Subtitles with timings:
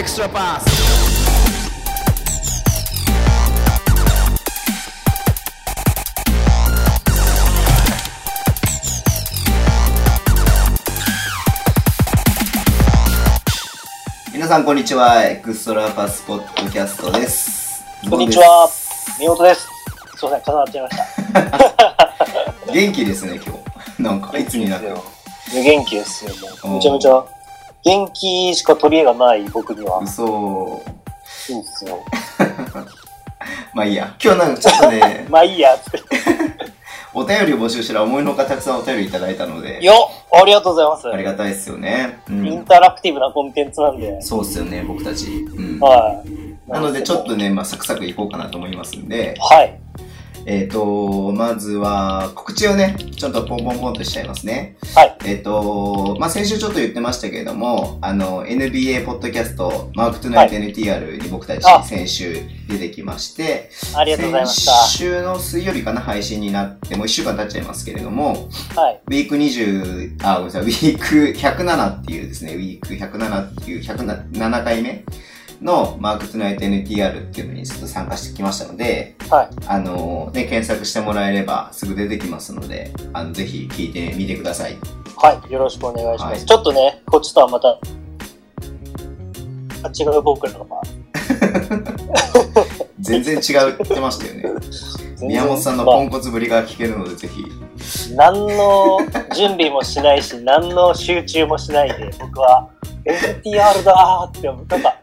[0.00, 0.64] extra pass.
[0.64, 0.80] Podcast
[14.32, 15.22] 皆さんこんにちは。
[15.26, 17.84] エクストラパスポッドキャストです。
[18.08, 18.70] こんにちは。
[19.20, 19.68] みおとです。
[20.16, 20.96] すいません、重なっちゃいまし
[22.64, 22.72] た。
[22.72, 23.54] 元気ですね、今
[23.98, 24.02] 日。
[24.02, 25.04] なんか、いつになっても。
[25.52, 26.32] いや元気ですよ、
[26.62, 26.74] もう。
[26.76, 27.39] めちゃめちゃ。
[27.84, 30.00] 元気しか取り柄がない僕には。
[30.00, 30.82] 嘘。
[31.48, 31.98] いいですよ。
[33.74, 34.14] まあいいや。
[34.22, 36.00] 今日なんかちょっとね、 まあいいや、つって。
[37.12, 41.08] お便りを募集したら思いのほかたくさんお便りいただいたので、よっありがとうございます。
[41.08, 42.20] ありがたいですよね。
[42.28, 42.64] うインん。
[42.64, 44.20] タラクティブなコンテンツなんで。
[44.22, 45.26] そうっすよね、僕たち。
[45.26, 45.80] うん。
[45.80, 46.70] はい。
[46.70, 49.74] なのでちょっとね、まあサクサクいこうかなと思いますんで、はい。
[50.46, 54.76] えっ、と、まずは告知をね、ちょっとポンポンポンとしちゃいますね。
[54.94, 55.18] はい。
[55.24, 62.34] えっ、と、まあ、先週ちょっと言ってましたけれども、あの、NBA ポッドキャスト、マークトゥナイト NTR に僕たちあ先週
[62.68, 68.80] 出てきまして、ありがとうございまし先週の水曜日かな、配信になって、もう1週間経っちゃいますけれども、た。
[68.80, 69.00] はい。
[69.06, 75.04] ウィーク20、あ、ごめんなさい、ウィーク107っていうですね、ウィーク107っていう107回目
[75.62, 79.48] のマークトゥナイト NTR っていうのにちょっと参加してきましたので、はい。
[79.66, 84.78] あの、ね、検索してもらえればすぐ出てきますので、あの、ぜひ聞いてみてください。
[85.16, 85.52] はい。
[85.52, 86.38] よろしくお願いします。
[86.38, 87.68] はいちょっとね、こっちとはまた、
[89.82, 90.80] あ違う僕らのが。
[93.00, 94.44] 全然違うってましたよね。
[95.22, 97.44] 宮本さんのまあポンコツぶりが聞けるので、ぜひ。
[98.14, 98.98] 何の
[99.36, 102.68] 準備もしないし、何の集中もしないで、僕は
[103.04, 104.46] NTR だーって。
[104.48, 104.96] なんか、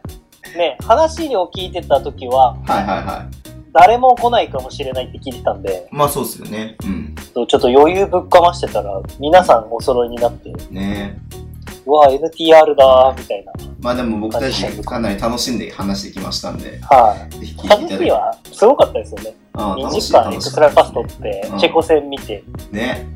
[0.56, 3.48] ね、話を聞いてた時は、はいはいはい。
[3.74, 6.76] 誰も来ないかもしれないって聞いてたんで、まあそうっすよね。
[6.84, 7.16] うん。
[7.16, 11.20] ちょっと余裕ぶっかましてたら、皆さんお揃いになって、ね
[11.86, 13.54] うわ、NTR だーみたいな。
[13.80, 17.40] まあでも僕たちかなり楽しんで話してきましたんで、はい。
[17.40, 19.36] ぜひ聞いていたはすごかったですよね。
[19.54, 23.08] 2ああ楽し時間エクストラパス取ってうん、チェコ戦見て、ね。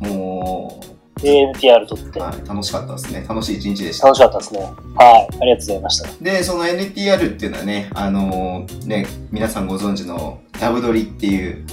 [0.00, 0.80] も
[1.28, 3.24] NTR 取ってう、、はい、楽しかったですね。
[3.28, 4.06] 楽しい一日でした。
[4.06, 4.60] 楽しかったですね。
[4.60, 5.38] はい。
[5.40, 6.08] ありがとうございました。
[6.20, 11.64] で、その NTR っていうのはね、あのーね、皆さんご存知のダブドリっていう、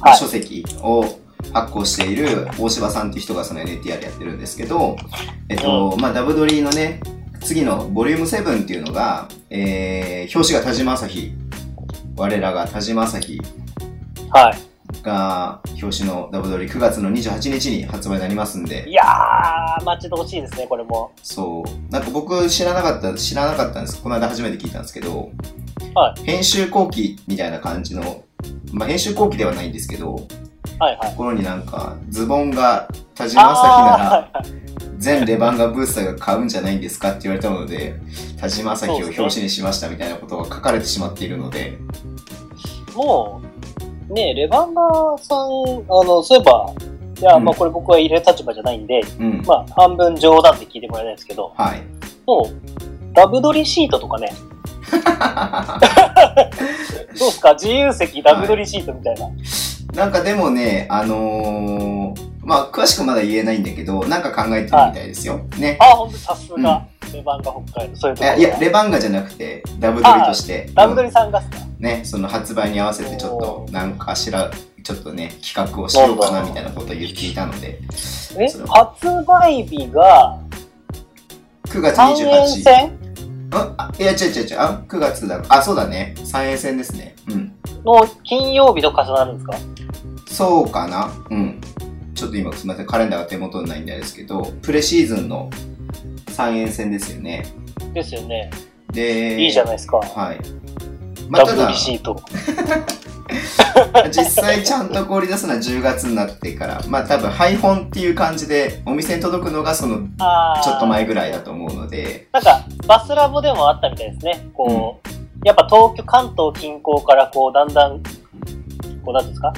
[0.00, 1.04] はい書籍を
[1.52, 4.96] 発行している大柴さんっていう人がその NTR やってるんですけど、
[5.48, 7.00] えっと、まあ、ダブドリのね、
[7.40, 11.32] 次のボリューム7っていうのが、えー、表紙が田島朝日。
[12.16, 13.40] 我らが田島朝日
[14.30, 14.71] はい。
[15.02, 21.12] が表紙のダブドリ9月の28日に発売になりますんでい、やー、待ち遠しいですね、これも。
[21.22, 21.92] そう。
[21.92, 24.02] なんか僕知らなかった、知らなかったんです。
[24.02, 25.30] この間初めて聞いたんですけど、
[25.94, 28.24] は編集後期みたいな感じの、
[28.72, 30.14] まあ、編集後期ではないんですけど、
[30.78, 31.10] はいはい。
[31.10, 34.32] ところになんか、ズボンが田島朝日なら、
[34.98, 37.94] 全レバンガブースターが買うんじゃないんですかって言われたので、
[38.40, 41.78] 田島朝日を表紙にしましたみたいなことが書かれてしまっているので、
[42.94, 43.51] もう、
[44.12, 44.82] ねレバンガ
[45.18, 46.72] さん、あの、そういえば、
[47.20, 49.42] いや、うんまあこれ僕は入れる立場じゃないんで、うん。
[49.46, 51.82] まあ半分冗談って聞いてもらえないんですけど、はい。
[52.26, 54.32] もう、ダブドリシートとかね、
[57.18, 57.54] どうですか？
[57.54, 59.28] 自由席ダブドリシートみたいな。
[59.94, 65.38] なんかでもね、あのー、まあ、詳しくまだ言えないんだけど、なんか考えてるみたいですよ。
[65.58, 65.76] ね。
[65.80, 70.70] あ、ほんとさすが、レバンガ北海道、そういうところいや、レバンガじゃなくて、ダブドリとして。
[70.74, 74.50] ダブドリさんがっすかね、その発売に合わせてちょっおと、ーなんかしら、
[74.82, 77.78] ちょっとね、企画をしようかなみたいなことを言っていたので、
[78.38, 80.38] え発売日が
[81.66, 82.62] 9月3円28日。
[82.62, 82.98] 戦？
[83.52, 84.58] あ、あいや、違う違う違う。
[84.58, 85.42] あ、9月だ。
[85.48, 86.14] あ、そうだね。
[86.18, 87.14] 3円戦ですね。
[87.28, 87.52] うん。
[87.84, 89.56] の金曜日と重なるんですか？
[90.26, 91.60] そうかなうん。
[92.14, 92.86] ちょっと今すみません。
[92.86, 95.50] カレンダーが手元にないんですけど、プレシーズンの
[96.28, 97.44] 3円戦ですよね。
[97.92, 98.50] ですよね。
[98.92, 99.98] で、いいじゃないですか。
[99.98, 100.38] はい。
[101.28, 101.72] まあ、ただ。
[104.12, 114.48] 実際ちゃんと氷出すのは10月になってから、まあ多分配本っていう感じで、お店に届くのがそのちょっと前ぐらいだと思うので、なんか、バスラボでもあったみたいですね。
[114.52, 115.08] こう、
[115.46, 118.02] やっぱ東京、関東近郊からこう、だんだん、
[119.04, 119.52] こう、なんですか？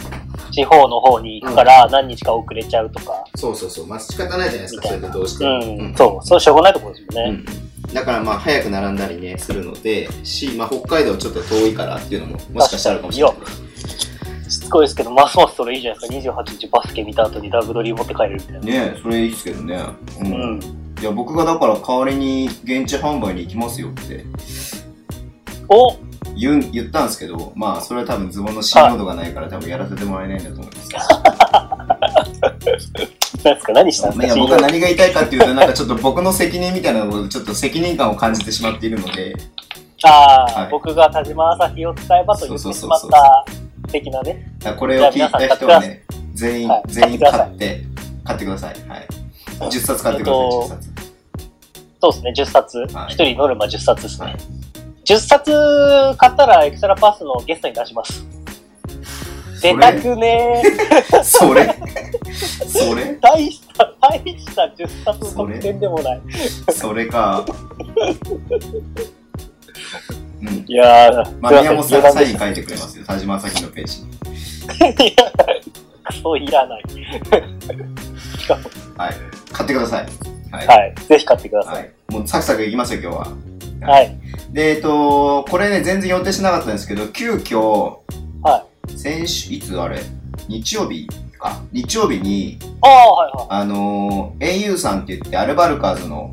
[0.55, 3.25] 地方の方に行くから何日か遅れちゃうとか。
[3.35, 5.85] そうそうそう、まあ仕方ないじゃないですか、それでどうしてうも。
[5.89, 5.95] ん。
[5.97, 7.31] そう、そうしょうがないところですよね。
[7.31, 13.37] うんだからまあ早く並んだりね、するので、し、まあ北海道ちょっと遠いからっていうのももしかしたらあるかもしれない。
[14.51, 16.33] しつこいですけど、ますますそれいいじゃないですか。
[16.33, 18.61] 28日バスケ見た後にダブドリ持って帰れるみたいな。
[18.61, 19.77] ねそれいいですけどね。
[20.21, 20.25] う。
[20.25, 20.61] うんん。
[21.01, 24.25] いや、僕がだから代わりに現地販売に行きますよって
[25.69, 25.97] お
[26.37, 31.03] 言う言ったんですけど、まあそれは多分ズボンの信用度がないから多分やらせてもらえないんだと思いますけど。
[33.45, 39.35] 何ですか何したんですか僕は何が言いたいかっていうと、なんかちょっと僕の責任みたいなのを、ちょっと責任感を感じてしまっているので、
[40.03, 43.45] ああ、はい僕が田島朝日を使えばと言ってしまった
[43.91, 44.51] 的なね。
[44.79, 46.05] これを聞いた人はね、
[46.35, 47.83] 全員はい、全員買って、
[48.25, 48.75] 買ってください。
[48.89, 49.09] はい。
[49.61, 50.91] 10冊買ってください、えっと10冊。
[52.01, 52.79] そうですね、10冊。
[52.79, 54.27] はい1人ノルマ10冊ですね。
[54.27, 54.37] はい
[55.05, 55.53] 10冊
[56.17, 58.25] 買ったらエクストラパスのゲストに出します。
[59.61, 61.25] 出たくねー。
[61.25, 61.75] それ？
[62.35, 63.19] それ？
[63.21, 66.23] 大した、大した10冊の特典でもない。
[66.71, 67.45] それか。
[70.43, 70.65] うん。
[70.67, 73.05] いやー、まあ、宮本さんがサインい書いてくれますよ。
[73.07, 74.11] 田島朝日のページに。
[75.17, 75.33] や、
[76.05, 76.83] クソいらない。
[78.39, 79.15] しかも、はい。
[79.53, 80.07] 買ってください。
[80.51, 80.67] はい。
[80.67, 80.95] はい。
[80.95, 81.71] ぜひ買ってくださ。
[81.73, 82.13] はいい。
[82.13, 83.54] もうサクサクいきますよ、今日は。
[83.81, 84.17] はい。
[84.53, 87.99] で、えっと、これね、全然予定しなかったんですけど、急遽、
[88.43, 88.67] は
[88.97, 90.01] 先週、いつあれ？
[90.49, 91.61] 日曜日か。
[91.73, 93.47] 日曜日に、ああ、はいはい。
[93.51, 96.33] あのー、au さんって言って、アルバルカーズの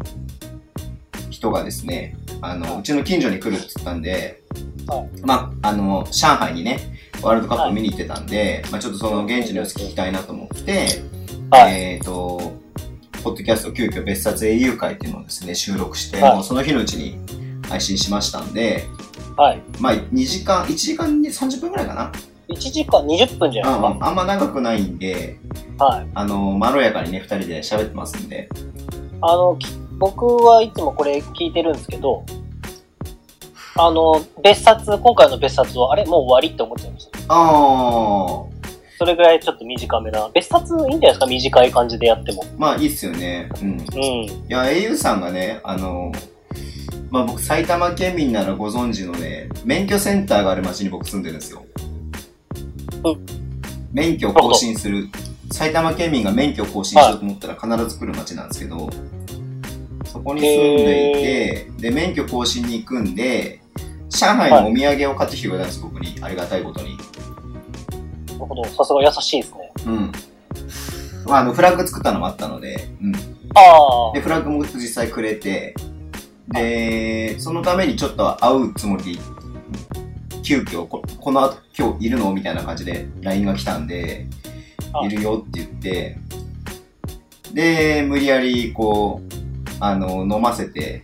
[1.30, 4.42] 人がですね、あの、うちの近所に来るって言ったんで、
[4.88, 6.80] はいまあ、あの、上海にね、
[7.22, 11.04] ワールドカップ見に行ってたんで、まあちょっとその現地の様子聞きたいなと思って、
[11.52, 11.94] はい。
[11.94, 12.54] えっ、と、
[13.24, 17.20] ポッドキャスト急遽別冊 au 会っていうのをですね、収録して、はいもうその日のうちに
[17.70, 18.88] 配信しましたんで、
[19.38, 19.62] はい。
[19.80, 22.12] まあ2時間、1時間に30分くらいかな
[22.50, 25.38] ？1時間20分じゃないですうん、あんま長くないんで、
[25.82, 25.86] か。
[25.86, 26.08] はい。
[26.14, 28.50] あの、まろやかにね、2人で喋ってますんで、
[29.22, 29.68] あの、き
[29.98, 32.24] 僕はいつもこれ聞いてるんですけど、
[33.76, 37.20] あの、別冊、今回の別冊は、あれもう終わりって思っちゃいました。
[37.30, 38.61] あー、
[39.02, 40.30] それぐらいちょっと短めな。
[40.32, 41.26] 別冊いいんじゃないですか？
[41.26, 42.46] 短い感じでやっても。
[42.56, 43.50] まあいいっすよね。
[43.60, 43.70] うん。
[43.70, 44.48] いうん。
[44.48, 46.12] や、au さんがね、あの、
[47.10, 51.66] まあ僕埼玉県民ならご存知のね、免許センターがある町に僕住んでるんですよ。
[53.04, 53.26] うん
[53.92, 55.10] 免許を更新する、
[55.52, 58.88] 埼玉県民が免許を更新しようと思ったら必ず来る町なんですけど、
[60.06, 63.62] そこに住んでいて、で、免許更新に行くんで、
[64.10, 66.16] 上海のお土産を買ってきてくれたんです、僕に。
[66.22, 66.96] ありがたいことに。
[68.42, 68.66] なるほど。
[68.66, 69.72] さすが優しいですね。
[69.86, 70.12] うん。
[71.26, 73.14] まあ、あの、フラッグ作ったのもあったので、うん。
[73.56, 75.76] あで、フラッグも実際くれて、
[76.48, 79.22] で、そのためにちょっと会うつもりで、
[80.44, 82.34] 急遽こ、この後今日いるの？
[82.34, 84.26] みたいな感じで LINE が来たんで、
[84.92, 86.18] あいるよって言って、
[87.54, 89.30] で、無理やりこう、
[89.80, 91.04] あの、飲ませて、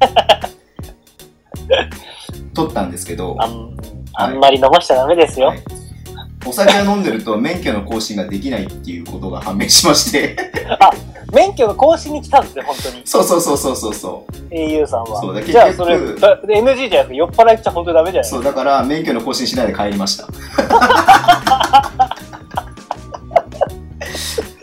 [2.54, 3.76] 取ったんですけどあ。、あん、
[4.14, 5.48] あんまり飲ましちゃダメですよ。
[5.48, 5.62] はい
[6.46, 10.36] お酒を飲んでると免許の更新ができないっていうことが判明しまして、
[11.32, 13.02] 免許の更新に来たんですね、本当に。
[13.04, 14.32] そうそうそうそうそうそう。
[14.54, 15.20] au さんは。
[15.20, 20.28] そうだじゃあ、結局それ、だ NG じゃなくて、酔っ払いっちゃ本当にダメじゃないそう、だから免許の更新しないで帰りました。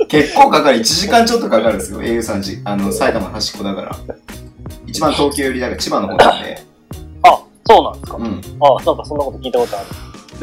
[0.08, 0.78] 結構かかる。
[0.78, 2.02] 1時間ちょっとかかるんですよ。
[2.02, 3.96] au さんじ、あの、埼玉の端っこだから。
[4.86, 6.64] 一番東京寄りだから千葉の方なんで。
[7.24, 8.18] あ、そうなんですか。
[8.18, 8.26] うん。
[8.26, 9.88] あ、なんかそんなこと聞いたことある。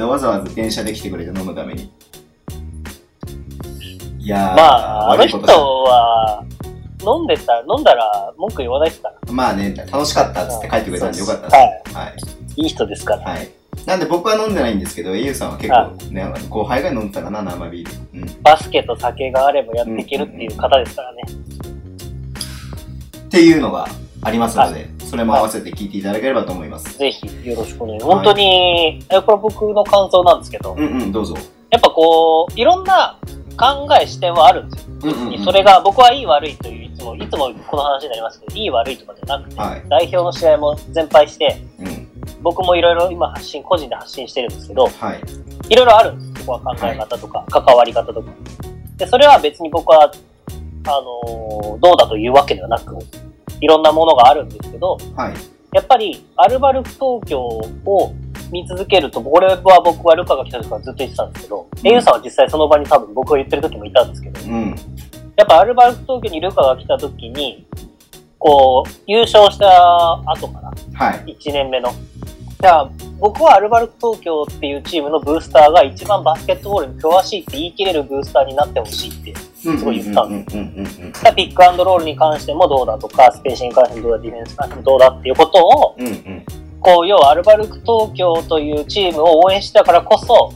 [0.01, 1.93] でわざわざ電車で来てくれて飲むために。
[4.19, 6.45] いやー、まあ、あの人は、
[7.03, 9.33] 飲んでたら、飲んだら文句言わないですから。
[9.33, 11.55] まあね、楽しかったっつって帰ってくれたんでよかったです。
[11.55, 12.07] はい。
[12.07, 12.17] はい。
[12.57, 13.31] いい人ですから。
[13.31, 13.51] はい。
[13.87, 18.21] なんで僕は飲んでないんですけど、au さんは結構ね、後輩が飲んでたかな、生ビール。
[18.21, 18.43] うん。
[18.43, 21.23] バスケと酒があればやっていけるっていう方ですからね。
[23.27, 23.87] っていうのが
[24.23, 26.97] ありますので、それも合わせて聞いていただければと思います。
[26.97, 28.15] ぜひよろしくお願いします。
[28.15, 31.35] 本当に、えこれ僕の感想なんですけど、うんうん、どうぞ。
[31.69, 33.19] やっぱこう、いろんな
[33.59, 34.93] 考え、視点はあるんですよ。
[35.03, 35.45] うんうん、うん。
[35.45, 39.83] それが僕はいい悪いという、いつも、いつもこの話になりますけど、いい悪いとかじゃなくて、はい。
[39.89, 42.09] 代表の試合も全敗して、うん。
[42.43, 45.21] 僕もいろいろ今発信、個人で発信してるんですけど、はい。
[45.69, 46.45] いろいろあるんです。
[46.45, 48.31] そこは考え方とか、関わり方とか。
[48.97, 50.09] で、それは別に僕は、
[50.87, 52.97] あのーどうだというわけではなく、
[53.61, 55.35] いろんなものがあるんですけど、はい。
[55.73, 58.13] やっぱり、アルバルク東京を
[58.51, 64.75] 見続けると、これは僕はルカが来た時からずっと言ってたんですけど、エユさんは実際その場に多分僕が言ってる時もいたんですけど、うん。
[65.37, 67.67] やっぱアルバルク東京にルカが来た時に、
[68.39, 71.37] こう、優勝した後かな、はい。
[71.39, 71.91] 1年目の。
[72.61, 79.35] じゃあ、僕はアルバルク東京っていうチームのブースターが一番バスケットボールに詳しいって言い切れるブースターになってほしいって。
[79.61, 81.37] すごい言ったんうんうんうんうん。
[81.37, 86.45] ピックアンドロールに関してもどうだとか、スペーシングに関してもどうだ、ディフェンスに関してもどうだっていうことを、うんうん。
[86.81, 90.53] こう、要はアルバルク東京というチームを応援したからこそ、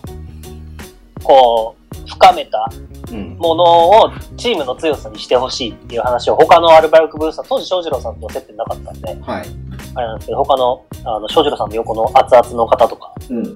[1.22, 2.68] こう、深めた。
[3.38, 9.46] ものをチームの強さにしてほしいっていう話を他のアルバルクブースター、当時翔士郎さんと接点なかったんで、はい。
[9.94, 13.54] あれなんですけど、他の、あの、翔士郎さんの横の熱々の方とか、うん。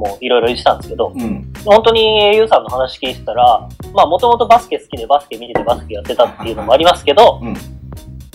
[0.00, 1.52] もいろいろ言ってたんですけど、うん。
[1.64, 7.52] 本当に au さんの話聞いてたら、まあもともとバスケ好きでバスケ見ててバスケやってたっていうのもありますけど、うん。
[7.52, 7.56] やっ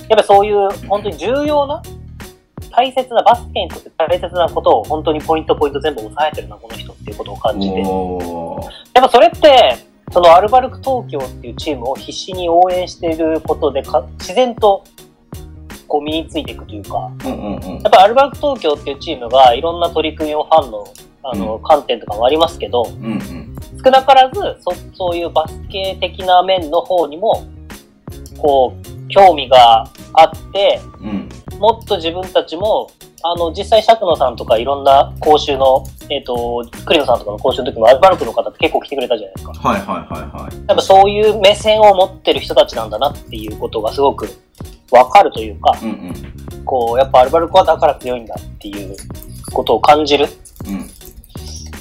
[0.10, 1.82] ぱりそういう本当に重要な、
[2.72, 7.80] 大切な、バスケにとって大切なことを本当にポイントポイント全部押さえてるな、この人っていうことを感じて。
[7.80, 7.88] やっ
[9.02, 9.76] ぱそれって、
[10.12, 14.84] そのアルバルク東京っていうチームを必死に応援していることでか、自然と
[15.88, 17.92] こう身についていくというか、うんうんうんやっ。
[17.92, 20.88] ぱアルバルク東京っていうチームがいろんな取り組みをファンの
[21.28, 23.56] あの、う観点とかもありますけど、うんうん。
[23.84, 27.46] 少なからずそそういうバスケ的な面の方にも
[28.38, 31.30] こう興味があってうん。
[31.60, 32.92] もっと自分たちも
[33.24, 40.56] あの実際釈野さんとかいろんな講習の、えっと栗野さんとかの講習の時もアルバルクの方って結構来てくれたじゃないですかはいはいはいはい。
[40.68, 44.28] やっぱそういう目線を持ってる人たちなんだなっていうことがすごく
[44.92, 46.64] わかるというかうんうん。
[46.66, 48.96] こうやっぱアルバルクはだから強いんだっていう
[49.52, 50.28] ことを感じる
[50.68, 50.90] うん。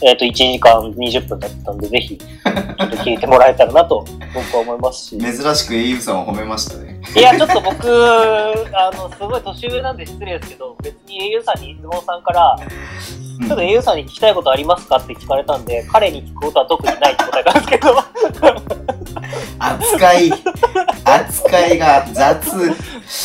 [0.02, 5.18] えっ、と、1時間20分だったんで、ぜひ、ちょっと聞いてもらえたらなと、僕は思いますし。
[5.18, 7.00] 珍しく au さんを褒めましたね。
[7.16, 7.86] いや、ちょっと僕、
[8.74, 17.94] あの、すごい年上なんで失礼ですけど、別に au さんに、質問さんから、うんちょっと au さんに聞きたいことありますかって聞かれたんで、彼に聞くことは特にないって答えたんですけど、
[19.58, 20.32] 扱い、
[21.04, 22.56] 扱いが雑。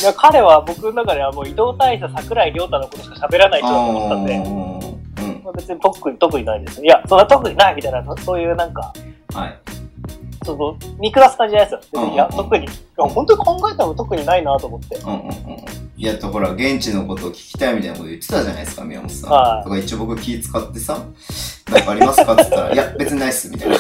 [0.02, 4.79] いや、彼は僕の中ではもう移動大佐桜井亮太のことしか喋らないと思ってたんで、
[5.54, 6.84] 別に特に、特にないです。
[6.84, 8.94] いや、そんな特にないみたいな、そういうなんか、
[9.34, 9.60] はい。
[10.46, 12.02] その、見下す感じじゃないですよ。
[12.02, 14.96] 別にいや、うん特に、いや本当に考えたら特にないなと思って。
[14.96, 15.34] うんうんうん。
[15.98, 19.32] やっとほら、現地のことを聞きたいみたいなこと言ってたじゃないですか、宮本さん。
[19.32, 21.06] はいとか一応僕気使ってさ、
[21.72, 23.76] なんかありますかって言ったら、 いや、別にないっす、みたいな。
[23.76, 23.80] い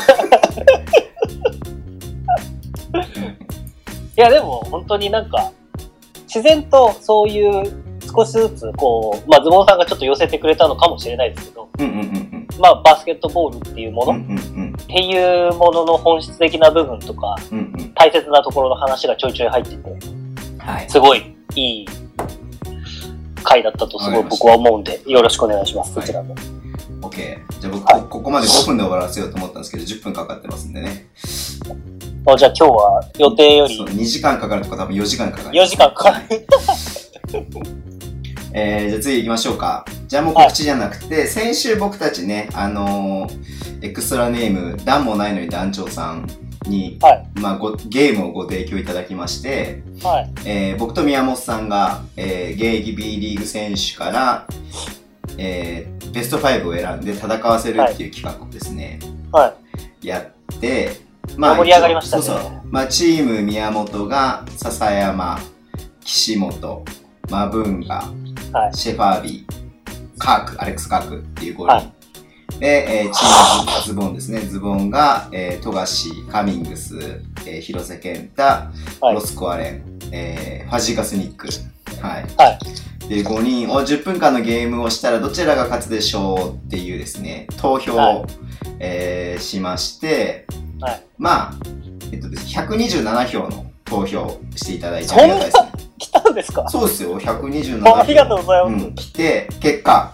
[4.17, 5.51] や、でも、本当になんか、
[6.23, 14.15] 自然とそういう少しずつ、こう、まあ、ズボンさんがちょっと寄せてくれたのかもしれないですけど、うんうんうんまあ、バスケットボールっていうもうん。
[14.15, 17.59] うの、っんうんていうものの本質的な部分とか、うん。
[17.59, 17.93] うんうん。
[17.93, 19.89] 大切なところの話がちょいちょい入ってて、
[20.57, 20.89] はい。
[20.89, 21.85] すごいいい
[23.43, 26.35] 回だったとすごい僕は思うんで、よろしくお願いします、はいそちらも。
[27.01, 27.39] OK。
[27.59, 31.07] じゃあ僕、はいこここまで5分で終わらせようと思ったんですけど、10分かかってますんでね。
[32.25, 35.57] あじゃあ今日は予定よりそう、2時間かかるとか多分4時間かかる。
[35.57, 36.45] 4時間かかる。
[38.53, 39.85] えー、じゃあ次行きましょうか。
[40.07, 46.27] じゃあもう告知じゃなくて、先週僕たちね、あのー、エクストラネーム、段もないのに団長さん
[46.67, 50.31] に、はいまあご、ゲームをご提供いただきまして、はい。
[50.45, 54.47] えー僕と宮本さんが、えー、現役 B リーグ選手から、
[55.37, 58.99] えー、ベスト5を選んで戦わせるっていう企画をですね、
[59.31, 59.53] は
[60.01, 60.07] い。
[60.07, 62.51] やって、盛り上がりましたねそうそう。
[62.65, 65.39] まあ、チーム宮本が笹山、
[66.03, 66.85] 岸本、
[67.29, 68.09] マブンガ、
[68.53, 71.65] はいシェファービー、カーク、アレックス・カークっていう5人。
[71.67, 71.93] はい
[72.59, 74.39] で、えーチームズボンですね。
[74.41, 78.71] ズボンが、えー、富樫、カミングス、えー広瀬健太、は
[79.11, 81.47] いロスコアレン、えーファジーカスニック。
[82.01, 82.25] はい。
[82.37, 82.59] はい。
[83.05, 88.25] っていう5人を10分間のゲームをしたらどちらが勝つでしょうっていうですね、投票を、はい
[88.79, 90.45] えーしまして、
[90.81, 91.53] はいまあ、
[92.11, 95.69] えっとですね、127票の投票をしていただいてありがたいですね。
[95.99, 96.67] 来たんですか？
[96.69, 97.97] そうですよ、127票。
[97.97, 98.85] ありがとうございます。
[98.85, 100.13] うん、来て、結果、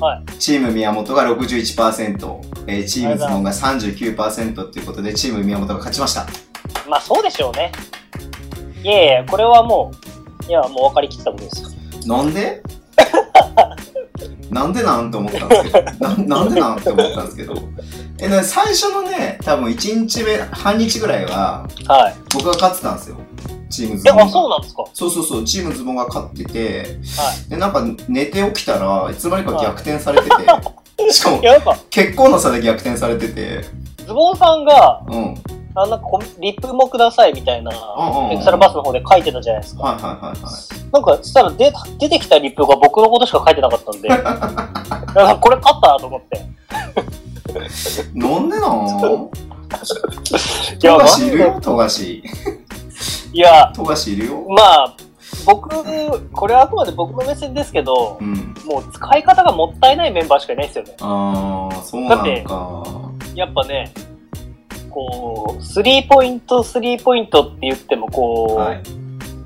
[0.00, 6.26] はいチーム宮本が61%、えーチームズボンが39%っていうことで、チーム宮本が勝ちました。
[6.88, 7.70] まあそうでしょうね。
[8.82, 9.92] いやいや、これはも
[10.42, 11.68] う、いや、もう分かりきったことですよ。
[12.06, 12.62] なんで？
[14.50, 17.54] なんでなんて思ったんですけど、ななんでなんって思ったんですけど、
[18.18, 22.14] え、な最初のね、多分1日目、半日ぐらいは、はい。
[22.34, 23.16] 僕が勝ってたんですよ。
[23.70, 24.84] チームズえ、ボンそうなんですか？
[24.92, 30.34] そうそうそう、チームズボンが勝ってて、はで、なんか寝て起きたらいつの間にか逆転されてて、
[31.12, 31.40] しかもい。
[31.40, 33.64] いや、なんか、結構な差で逆転されてて、
[34.06, 35.34] ズボンさんが、うん。
[35.76, 36.06] あなんか
[36.40, 39.84] リップもくださいみたいなうんうんうん、エクストラバスの方で書いてたじゃないですか。
[39.84, 40.79] はいはいはいはい。
[40.92, 46.40] なんか、そしたら出出てきたリップが僕のことしか書いてなかったんで、 なんかこれ勝ったと思って。
[48.14, 49.30] なんでなん？
[50.80, 52.04] 富樫いるよ、富樫。
[52.04, 52.22] い
[53.38, 54.44] や、富樫いるよ。
[54.48, 54.94] まあ、
[55.46, 55.68] 僕、
[56.32, 58.54] これはあくまで僕の目線ですけど、うん。
[58.66, 60.94] もう使い方がもったいないメンバーしかいないですよね。
[61.00, 62.44] あー、そうなだって。
[63.36, 63.92] やっぱね、
[64.90, 68.82] こう、スリーポイント、スリーポイントって言っても、こう、はい。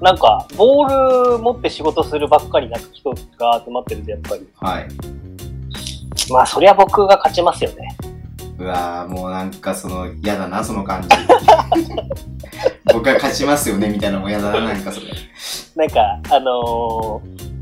[0.05, 4.47] なんか、ボール持って仕事するばっかりな人が集まってるんで、やっぱり。
[4.61, 4.89] はい。
[6.31, 7.97] まあ、そりゃ僕が勝ちますよね。
[8.59, 11.09] うわー、もうなんかその、嫌だな、その感じ。
[12.93, 15.07] 僕が勝ちますよね、みたいなのも嫌だな、なんかそれ。
[15.75, 17.55] なんか、あのー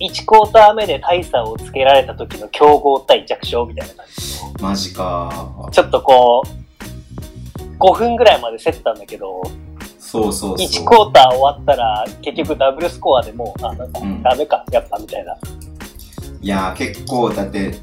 [0.00, 4.68] 1クォーター目で大差をつけられた時の強豪対弱小みたいな感じの。
[4.70, 5.68] マジか。
[5.70, 9.42] ちょっとこう、5分ぐらいまで競ったんだけど、
[10.10, 10.66] そうそうそう。
[10.66, 15.36] 1クォーター終わったら結局ダブルスコアでもう、あ、なんかうんダメか、やっぱみたいな。
[16.42, 17.74] いやー結構だって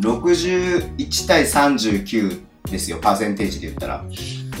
[0.00, 4.04] 61対39ですよパーセンテージで言ったら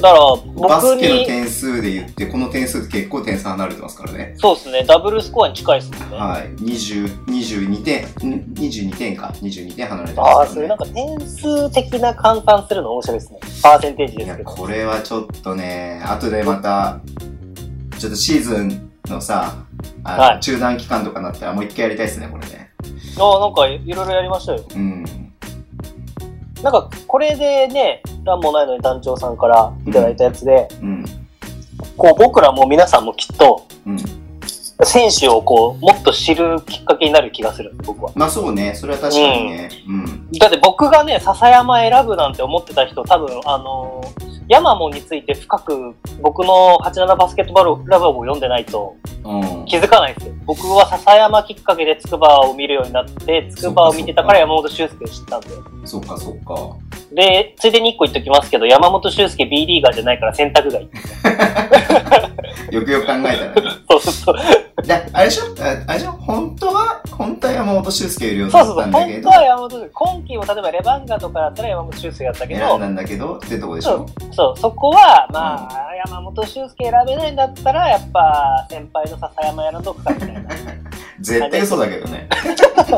[0.00, 6.16] からバ僕スケのに、点数で言ってこの点数って結構点差離れてますからねそうですね、ダブルスコアに近いですもんね。
[6.16, 8.08] はい20 22点ん
[8.54, 13.40] 22点か22点離れてああ、ますからねそれなんか点数的な換算するの面白いですね。
[13.62, 14.50] パーセンテージですけど。
[14.50, 17.00] これはちょっとね後でまた
[17.98, 19.64] ちょっとシーズンのさ
[20.04, 22.70] あの、はい中断期間とかなったらもう一回やりたいですねこれね
[23.18, 24.64] ああ、なんかいろいろやりましたよ。
[24.74, 25.31] うん
[26.62, 31.04] なんか、これでね、段もないのに団長さんからいただいたやつで、うん。
[31.96, 33.98] こう僕らも皆さんもきっと、うん。
[34.84, 38.12] 選手をこう、もっと知るきっかけになる気がする僕は。
[38.14, 39.70] まあそうねそれは確かにね。
[39.86, 40.28] うん。
[40.38, 49.64] だって僕がね、笹山選ぶなんて思ってた人、多分、あのーヤマモンについて深く僕の87バスケットボールラブを読んでないとうん。
[49.66, 50.34] 気づかないんですよ。
[50.46, 55.48] 僕は笹山きっかけで筑波を見るようになって、筑波を見てたから山本修介を知ったんで。
[55.84, 56.54] そっかそっか
[57.12, 60.82] で、ついでに一個言っときますけど、山本修介 B リーガーじゃないから選択外。
[62.70, 63.52] よくよく考えたらね。
[63.90, 64.36] そうそうそう。
[64.86, 65.42] で、あれでしょ？
[65.62, 66.12] ああれでしょ？
[66.12, 68.76] 本当は、本当は山本修介よりよそうそうそう。
[68.78, 69.90] だったんだけど、本当は山本修介。
[69.92, 74.06] 今季も例えばレバンガとかだったら山本修介だったけど選ん、だんだけどってとこでしょ？
[74.32, 80.31] そう、そこは、まあ、山本修介選べないんだったら、やっぱ、先輩の笹山選んどくかみたいな。
[81.20, 82.28] 絶対嘘だけどね。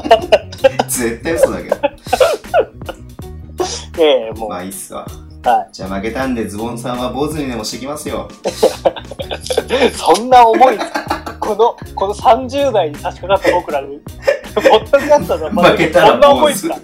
[0.88, 1.76] 絶対嘘だけど。
[3.98, 5.06] ええもう、まあいいっすわ。
[5.44, 8.28] はじゃあ負けたんでズボンさんは坊主にでもしてきますよ。
[8.40, 9.90] い。
[9.94, 10.78] そんな重い、
[11.38, 14.00] この、この30代に差し掛かった僕らに、
[14.54, 16.76] ポッドキャストの負けたらそんな重坊主いっすか？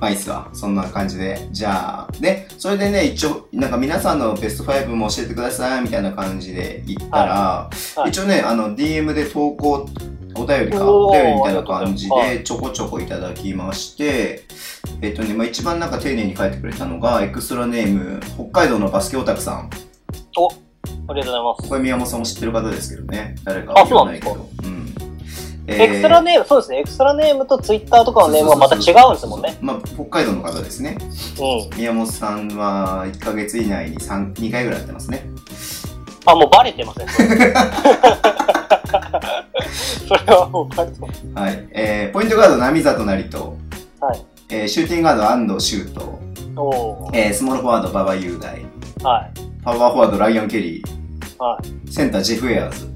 [0.00, 0.48] まあいいっすわ。
[0.52, 1.48] そんな感じで。
[1.50, 9.88] じゃあ、ね、それでね、一応、なんか皆さんのベスト5も教えてくださいみたいな感じで言ったら、はいはい一応ね、あの、DM で投稿、
[10.34, 14.44] お便りか、お便りみたいな感じでちょこちょこいただきまして、
[15.00, 19.70] えっとね、まあ一番なんか丁寧に書いてくれたのが、エクストラネーム、北海道のバスケオタクさん。
[20.36, 21.68] お、ありがとうございます。
[21.68, 23.34] これ宮本さんも知ってる方ですけどね。
[23.44, 24.48] 誰かは言わないけど。
[24.64, 24.81] うん。
[25.66, 26.78] エクストラネーム、そうですね。
[26.80, 29.56] エクストラネームとツイッターとかのネームはまた違うんですもんね。
[29.60, 30.98] まあ、北海道の方ですね。
[31.38, 31.78] うん。
[31.78, 35.24] 宮本さんは1ヶ月以内に3、2回ぐらいやってますね。
[36.24, 37.22] あ、もうバレてません、そ
[40.14, 41.26] れはもうバレてます。
[41.34, 41.68] はい。
[41.72, 43.56] えー、ポイントガード、波里成と、
[44.00, 44.20] はい。
[44.48, 46.06] えー、シューティングガード、安藤修斗、
[46.56, 48.60] おーえー、スモールフォワード、馬場雄大、
[49.02, 49.32] はい。
[49.64, 51.90] パワーフォワード、ライアン・ケリー、はい。
[51.90, 52.91] センター、ジェフ・エアーズ。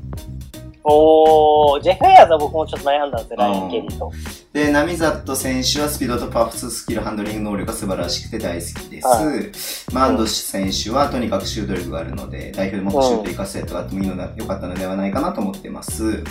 [0.88, 4.12] おー、ジェフ・エアーズは僕もちょっと悩んだんですよ、ライン・ケリーと。
[4.52, 9.06] で、波里選手はスピードとパワーススキル、ハンドリング能力が素晴らしくて大好きです。
[9.06, 9.42] は
[9.92, 16.22] まあ、安藤選手はとにかくシュート力があるので、代表でもっとシュート活かせとかあってもいいのが良かったのではないかなと思ってます。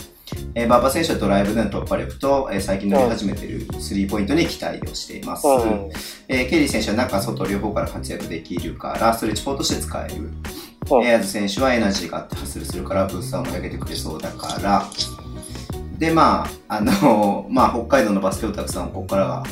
[0.56, 5.46] えー、馬場選手はドライブでの突破力と、えー最近伸び始めているスリーポイントに期待をしています。
[5.46, 5.90] うん。
[6.28, 10.32] えーケリー選手は中、外両方から活躍できるから、ストレッチポーとして使える。
[10.92, 14.86] うんエアーズ選手はエナジーがあってハッスルするから、ブースターを盛り上げてくれそうだから。
[15.98, 19.44] で、まあ、あの、 まあ、北海道のバスケオタクさん、ここからは、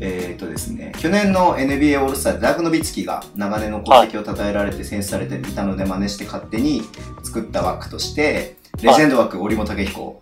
[0.00, 6.82] えっ、とですね、去年の NBA オールスターでダークノビツキが長年の功績を称えられて選出されていたので真似して勝手に
[7.22, 10.20] 作った枠として、レジェンド枠、折本武彦。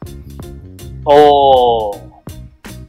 [1.06, 1.98] おー。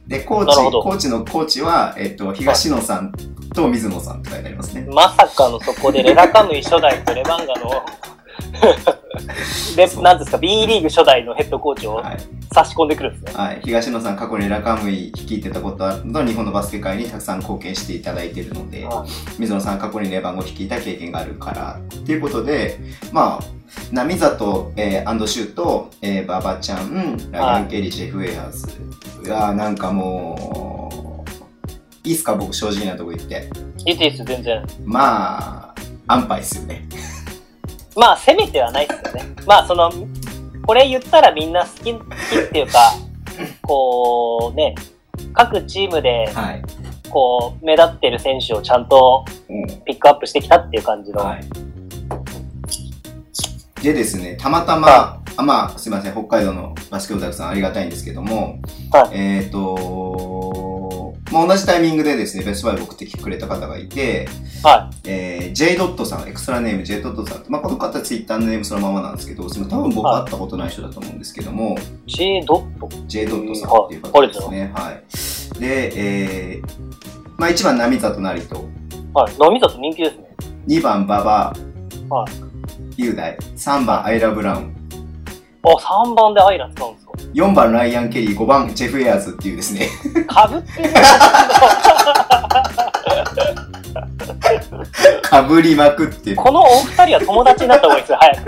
[0.06, 3.12] で、コーチ、コーチのコーチは、えっ、と、東野さん
[3.54, 4.86] と水野さんって書いてありますね。
[4.92, 7.70] まさかのそこでレラカムイ初代とレバンガの
[9.76, 12.16] レそうなんですか？B リーグ初代のヘッドコーチをはい。
[12.54, 13.42] 差し込んでくるんですね。
[13.44, 22.78] はい、東野さん過去にラカムイ率いてたことあるのと日本のバスケ界にたくさん貢献していただいているので、はい水野さん過去にレバンゴを率いた経験があるからっていうことで
[23.10, 23.44] まあ
[23.92, 28.68] 波里、えー、アンドシューと、えー、ババちゃんライアン・ケリー、ジェフ・エアーズ
[29.24, 30.83] いやーなんかもう
[32.04, 32.34] いいっすか？
[32.34, 33.48] 僕正直なとこ言って
[33.86, 34.62] いいです、全然。
[34.84, 35.74] まあ
[36.06, 36.86] 安牌っすよね
[37.96, 39.34] まあ、攻めてはないですよね。
[39.46, 39.90] まあ、その、
[40.66, 42.92] これ言ったらみんな好き、好きっていうか、
[43.62, 44.74] こうね、
[45.32, 46.62] 各チームで、はい、
[47.08, 51.22] こう、目立ってる選手をちゃんとうんピックアップしてきたっていう感じの。
[51.22, 51.44] はい。
[53.82, 58.58] でですね、たまたま、あまあ、すいません、北海道のバスケオタクさんありがたいんですけども、
[58.90, 60.73] はいえっ、と、
[61.34, 64.28] まあ、同じタイミングでですね、ベストバイ送ってきてくれた方がいて、
[64.62, 72.12] はえー、J ドットさん、エクストラネーム J ドットさんって、まあ、この方ツイッターのネームそのままなんですけど、その多分僕はい会ったことない人だと思うんですけども、い。
[72.12, 74.72] J ドット？J ドットさんっていう方ですね。
[74.76, 75.58] はい。
[75.58, 78.64] で、えー、まあ1番、波里成と、
[79.12, 79.32] はい。
[79.32, 80.36] 飲み里人気ですね。
[80.68, 81.52] 2番、馬場、
[82.10, 83.02] はい。
[83.02, 84.74] 雄大、3番、アイラ・ブラウン、
[85.64, 87.03] あ、3番でアイラ使うんですか
[87.34, 89.88] 4番、ライアン・ケリー、5番、ジェフ・エアーズっていうですね、
[90.26, 90.94] かぶってる
[95.22, 98.42] かぶりまくって、このお二人は友達になった方がいいですよ、早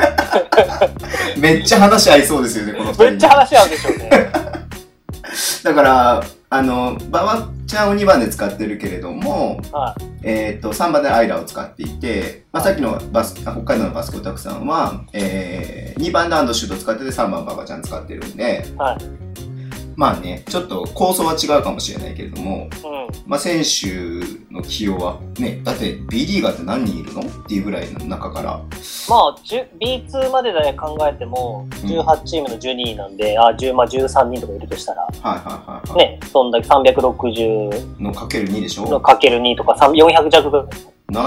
[1.35, 1.41] く。
[1.41, 3.05] めっちゃ話合いそうですよね、この2人。
[3.05, 4.11] めっちゃ話合うでしょうね。
[5.63, 10.05] だから、あの、馬場ちゃんを2番で使ってるけれども、はい。
[10.23, 19.26] えっ、と、3番でアイラを使っていて、まあ、さっきのバス北海道のバスケオタクさんは、えー、2番でアンドシュート使ってて3番馬場ちゃん使ってるんで、はい。
[19.97, 22.71] まあね、ちょっと構想は違うかもしれないけれども、うん。
[23.27, 27.23] まあ選手の起用は、ね、だって B リーガーって何人いるの？
[27.23, 28.59] っていうぐらいの中から、
[29.09, 35.39] まあ、10 B2 までで考えても、18チームの12人なんで、あ、10、まあ13人とかいるとしたら、はいはい
[35.71, 35.99] はいはい。
[35.99, 40.67] ね、そんだけ360のかける2でしのょかける2とか3 400弱ぐらい。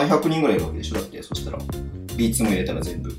[0.07, 0.95] ?700 人ぐらいいるわけでしょ？
[0.95, 1.57] だって、そしたら。
[1.57, 3.09] B2 も入れたら全部。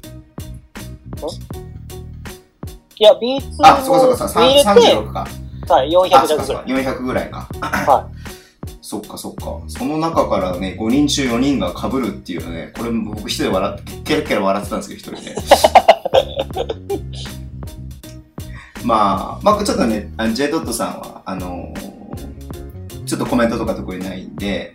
[3.00, 5.26] いや、B2 あ、そうかそうか、さ入れて、36か。
[5.74, 6.46] はい、400あ、そうか弱ぐらい。
[6.46, 7.48] そうか、400ぐらいか。
[7.62, 8.08] は
[8.82, 9.58] そっかそっか。
[9.68, 15.36] その中からね、5人中4人が被るっていうのね、これ僕一人で笑って、ケラケラ笑ってたんですけど、一人で。
[18.84, 22.00] まあ、まあちょっとね、J ドットさんは、あのー
[23.06, 24.72] ちょっとコメントとか得意ないんで、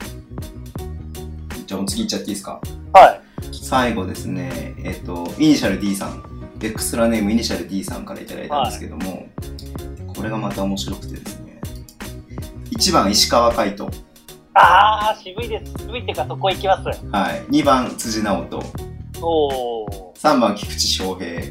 [1.66, 2.60] じゃあ次行っちゃっていいですか？
[2.94, 2.98] い。
[2.98, 3.22] はい。
[3.54, 6.22] 最後ですね、えっ、と、イニシャル D さん、
[6.62, 9.28] エクストラネームイニシャル D さんからいただいたんですけども、
[10.16, 11.60] これがまた面白くてですね、
[12.72, 13.90] 1番石川海斗、
[14.54, 15.74] あー、渋いです。
[15.80, 16.88] 渋いっていうか、そこ行きます。
[17.12, 18.60] はい、2番辻直人、
[19.22, 20.14] おー。
[20.16, 21.44] 3番菊池翔平、あ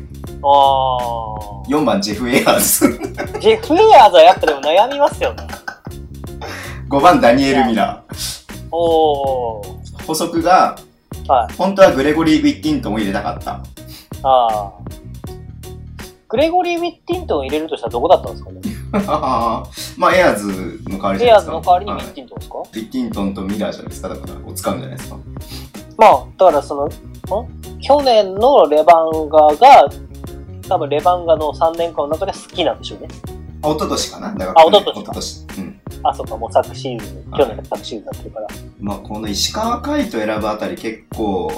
[1.69, 1.69] ー。
[1.69, 2.99] 4番ジェフ・エアーズ、
[3.40, 5.47] ジェフ・エアーズはやっぱでも悩みますよね。
[6.88, 8.69] 5番ダニエル・ミラー。
[8.71, 10.05] おー。
[10.07, 10.77] 補足が、
[11.29, 11.55] はい。
[11.55, 13.62] 本当はグレゴリー・ウィッティントンを入れたかった。
[14.25, 14.95] あー。
[16.29, 18.61] グレゴリー・ウィッティントンを入れるとしたらどこだったんですかね？
[19.99, 21.53] まあ、エアーズの代わりじエアーズゃないですか。
[21.53, 24.09] の代わりにウィはいッティントンですか、ウィッティントンとミラーじゃないですか。
[24.09, 25.17] だから、を使うんじゃないですか。
[25.97, 26.91] まあ、だからその、ん？
[27.81, 29.89] 去年のレバンガが、
[30.69, 33.09] 多分レバンガの3年間の中で好きなんでしょうね。
[33.63, 34.35] あ、一昨年かな？
[34.35, 35.47] だあ一昨年か一昨年。
[35.59, 35.81] うん。
[36.03, 38.47] あ、そうか、もう昨シーズン、はい去年の昨シーズンだってるから。
[38.81, 41.51] まあ、この石川海人選ぶあたり結構、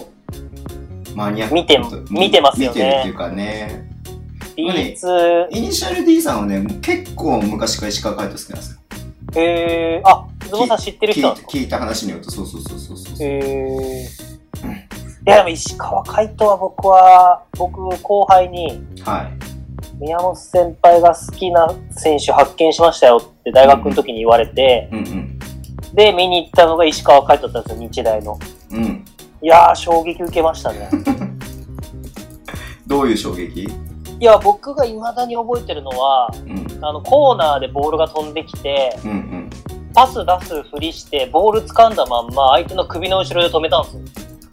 [1.16, 3.68] マニアック見て見てますよね見てるっていうかね。
[3.70, 8.81] まあね B2、イニシャル D さんはね、結構昔から石川海人好きなんですよ。
[9.37, 13.16] えー、あ、ズボさん知ってる人聞いた話によると、そうそうそうそうそう。
[13.20, 14.81] えー、い
[15.26, 19.46] やでも石川海人は僕は、僕後輩に、はい。
[20.00, 25.38] 宮本先輩が好きな選手発見しましたよって大学の時に言われて、うんうん。
[25.94, 28.38] で、見に行ったのが石川海人だったんですよ、日大の。
[28.70, 29.05] うん。
[29.42, 30.88] いやー、衝撃受けましたね。
[32.87, 33.62] どういう衝撃？
[33.64, 33.68] い
[34.20, 36.85] や、僕が未だに覚えてるのは、うん。
[36.85, 39.51] あの、コーナーでボールが飛んできて、うんうん。
[39.94, 44.01] パス出すふりして、ボール掴んだまんま、相手の首の後ろで止めたんですよ。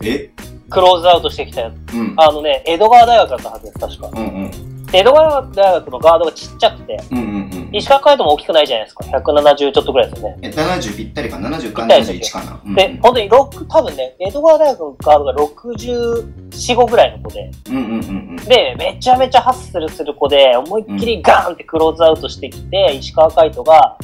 [0.03, 0.31] え？
[0.69, 1.93] クローズアウトしてきたやつ。
[1.93, 2.13] うん。
[2.17, 4.09] あのね、江戸川大学だったはずです、確か。
[4.11, 4.85] うんうん。
[4.87, 7.62] で江戸川大学のガードがちっちゃくて、うんうんうん。
[7.73, 9.03] 石川海人も大きくないじゃないですか。
[9.05, 10.37] 170ちょっとぐらいですよね。
[10.43, 12.61] え、70ぴったりか ?70 かぴったりです71かな。
[12.65, 17.97] うんで、本当に6、多分ね、江戸川大学のガードが64、5ぐらいの子で、うんうんうんう
[18.33, 18.35] ん。
[18.37, 23.97] で、めちゃめちゃハッスルする子で、思いっきりガーンってクローズアウトしてきて、石川海人が、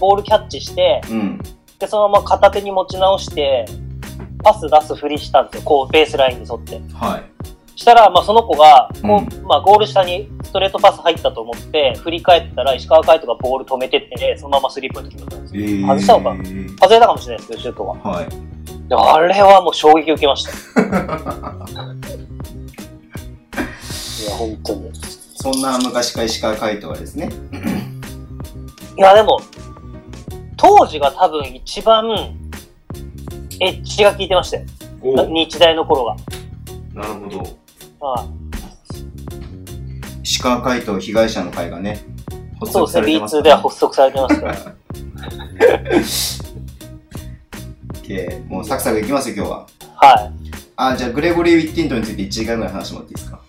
[0.00, 1.40] ボールキャッチして、うん。
[1.78, 3.66] で、そのまま片手に持ち直して、
[4.42, 5.62] パス出すふりしたんですよ。
[5.64, 6.80] こう、ベースラインに沿って。
[6.94, 7.22] はい。
[7.78, 15.62] したら、まあ、その子が、こう、うまあ、ゴール下にストレートパス入ったと思って、振り返ったら、石川海人がボール止めてって、そのままスリーポイント決めたんですよ。
[15.62, 16.34] えー、外したのか
[16.80, 17.94] 外れたかもしれないですよ、シュートは。
[17.94, 18.28] はい。
[18.88, 20.50] であれはもう衝撃受けました。
[20.80, 20.86] い
[24.26, 24.90] や、本当に。
[25.36, 27.28] そんな昔から石川海人はですね、
[28.96, 29.40] いや、でも、
[30.56, 32.08] 当時が多分一番、
[33.60, 34.64] エッジが効いてましたよ。
[35.00, 36.16] お日大の頃が。
[36.92, 37.67] なるほど。
[38.00, 38.28] はい
[40.22, 42.00] 石川海人被害者の会がね、
[42.60, 44.54] 発そうですね、足されてます B2 では発足されてますから。
[48.02, 49.66] OK もうサクサクいきますよ、今日は。
[49.96, 50.32] は
[50.76, 53.40] あ、じゃあ、グレゴリー・ウィッティントンについて1時間ぐらい話してもらっていいですか？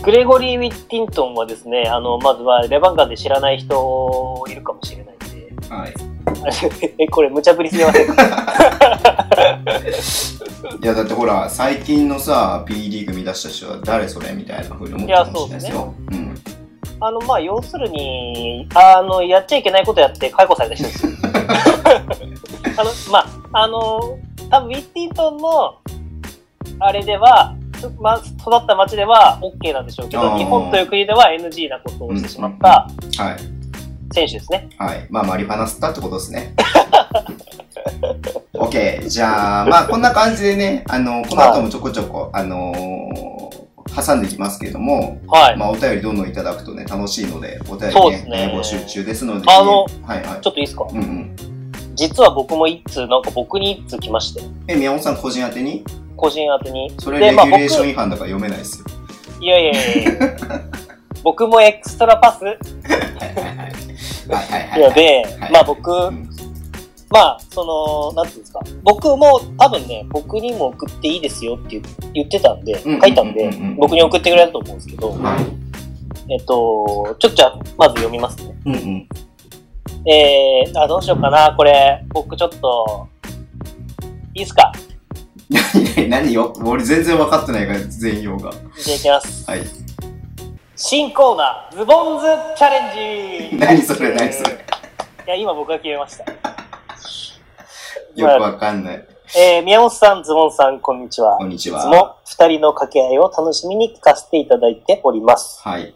[0.00, 0.02] い。
[0.04, 5.94] グレゴリー・ウィッティントンはですね、あの、まずはレバンガで知らない人いるかもしれないんで、はい。
[6.98, 8.14] え、これ無茶ぶりすぎません？
[8.14, 8.22] か
[10.82, 15.94] いや、だってほら、最近のさ、P リーグ見出した人は誰それみたいな風に思ってるかもしれないですよ。
[16.10, 16.34] うん。
[17.00, 21.12] あの、まあ、要するに、あの、やっちゃいけないことやって解雇された人ですよ。
[22.78, 23.26] あの、まあ、
[23.62, 24.00] あの、
[24.50, 25.74] 多分ウィッティントンの、
[26.80, 32.88] あれでは、つまあ、育った町では OK なんでしょうけど、日本という国では NG なことをしてしまった
[33.22, 33.55] はい。
[34.12, 34.68] 選手ですね。
[34.78, 35.06] はい。
[35.10, 36.54] まあ、マリファナ吸ったってことですね。
[38.54, 39.08] OK。
[39.08, 43.36] じゃあ、まあ、こんな感じでね、あの、この後もちょこちょこ、あのー
[44.04, 45.56] 挟んでいきますけれども、はい。
[45.56, 50.40] まあ、お便りどんどんいただくとね、楽しいので、お便りね、ね募集中ですので、あのはいはい。
[50.42, 50.86] ちょっといいですか？
[50.90, 51.36] うんうん。
[51.94, 55.82] 実は僕も一通、なんか僕に一通来まして、え、宮本さん個人宛てに？
[56.16, 56.94] 個人宛てに。
[56.98, 58.86] それレギュレーション僕違反だから読めないですよ。
[59.40, 60.36] いやいやいやいや
[61.26, 62.44] 僕もエクストラパス？
[62.44, 63.56] はいはいはい。
[63.56, 64.80] はいはいはい。
[64.80, 66.30] いやで、はいまあ僕、うん
[67.10, 68.60] まあ、その、なんていうんですか？
[68.84, 71.82] 僕も多分ね、僕にも送っていいですよって言
[72.14, 75.36] 言ってたんで、うん書いたんで僕に送ってくれたと思うんですけど、は
[76.28, 76.32] い。
[76.32, 78.54] えっと、ちょっとじゃあ、まず読みますね。
[78.66, 79.08] うんうん。
[80.08, 81.52] えー、あ、どうしようかな。
[81.56, 83.08] これ、僕ちょっと、
[84.34, 84.70] いいっすか？
[85.98, 86.52] 何何よ？
[86.64, 88.52] 俺全然分かってないから、全容が。
[88.78, 89.50] じゃあいきます。
[89.50, 89.60] はい。
[90.78, 94.52] 新コーナー、ズボンズチャレンジ何それ何それ。
[94.52, 94.56] い
[95.26, 96.30] や、今僕が決めました。
[98.14, 99.08] よくわかんない。
[99.38, 101.38] えー、宮本さん、ズボンさん、こんにちは。
[101.38, 101.78] こんにちは。
[101.78, 105.62] いつも二人の掛け合いを楽しみに聞かせていただいております。
[105.66, 105.94] はい。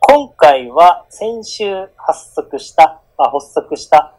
[0.00, 4.14] 今回は先週発足した、あ発足した、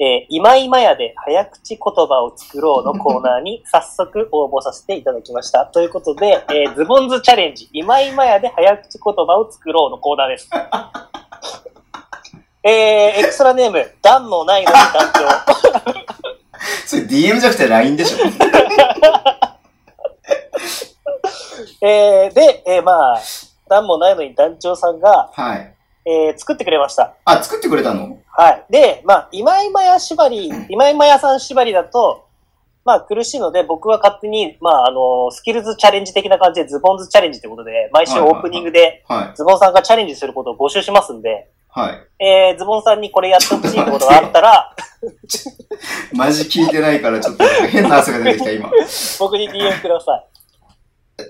[0.00, 5.66] えー今今やで早口言葉を作ろうのコーナーに早速応募させていただきました。
[5.66, 10.48] ということで、えーズボンズチャレンジ、今今やで早口言葉を作ろうのコーナーです。
[12.62, 15.20] えー、エクストラネーム、段のないのに団長。
[16.86, 17.08] それ DM
[17.40, 18.18] じゃなくて LINE でしょ
[21.80, 23.20] えー、で、えー、まあ、
[23.68, 25.74] 段もないのに団長さんが、はい。
[26.04, 27.14] えー、作ってくれました。
[27.24, 28.18] あ、作ってくれたの？
[28.30, 28.64] はい。
[28.70, 32.26] で、まあ、今今や縛り、今今やさん縛りだと、
[32.84, 39.36] まあ、苦しいので、僕は勝手に、まあ、あの、スキルズチャレンジ的な感じで、ズボンズチャレンジってことで、毎週オープニングで、はい。
[39.36, 42.24] ズボンさんがチャレンジすることを募集しますんで、はい。
[42.24, 44.74] えー、ズボンさんにこれやってほしいってことがあったら、
[46.14, 48.70] マジ聞いてないからちょっと変な汗が出てきた今。
[49.20, 50.26] 僕に DM ください。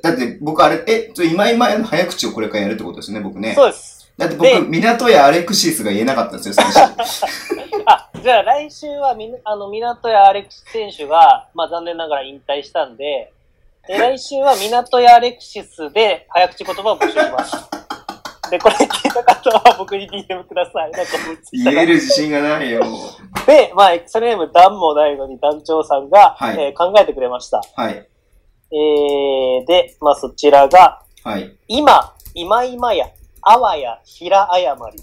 [0.02, 3.54] だって僕あれ、え、今今の早口をこれからやるってことですよね、僕ね。
[3.54, 3.97] そうです。
[4.18, 7.24] だってで僕、港やアレクシスが言えなかったんですよ、最初。
[7.86, 13.32] あ、じゃあ来週はみな、あの、港やアレクシス選手が、まあ残念ながら引退したんで、
[13.88, 17.56] え来週は港やアレクシスで早口言葉を募集します。
[18.50, 20.90] で、これ聞いた方は僕に DM ください。
[20.90, 21.12] なんか
[21.52, 22.82] 言える自信がないよ。
[23.46, 27.62] で、まあ、エクサネーム段もないのに団長さんが、はいえー考えてくれました。
[27.76, 27.92] はい。
[27.92, 31.56] えー、で、まあそちらが、はい。
[31.68, 33.06] 今、今今や、
[33.50, 34.98] あわや、平誤り。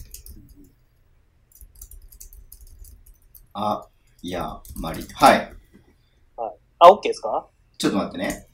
[3.54, 3.88] あ、
[4.22, 5.04] いや、まり。
[5.16, 5.52] はい。
[6.78, 7.48] あ、OK ですか？
[7.80, 8.46] ちょっと待ってね。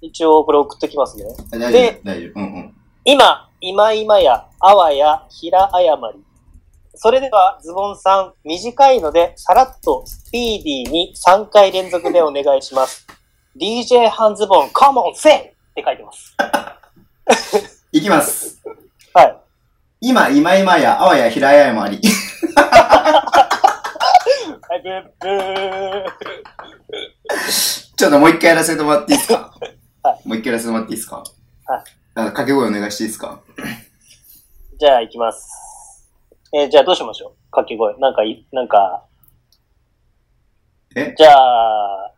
[0.00, 1.24] 一応これ送っときますね。
[1.52, 2.40] あ大丈で夫、大丈夫。
[2.40, 2.76] うんうん。
[3.04, 6.18] 今、今今や、あわや、平誤り。
[6.96, 13.06] それでは、ズボンさん、短いので、さらっとスピーディーに3回連続でお願いします。
[13.56, 16.36] DJ ハンズボン、カモン、セイって書いてます。
[17.92, 18.61] いきます。
[19.14, 19.36] はい。
[20.00, 22.00] 今、今今や、あわや、平山り。
[24.68, 26.04] はい、ブーブー。
[27.96, 29.54] ちょっともう一回やらせてもらっていいですか？
[30.02, 31.16] はもう一回やらせてもらっていいですか？
[31.16, 31.26] はい。
[32.14, 33.40] あ掛け声お願いしていいですか？
[34.78, 35.48] じゃあ、行きます。
[36.54, 37.32] えーじゃあどうしましょう？
[37.50, 37.96] 掛け声。
[37.98, 39.04] なんかい、なんか、
[40.96, 41.14] え？
[41.16, 42.11] じゃあ、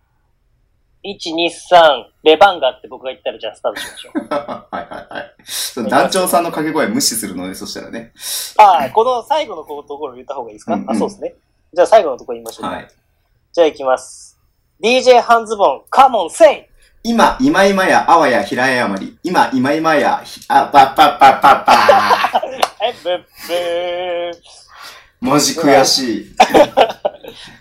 [1.04, 4.18] 1、2、3、レバンガって僕が言ったら、じゃあスタートしましょう。
[4.34, 5.34] はいはいはい。
[5.44, 8.12] その団長さんの掛け声無視するので、そしたらね。
[8.56, 11.34] ああ、この最後のところ言った方がいいですか、うんうんあ、そうですね。
[11.74, 12.76] じゃあ最後のところ言いましょうか。
[12.76, 12.88] はい。
[13.52, 14.38] じゃあ行きます。
[14.82, 19.18] DJ ハンズボン、カモン、セイ今、今今や、あわや、平山り。
[19.22, 22.42] 今、今今や、ひあ、パッパッパッパッパ
[22.82, 24.30] え、ブッブー。
[24.30, 24.34] ー。
[25.20, 26.34] マジ悔しい。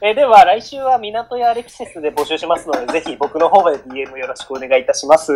[0.01, 5.33] え、では来週は港やアレクシスで募集しますので、ぜひ僕の方まで DM よろしくお願いいたします。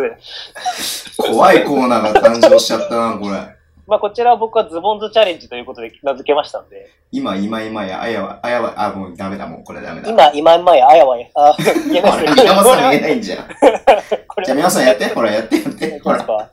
[1.16, 3.58] 怖いコーナーが誕生しちゃったな、これ。
[3.88, 10.10] まあこちらは僕はズボンズチャレンジということで名付けましたんで、今、今今や、あやわ、あやわ、あ、もうダメだ、もうこれダメだ。
[10.10, 12.42] 今、今前、あやわや、あ、言えないですね。
[12.42, 13.48] 宮本さんが言えないんじゃん。
[14.44, 15.98] じゃあ皆さんやって、ほら、やって、やって。
[16.04, 16.18] ほら。
[16.18, 16.50] わか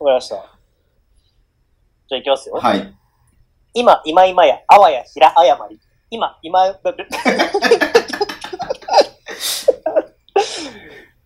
[0.00, 0.36] りました。
[0.36, 2.56] じゃあ行きますよ。
[2.56, 2.94] はい。
[3.72, 5.80] 今、今今や、あわや、ひら、あやまり。
[6.10, 6.66] 今、今、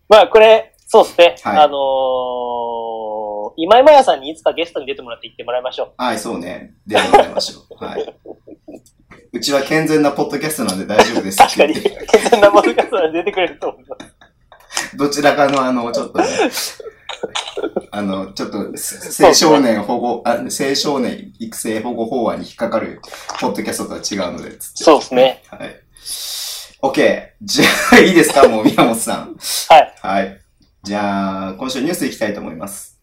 [0.09, 1.35] まあ、これ、そうですね。
[1.43, 6.03] はいあのー、今井真也さんにいつかゲストに出てもらって言ってもらいましょう。
[6.03, 6.73] はい、そうね。
[6.85, 7.75] 出てもらいましょう。
[7.83, 8.13] はい。
[9.33, 11.93] うちは健全なポッドキャストなんで大丈夫です確かに、健
[12.29, 13.95] 全なものが出てくれると思いま
[14.91, 14.97] す。
[14.97, 16.25] どちらかのあの、ちょっとね、
[17.91, 18.57] あの、ちょっと、
[19.23, 23.01] 青少年保護、あ青少年育成保護法案に引っかかる
[23.39, 25.43] ポッドキャストとは違うので、そうですね。
[25.49, 25.75] はい。
[26.81, 27.21] OK。
[27.41, 28.47] じゃあ、いいですか？
[28.49, 29.35] もう、宮本さん。
[29.69, 29.93] はい。
[30.01, 30.41] はい。
[30.83, 32.97] じゃあ、今週ニュースいきたいと思います。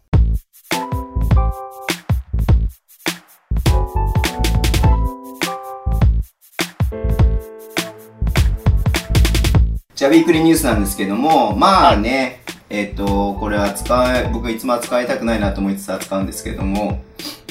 [9.94, 17.02] じゃあ、ウィークリーニュースなんですけども、まあね、えっ、と、これは使え、僕いつも扱いたくないなと思いつつ扱うんですけども、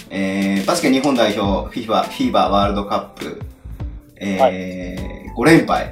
[0.10, 3.42] えー、バスケ日本代表、FIFA、FIBA ワールドカップ、
[4.16, 5.92] えー5連敗っ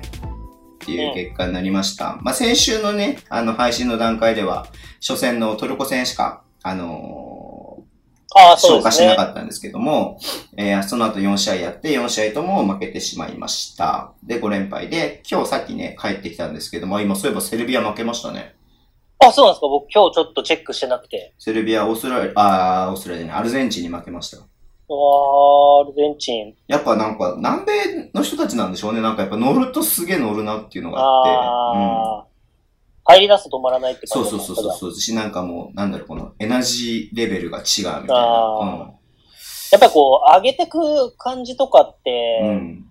[0.80, 2.18] ていう結果になりました。
[2.24, 4.66] まあ、先週のね、あの、配信の段階では、
[5.00, 7.84] 初戦のトルコ戦しか、あの
[8.36, 9.26] ああ、ーそうですね消化しな。
[9.26, 10.20] かったんですけども、
[10.58, 14.14] えーその後4試合やって、4試合とも負けてしまいました。
[14.24, 18.55] で、5連敗で、今日さっきね、帰ってきたんですけども、今そういえばセルビア負けましたね。
[19.20, 19.68] あ、そうなんですか？
[19.68, 21.34] 僕今日ちょっとチェックしてなくて。
[21.40, 24.38] セルビア、オーストラリア、あーオーストラリアじゃない、アルゼンチンに負けました。
[24.38, 26.54] うわーアルゼンチン。
[26.68, 29.02] やっぱなんか、南米の人たちなんでしょうね。
[29.02, 31.30] なんかやっぱ乗るとすげえ乗るなっていうのがあって。
[31.30, 32.26] うんああ、
[33.08, 34.94] 入り出すと止まらないってそう感じそうそうそうそう。
[34.94, 38.92] し、なんかもう、なんだろう、このエナジーレベルが違うみたいあな。
[39.72, 42.48] やっぱりこう、上げてく感じとかって、うん。
[42.50, 42.86] うん。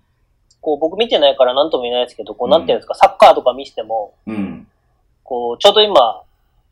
[0.61, 4.67] こう、僕見てないから何とも言えないですけど、こう、うんなんていうんですか、サッカーとか見せても、うん。
[5.25, 6.21] こう、ちょうど今、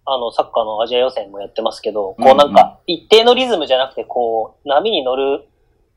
[0.05, 5.45] あの、サッカーのアジア予選もやってますけど、うんこうなんか、一定のリズムじゃなくて、こう、波に乗る、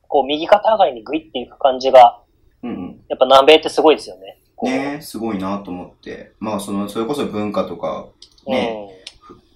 [0.09, 2.21] こう、右肩上がりにグイっていく感じが、
[2.63, 3.05] うんうん。
[3.09, 4.39] やっぱ南米ってすごいですよね。
[4.63, 6.33] ねすごいなと思って。
[6.41, 8.07] まあ、その、それこそ文化とか、
[8.47, 9.03] ね、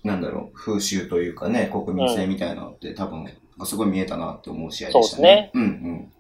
[0.05, 3.27] なんだろう、風習というかね、国民性みたいなのって多分、
[3.65, 5.51] すごい見えたなって思う試合でしたね。
[5.55, 6.13] うんうん。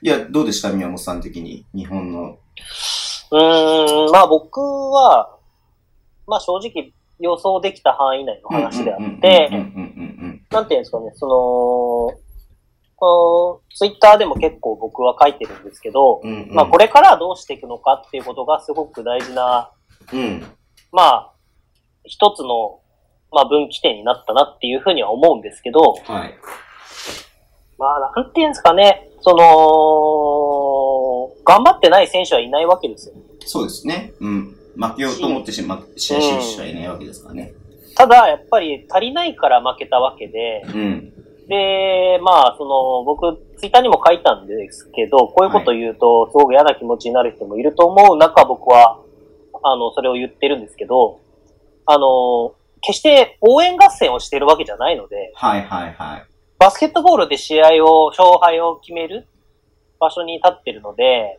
[0.00, 0.72] いや、どうでした？
[0.72, 2.20] 宮本さん的に、日本の。
[2.20, 3.38] うん。
[3.38, 5.36] うーん、まあ僕は、
[6.26, 9.48] まあ正直予想できた範囲内の話であって、
[10.50, 12.18] なんていうんですかね、その、
[12.96, 19.70] このツイッターでも結構僕は書いてるんですけど、うんうんまあこれからどうしていくのかっていうことがすごく大事な、
[20.12, 20.44] うん。
[20.92, 21.32] まあ、
[22.04, 22.80] 一つの、
[23.32, 26.34] まあ分岐点になったなっていうふうには思うんですけど、はい。
[27.78, 33.14] まあなんていうんですかね、その、頑張ってない選手はいないわけですよ。
[33.44, 34.12] そうですね。
[34.20, 34.56] うん。
[34.76, 37.54] 負けようと思ってしま、試合終始はいないわけですからね。
[37.94, 41.12] ただ、やっぱり足りないから負けたわけで、うん。
[41.48, 48.98] で、まあ、その、僕、ツイッターにも書いたんですけど、こういうこと言うと、すごく嫌な気持ちになる人もいると思う中、僕は、
[49.62, 51.20] あの、それを言ってるんですけど、
[51.86, 56.26] あの、決して応援合戦をしてるわけじゃないので、はいはいはい。
[56.58, 59.26] バスケットボールで試合を、勝敗を決める
[60.00, 61.38] 場所に立ってるので、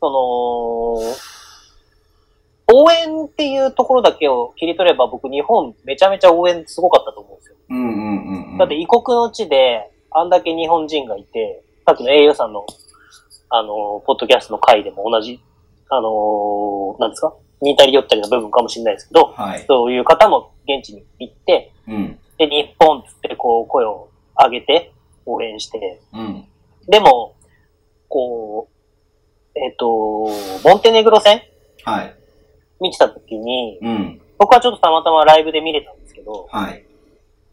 [0.00, 1.41] その、
[2.72, 7.56] 応援っていうところだけを切り取れば僕日本めちゃめちゃ応援すごかったと思うんですよ。
[7.70, 8.58] うんうんうんうん。
[8.58, 12.66] だって異国の地であんだけ日本人がいて、さっきの au さんの、
[13.50, 15.40] あの、ポッドキャストの回でも同じ、
[15.88, 17.34] あの、なんですか？
[17.60, 19.64] 似たり寄ったりの部分かもしれないですけど、はい。
[19.66, 22.18] そういう方も現地に行って、うん。
[22.38, 24.08] で、日本っつってこう声を
[24.38, 24.92] 上げて
[25.26, 26.48] 応援して、うん。
[26.88, 27.36] でも、
[28.08, 28.68] こ
[29.54, 31.42] う、えっ、と、モンテネグロ戦？
[31.84, 32.16] はい。
[32.82, 34.20] 見てた時に、うん。
[34.38, 36.84] 僕はちょっとたまたまライブで見れたんですけど、はい。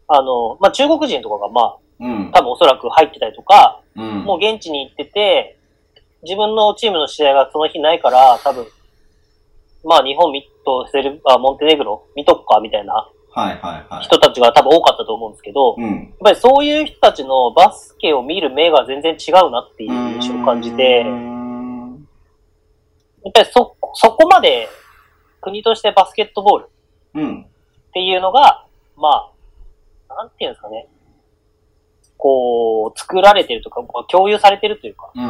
[0.08, 2.38] あの、まあ、中国人とかがまうんあ、。
[2.38, 4.24] 多分おそらく入ってたりとか、うん。
[4.24, 5.56] もう現地に行ってて、
[6.22, 8.66] 自分のチームの試合がその日ないから、多分、
[9.84, 14.04] まあ日本見とセル、あ、モンテネグロ見とくか、みたいなはいはいはい。
[14.04, 16.14] 人たちが多分多かったと思うんですけど、やっうん。
[16.20, 21.00] ぱりそういう人たちのバスケを見る目が全然違うなっていう印象を感じて、
[23.22, 24.68] やっぱりそ、そこまで
[25.40, 26.68] 国としてバスケットボール
[27.14, 27.42] うん。
[27.42, 29.32] っていうのが、ま
[30.08, 30.88] あ、なんていうんですかね。
[32.16, 35.22] こう、作られてるとか、まあ共有されてるというか、うん。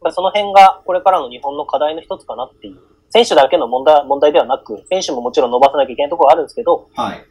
[0.00, 2.78] まあ、その辺がこれからの日本の課題の一つかなっていう。
[3.10, 7.24] 選手だけの問題問題ではなく、選手ももちろん伸ばさなきゃいけないところはあるんですけど、はい。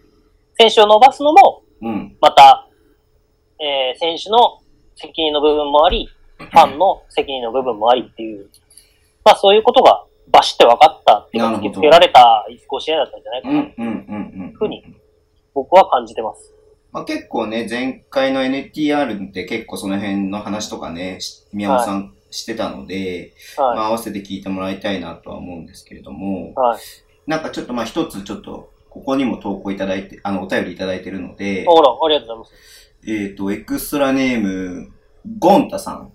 [0.60, 2.18] 選手を伸ばすのも、うん。
[2.20, 2.68] また、
[3.60, 4.60] えー、選手の
[4.96, 8.50] 責任の部分もあり、ファンの責任の部分もありっていう、
[9.24, 13.74] まあそういうことがバシって分かったっていうかなるほど突きつけられた5試合だったんじゃないかな、うん。
[13.78, 14.52] うん。
[14.54, 14.58] う。
[14.58, 14.84] ふうに
[15.54, 16.54] 僕は感じてます。
[16.92, 23.76] まあ、結構ね、前回の NTR って結構その辺の話とかね、し宮本さん、してたので、はい。
[23.78, 26.80] まあ合わせて聞いてもらいたいなとは思うんですけれども、はい。
[27.26, 32.96] なんかちょっとまあ一つちょっと、ここにも投稿いただいて、あの、お便りいただいてるので、ほら、ありがとうございます。
[33.08, 34.92] えっ、と、エクストラネーム、
[35.40, 36.12] ゴンタさん。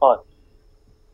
[0.00, 0.27] はい。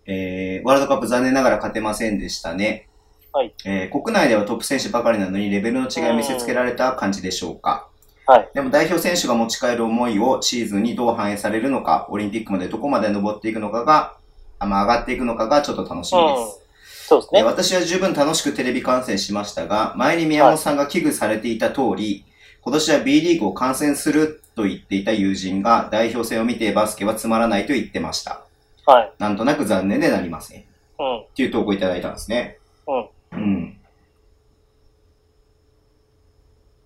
[0.07, 2.89] えー、ワールドカップ残念ながら勝てませんでしたね。
[3.33, 3.53] はい。
[3.65, 7.89] えー、国内ではトップ選手ばかりなのにレベルの違いを見せつけられた感じでしょうか。
[8.27, 8.51] はい。
[8.55, 14.17] でも代表選手が持ち帰る思いをシーズンにどう反映されるのか、オリンピックまでどこまで登っていくのかが、
[14.59, 16.61] あまあ、上がっていくのかがちょっと楽しみです。
[16.61, 16.65] で
[17.07, 17.43] そうですね。
[17.43, 22.25] 私は十分楽しくテレビ観戦しましたが、前に宮本さんが危惧されていた通り、
[22.63, 28.44] 今年は B リーグを観戦すると言っていた友人が代表戦を見てバスケはつまらないと言ってました。
[28.87, 29.13] はい。
[29.19, 30.61] なんとなく残念でなりません。
[30.61, 30.65] っ
[30.99, 31.25] うん。
[31.35, 32.59] ていう投稿いただいたんですね。
[32.87, 33.09] うん。
[33.33, 33.81] うん。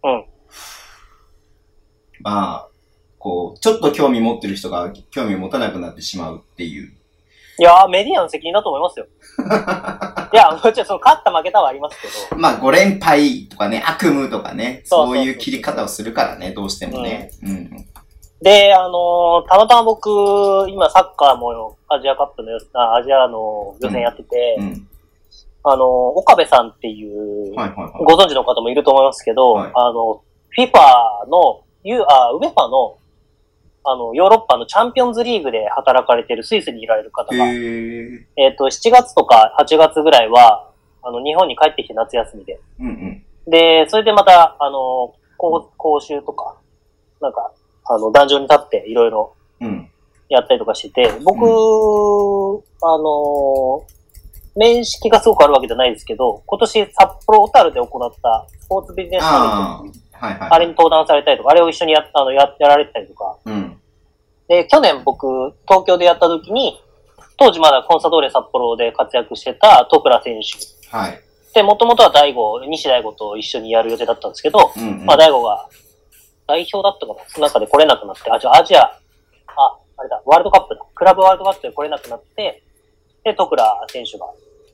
[0.04, 0.24] うん。
[2.20, 2.68] まあ、
[3.18, 6.92] こう、ちょっと興味持ってる人が興味を持たなくなってしまうっていう。
[7.60, 9.06] いやー、メディアの責任だと思いますよ。
[10.32, 17.32] いや、もちろん、その、勝った負けたはありますけど、まあ、5連敗とかね、悪夢とかね、そういう切り方をするからね、どうしてもね。
[17.42, 17.87] うん。
[18.40, 20.08] で、あのーたまたま僕、
[20.68, 24.88] 今サッカーもアジアカップの予あアジアの予選やってて、うん。
[25.64, 27.92] あのー岡部さんっていう、はいはいはい。
[28.04, 30.22] ご存知の方もいると思いますけど、はいあの、
[30.56, 32.98] FIFA の、ユあ、ウェファの、
[33.84, 37.44] あの、ヨーロッパのチャンピオンズリーグで働かれてるスイスにいられる方が。
[37.46, 40.70] えっ、と、7月とか8月ぐらいは、
[41.02, 42.60] あの、日本に帰ってきて夏休みで。
[42.80, 43.50] うんうん。
[43.50, 46.56] で、それでまた、あの、講講習とか、
[47.20, 47.52] なんか、
[47.88, 49.90] あの、壇上に立っていろいろうん。
[50.28, 51.46] やったりとかしてて、僕、
[52.82, 53.84] あの、
[54.54, 60.48] 面識がすごくあるわけじゃないですけど、今年札幌小樽で行ったスポーツビジネスサミットはいはい。
[60.50, 63.38] あれに登壇されたりとか、あれを一緒にやあのややられてたりとか。
[63.44, 63.80] うん。
[64.48, 66.82] で、去年僕、東京でやった時に、
[67.38, 70.96] 当時まだコンサドーレ札幌で活躍してた徳倉選手。
[70.96, 71.20] はい。
[71.54, 75.06] で、もともとは大悟、西大悟と一緒にやる予定だったんですけど、うん、うん。
[75.06, 75.68] まあ大悟が
[76.48, 78.90] 代表だったかなその中で来れなくなって、あ、じゃあアジア、あ、
[79.98, 80.80] あれだ、ワールドカップだ。
[80.94, 82.62] クラブワールドカップで来れなくなって、
[83.22, 84.26] で、徳倉選手が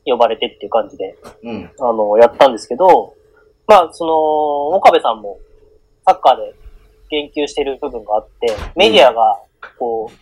[0.07, 1.71] 呼ばれてっていう感じで、うん。
[1.81, 3.15] あの、やったんですけど、
[3.67, 5.39] まあ、その、岡部さんも、
[6.07, 6.55] サッカーで
[7.11, 9.41] 言及している部分があって、メディアが、
[9.79, 10.17] こう、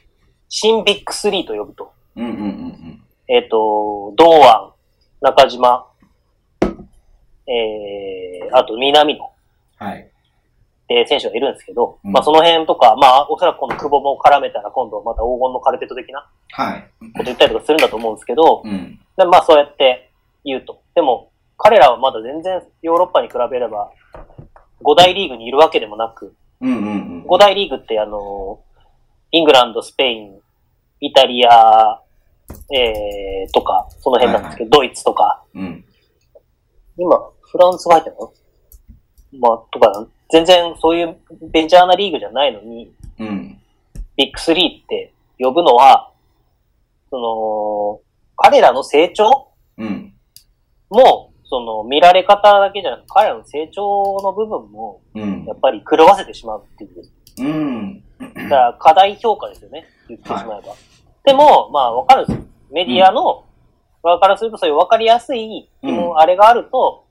[0.48, 1.92] 新ビッグ3と呼ぶと。
[2.16, 2.72] うんうんうん
[3.28, 4.72] えっ、と、堂安、
[5.22, 5.86] 中島、
[7.46, 9.32] えー、あと南野
[9.80, 9.86] うん。
[9.86, 10.11] はい。
[11.00, 16.90] って選手がいるんですけど、うんまあその辺とか、まあおそらくこの久保も絡めたら今度また黄金のカルテット的なはい。
[17.12, 19.00] こと言ったりとかするんだと思うんですけど、うん。
[19.16, 20.10] でまあそうやって
[20.44, 20.82] 言うと。
[20.94, 23.90] でも、彼らはまだ全然ヨーロッパに比べれば、
[24.82, 26.88] 5大リーグにいるわけでもなく、うんうんう
[27.20, 27.24] ん。
[27.24, 28.60] 5大リーグってあの、
[29.30, 30.40] イングランド、スペイン、
[31.00, 32.00] イタリア、
[32.74, 35.84] えー、とか、その辺なんですけど、ドイツとか、うん。
[36.98, 38.32] 今、フランスが入ってるの？
[39.40, 41.16] まあ、とか、全然そういう
[41.52, 43.60] ベンチャーなリーグじゃないのに、うん。
[44.16, 46.10] ビッグ3って呼ぶのは、
[47.10, 48.00] その、
[48.36, 50.14] 彼らの成長うん。
[50.88, 55.52] も、その、見られ方だけじゃなく、彼らの成長の部分も、うんや。
[55.52, 57.02] っぱり狂わせてしまうっていう。
[57.38, 58.02] うん。
[58.18, 59.84] だから、課題評価ですよね。
[60.08, 60.74] 言ってしまえば。
[61.24, 62.44] でも、まあ、わかるんですよ。
[62.70, 63.44] メディアの、
[64.02, 67.01] 側からするとそういうわかりやすい、うんもうあれがあると、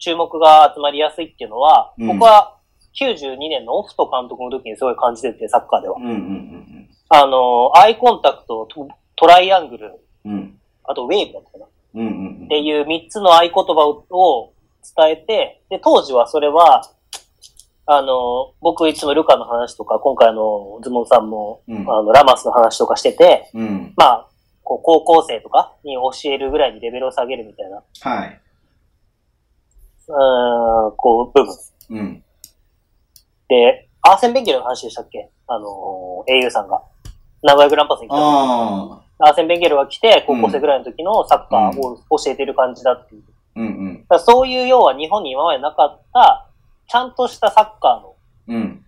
[0.00, 2.56] 注目が集まりやすいっていうのは、うん僕は
[2.98, 5.96] 92年のオフト監督の時にすごい感じてて、サッカーでは。
[5.96, 10.32] うんうんあの、アイコンタクト、トトライアングル、うん。
[10.32, 10.58] うん。
[10.84, 11.64] あとウェーブだったかな。
[11.64, 14.52] っうんうんていう3つの合言葉をを
[14.96, 16.82] 伝えて、で、当時はそれは、
[17.86, 21.80] あの、僕いつもルカの話とか、今回あの、ズモンさんも、うん。
[21.90, 23.92] あの、ラマスの話とかしてて、うん。
[23.96, 24.26] まあ、
[24.62, 28.40] こう高校生とかに教えるぐらいにレベルを下げるみたいな、はい。
[30.10, 31.54] うーん、こう、部分。
[31.90, 32.24] うん。
[33.48, 35.30] で、アーセン・ベンゲルの話でしたっけ？
[35.46, 36.82] あの、英雄さんが。
[37.42, 38.16] 名古屋グランパスに来た。
[38.16, 39.28] ああ。
[39.28, 43.22] アーセン・ベンゲルが来て、高校生ぐらいの時のサッカーを教えている感じだっていう。
[43.56, 44.06] うんうん。
[44.08, 46.48] だそういう要は日本に今までなかった、
[46.88, 48.16] ちゃんとしたサッカーの
[48.48, 48.84] うん。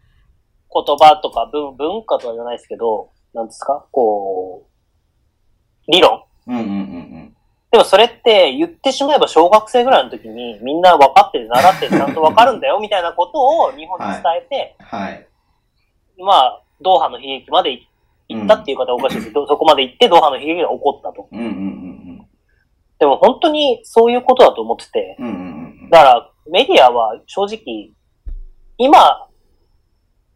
[0.75, 3.85] 言葉とか文文化とは言わないですけど、なんですか？
[3.91, 7.22] こう、理論うんうんうん
[7.73, 14.87] でもそれって言ってしまえば小学生ぐらいの時にみんな分かってて習っててちゃんと分かるんだよみたいなことを日本に伝えて、うん。
[14.87, 15.27] はい。
[16.18, 17.81] まあ、ドーハの悲劇まで
[18.29, 21.29] 行ったっていう方はおかしいですけど、そこまで行ってドーハの悲劇が起こったと。
[21.33, 22.29] うんうんうん
[22.99, 25.27] でも本当にそういうことだと思ってて、うん。
[25.27, 27.91] うんうんうんだからメディアは正直、
[28.77, 28.99] 今、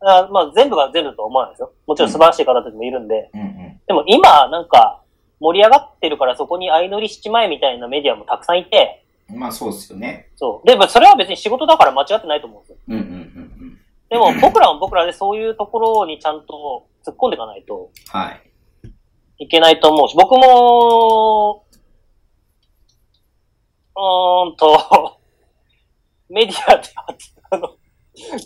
[0.01, 1.74] あまあ全部が全部とは思わないですよ。
[1.87, 3.41] もちろん素晴らしい方たちもいるんで、うん。
[3.41, 5.05] うんでも今なんか、
[5.41, 10.30] 盛り上がってるからそこに相乗りしちまえみたいなメディアもたくさんいて、まあそうですよね。
[10.37, 10.66] そう。
[10.66, 12.76] でもそれは別に仕事だから間違ってないと思うんですよ。
[12.89, 13.14] うんうんうんう
[13.64, 13.78] ん。
[14.09, 18.41] でも僕らも僕らでそういうところにちゃんと突っ込んでいかないとはい。
[19.39, 21.66] いけないと思うし、僕も、
[23.95, 25.18] うーんと、
[26.30, 26.89] メディアで
[27.51, 27.76] あの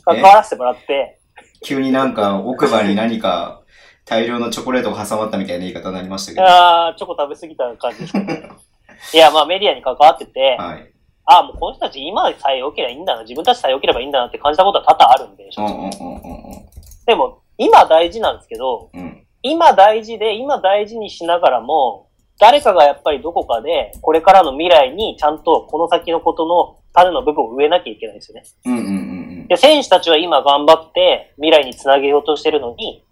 [0.05, 1.21] 関わらせてもらって、
[1.63, 3.60] 急になんか奥歯に何か
[4.11, 6.45] 大量のチョコレートが挟まったみたいな言い方になりましたけど。
[6.45, 8.51] あーチョコ食べ過ぎた感じですね。
[9.15, 10.91] いや、まあメディアに関わってて、はい。
[11.27, 16.21] ああ、もうこの人たち今さえ良ければいいんだな、自分たちさえ良ければいいんだなって感じたことは多々あるんで、正うんうん直うんうん
[17.07, 19.01] でも、今大事なんですけど、うん。
[19.01, 19.27] うん。
[19.43, 22.09] 今大事で、今大事にしながらも、
[22.41, 28.45] 誰かがやっぱりどこかで、これからの未来にちゃんとこの先のことの種の部分を植えなきゃいけないんですよね。
[28.65, 33.05] うんうんうんで、選手たちは今頑張って未来につなげようとしてるのに、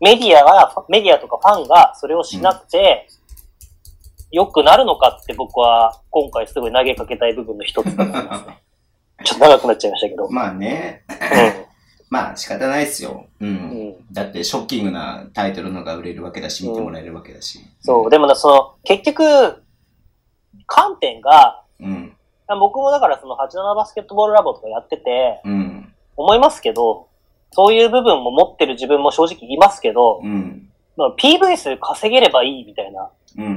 [0.00, 3.08] メディアが、メディアとかファンがそれをしなくて、
[4.30, 8.62] 良くなるのかって僕は今回すごい投げかけたい部分の一つだと思いますね。
[9.24, 10.28] ちょっと長くなっちゃいましたけど。
[10.30, 11.04] まあね。
[12.10, 13.26] まあ仕方ないですよ。
[13.40, 13.46] う。
[13.46, 13.50] うん。
[13.50, 13.96] うんん。
[14.12, 17.60] だってショッキングなタイトルのが売れるわけだし、見てもらえるわけだし。
[17.80, 18.10] そう。
[18.10, 19.62] でもな、その、結局、
[20.66, 22.14] 観点が、うん。
[22.60, 25.92] 僕もだからその87バスケットボールラボとかやってて、うん。
[26.16, 27.07] 思いますけど、
[27.50, 30.68] そういう部分も持ってる自分も正直いますけど、うん。
[30.96, 33.54] まあ PV 数稼げればいいみたいな、っうんうんう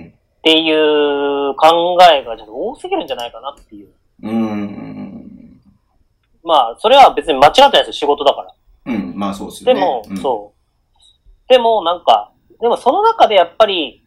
[0.00, 3.88] んていう考えがちょっと多すぎるんじゃないかなっていう。
[4.22, 4.30] うん。
[4.30, 5.60] うんうん
[6.44, 8.54] まあ、それは別に間違ってないですよ、仕事だから。
[8.86, 8.94] うん。
[8.94, 9.18] うん。
[9.18, 9.80] まあそうですよね。
[9.80, 11.48] でも、うん、そう。
[11.48, 14.04] でもなんか、でもその中でやっぱり、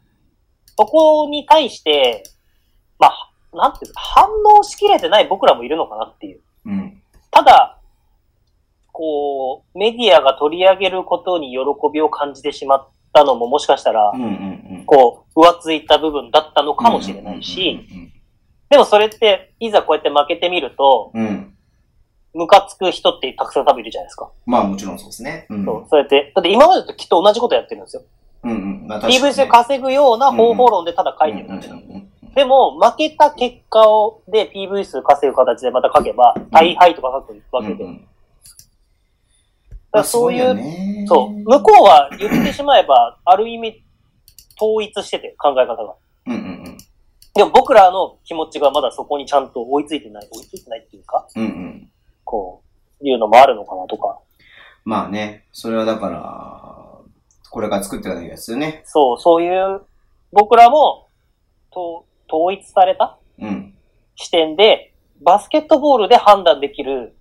[0.77, 2.23] そこに対して、
[2.99, 6.41] まあ、なんていうか、反応しきれてない僕らもいるのかなっていう。
[6.65, 6.69] う。
[6.69, 7.01] うん。
[7.31, 7.76] ただ、
[8.97, 11.57] こう、メディアが取り上げることに喜
[11.93, 14.33] びを感じてしまったのももしかしたらうん、うんう
[14.81, 14.83] ん。
[14.87, 17.79] こう、浮ついた部分だったのかもしれないし、
[18.71, 21.21] でもそれって、いざこうやって負けてみると、うん。
[21.21, 21.27] うん。
[21.27, 21.53] うん。
[22.33, 24.31] ムカつく人ってたくさん多分いるじゃないですか。
[24.47, 25.45] まあもちろんそうですね。
[25.49, 25.65] うん。
[25.65, 26.31] そう、そうやって。
[26.35, 28.03] だって今までときっと同じことやってるんですよ。
[28.43, 28.87] うんうん。
[28.87, 31.81] まあ確かに PV 数稼ぐような方法論でただ書いてるだけなの。
[31.81, 37.83] うんうんうんでも、負けた結果を、で PV 数稼ぐ形でまた書けば、大敗とか書くわけで。
[37.83, 38.07] うんうん
[39.91, 43.83] らそういう、ねそう、向こうは言ってしまえば、 ある意味、
[44.59, 45.95] 統一してて、考え方が。
[46.27, 46.77] うんうん
[47.37, 51.43] でも僕らの気持ちがまだそこにちゃんと追いついてない、追いついてないっていうか、うん。
[51.43, 51.91] うんうん。
[52.23, 52.63] こ
[52.99, 54.17] う、いうのもあるのかなとか。
[54.83, 58.81] まあね、それはだから、これから作っていかなきゃですよね。
[58.85, 59.81] そう、そういう、
[60.31, 61.09] 僕らも、
[61.71, 63.75] と統一されたうん。
[64.15, 67.16] 視点で、バスケットボールで判断できる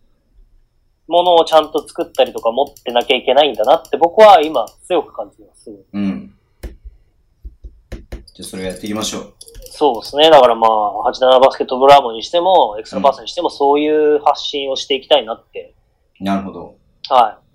[1.09, 5.71] ものをちゃんと作ったりとか持ってなきゃいけないんだなって僕は今強く感じてます。
[5.93, 6.35] うん。
[8.37, 9.35] じゃあそれをやっていきましょう。
[9.71, 10.31] そうですね。
[10.31, 15.75] だからまあ、87バスケットブラボーにしても、エクストラパスにしても、そういう発信をしていきたいなって。
[16.21, 16.77] なるほど。
[17.09, 17.47] はい。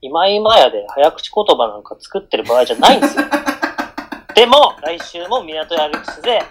[0.00, 3.24] 今今やで早口言葉なんか作ってる場合じゃないんですよ。
[4.34, 6.42] でも、来週も港やアルクスで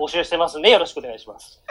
[0.00, 1.62] 募集してますんで、よろしくお願いします。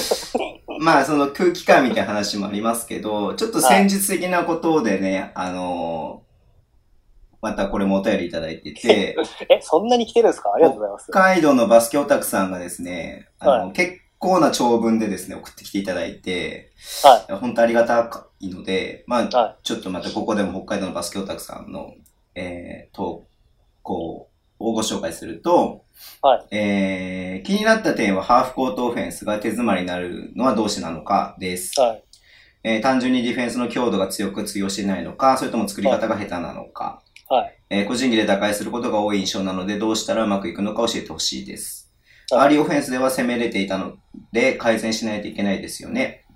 [0.80, 6.28] まあ、その空気感みたいな話もありますけど、ちょっと戦術的なことでね、あのー
[7.40, 9.16] またこれもお便りいただいてて、
[9.48, 10.52] え、そんなに来てるんですか？
[10.52, 11.04] ありがとうございます。
[11.12, 16.72] 北海道のバスケオタクさんがですね、あの、は結構な長文でですね、送ってきていただいて、
[17.04, 17.32] はい。
[17.34, 18.10] 本当ありがた
[18.40, 21.94] いので、まあ、はちょっとまたここでも北海道のバスケオタクさんの、
[22.34, 23.24] えー、投
[23.82, 24.27] 稿
[24.58, 25.84] をご紹介すると、
[26.22, 31.80] はいえー、気になった点はハーフコートオフェンスが手詰まりになるのはどうしてなのかです。
[31.80, 32.04] はい。
[32.64, 37.58] えー単純にディフェンスの強度が強く通用していないのか、それとも作り方が下手なのか、はい。
[37.70, 41.84] えー個人技で打開することが多い印象なので、どうしたらうまくいくのか教えてほしいです。
[42.30, 43.94] はいアーリーオフェンスでは攻めれていたの
[44.32, 46.26] で、改善しないといけないですよね。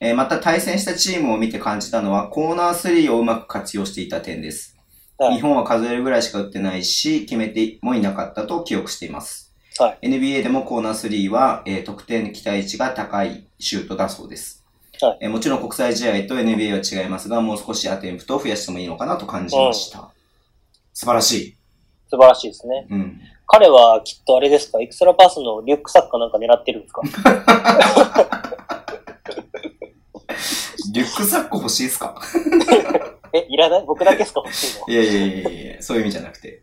[0.00, 4.75] えーまた対戦したチームを見て感じたのは、コーナー3をうまく活用していた点です。
[5.18, 9.52] はい日本は数えるぐらいしか打ってないし、決めてもいなかったと記憶しています。
[9.78, 14.62] は NBA でもコーナー3は、えー得点期待値が高いシュートだそうです。
[15.00, 20.10] はいえーもちろん国際試合と NBA は違いますが、もう少しアテンプトを増やしてもいいのかなと感じました。
[20.94, 21.56] 素晴らしい。
[22.10, 22.86] 素晴らしいですね。
[22.90, 23.20] うん。
[23.46, 24.80] 彼はきっとあれですか？
[24.80, 27.02] エクストラパスのリュックサックかなんか狙ってるんですか？
[30.92, 32.20] リュックサック欲しいですか？
[33.32, 33.84] え、いらない？
[33.86, 34.42] 僕だけですか？
[34.44, 34.86] 欲しいの？
[34.88, 36.60] いやいやいやいやそういう意味じゃなくて。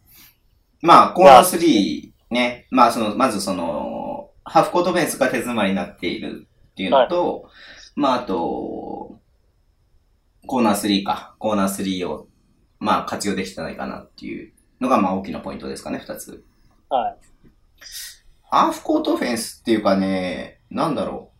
[0.80, 7.50] まあ、コーナー3ね、まあその、まずその、ハーフコートフェンスが手詰まりになっているっていうのと、
[7.96, 9.18] まああと、
[10.46, 11.34] コーナー3か。
[11.38, 12.28] コーナー3を、
[12.78, 16.44] まあ活用できてないかなっていうのがまあ大きなポイントですかね、二つ。
[16.88, 17.16] はい。
[18.50, 21.32] ハーフコートオフェンスっていうかね、なんだろ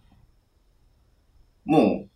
[1.66, 1.70] う。
[1.70, 2.07] もう、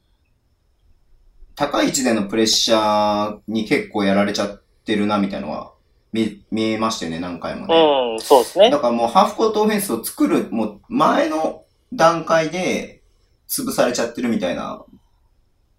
[1.55, 5.73] 高い位置でのプレッシャーに結構やられちゃってるな、みたいなのは
[6.13, 7.75] 見、見えましたよね、何回もね。
[7.75, 8.79] うん、そうですねだ。
[8.79, 13.03] からもうハーフコートオフェンスを作る、もう前の段階で
[13.49, 14.85] 潰されちゃってるみたいな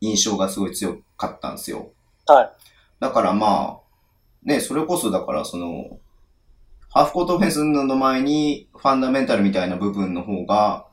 [0.01, 1.91] 印象がすごい強かったんですよ。
[2.28, 2.51] はい。
[2.99, 3.84] だからまあ、
[4.43, 5.99] ね、それこそだからその、
[6.89, 10.86] ハーフコートオフェンスの前にファンダメンタルみたいな部分の方が、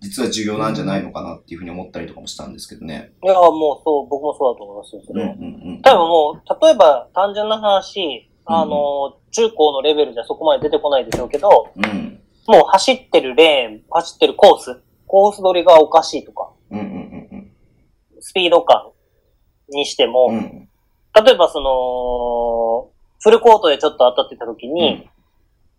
[0.00, 3.12] 実は重要なんじゃないのかなっていうふうに思ったりとかもしたんですけどね。
[3.22, 5.32] いや、もうそう、僕もそうだと思いますよ、それは。
[5.32, 5.82] うんうんうん。
[5.82, 12.20] 多分もう、例えば単純な話、あの、中高のレベルじゃそこまで出てこないでしょうけど、うん。
[12.46, 17.28] もう走ってるレーン、走ってるコース、コース取りがおかしいとか、うんうんうん
[18.20, 18.90] スピード感
[19.70, 20.36] にしても、うん。
[20.36, 20.68] うん。
[21.24, 22.90] 例えばその、
[23.20, 25.08] フルコートでちょっと当たってた時に、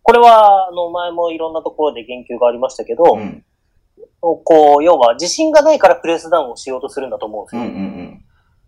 [0.02, 3.44] これは、あの、前もいろんなところで言及がありましたけど、うん。
[4.20, 7.62] こう、要は自信がないからプレスダウンをしようとするんだと思うんですよ。
[7.62, 8.24] うんうん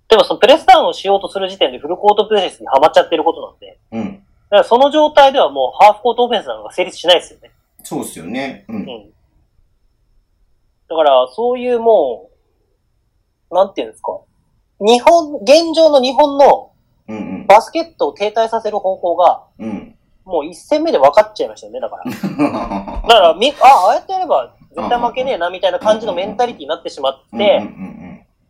[0.09, 4.01] でもそのプレスダウンをしようとする時点でフルコートプレスにはまっちゃってることなんで、うん。
[4.01, 4.15] うん。
[4.17, 7.51] だからその状態ではもうハーフコートオフェンスなのが成立しないですよね。
[7.83, 8.67] そうっすよね。
[8.69, 8.77] うん。
[8.77, 9.11] うん。
[10.87, 12.29] だから、そういうも
[13.51, 14.21] う、なんていうんですか。
[14.81, 16.73] 日本、現状の日本の
[17.09, 17.47] うんうん。
[17.47, 19.95] バスケットを停滞させる方法が、うん。
[20.25, 22.05] もう一戦目で分かっちゃいましたよね、だから。
[23.03, 27.63] だから、み、あ、ああやってやれば絶対負けねえな、みたいな感じのメンタリティになってしまって、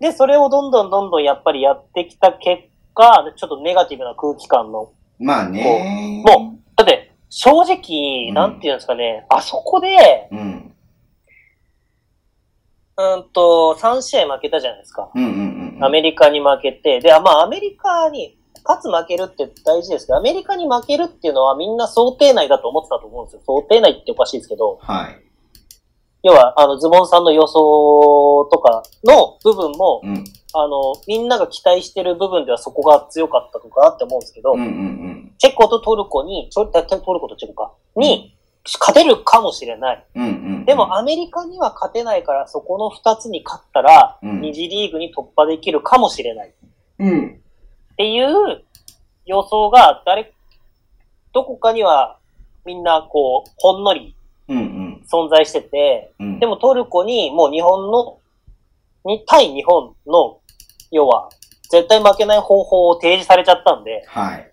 [0.00, 2.64] で、それをどんどんどんどんやっぱりやってきた結
[2.94, 4.90] 果、ちょっとネガティブな空気感の。
[5.20, 5.26] うん。
[5.26, 6.24] まあね。
[6.26, 10.74] もだって、正直、うんなんていうんですかね、あそこで、うん。
[12.96, 15.10] うんと、3試合負けたじゃないですか。
[15.14, 15.84] うんうんうんうん。
[15.84, 23.40] アメリカに負けて、で、まあアメリカに、勝つ負けるって大事ですけど、アメリカに負けるっていうのはみんな想定内だと思ってたと思うんですよ。
[23.44, 25.31] 想定内っておかしいですけど、はい。
[26.22, 30.24] 要は、あの、ズボンさんの予想とかの部分も、うん。
[30.54, 35.32] あの、みんなが期待してる部分ではそこが強かったのかなって思うんですけど、うんうんうん。
[35.38, 40.04] チェコとトルコに、ちょトルコとチェコか、に、勝てるかもしれない。
[40.14, 40.28] うんう
[40.60, 40.64] ん。
[40.64, 46.54] でも、アメリカには勝てないから、そこの二つに勝ったら、うん二次リーグに突破できるかもしれない。
[47.00, 47.40] うん。
[47.92, 48.62] っていう
[49.26, 50.32] 予想が、誰、
[51.32, 52.18] どこかには、
[52.64, 54.14] みんな、こう、ほんのり。
[55.10, 56.38] 存在してて、うん。
[56.40, 58.18] でもトルコに、もう日本の、
[59.04, 60.38] に、対日本の、
[60.90, 61.30] 要は、
[61.70, 64.50] 絶対負けない方法を提示されちゃったんで、はい。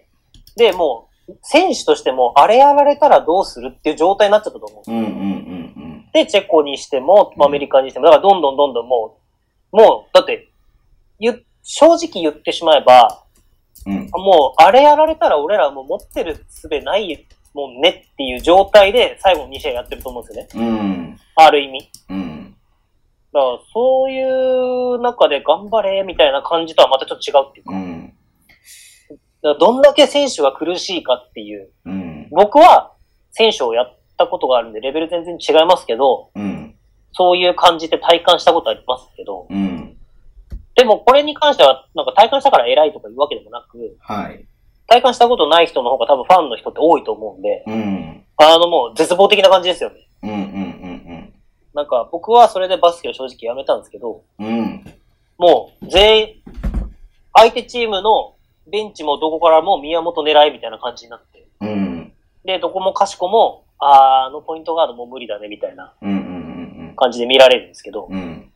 [0.56, 5.60] で、もう、選手としても、あれやられたらどうするっていう状態になっちゃったと思うんですようんうんうん
[6.12, 9.20] で、チェコにしても、アメリカにしても、だからどんどんどんどんも
[9.72, 10.50] う、もう、だって、
[11.20, 13.24] 言、正直言ってしまえば、
[13.86, 13.94] うん。
[13.94, 14.10] うん。
[14.12, 20.70] もう、あれやられたら俺らもう持ってる術ないもんねっていう状態で最後の2試合やってると思うんですよね。
[20.70, 21.20] うん。
[21.36, 21.90] ある意味。
[22.10, 22.56] うん。
[23.34, 28.14] だから、そういう中で頑張れみたいな感じとはまたちょっと違うっていうか、うん。
[29.42, 32.30] らどんだけ選手が苦しいかっていう、うん。
[32.32, 32.94] 僕は
[33.32, 36.76] 選手をやったことがあるんで、レベル全然違いますけど、うん。
[37.14, 39.98] そういう感じで体感したことありますけど、うん。
[40.76, 44.46] でもこれに関しては、なんか体感したから偉いとかいうわけでもなく、はい。
[44.90, 48.26] 体感したことない人の方が多分ファンの人って多いと思うんで、うん。
[48.38, 50.08] あのもう絶望的な感じですよね。
[50.24, 50.70] うんうん
[51.72, 54.60] なんか僕はそれでバスケを正直やめたんですけど、うんうん。
[54.60, 54.84] うん。
[55.38, 56.28] もう全員、
[57.34, 58.36] 相手チームの
[58.70, 62.14] ベンチもどこからも宮本狙いみたいな感じになって、うん。
[62.44, 66.16] で、どこもかしこも、あーあのポイントガードもう無理だねみたいなうんう
[66.92, 68.22] ん感じで見られるんですけど、うんうん。
[68.22, 68.52] うん。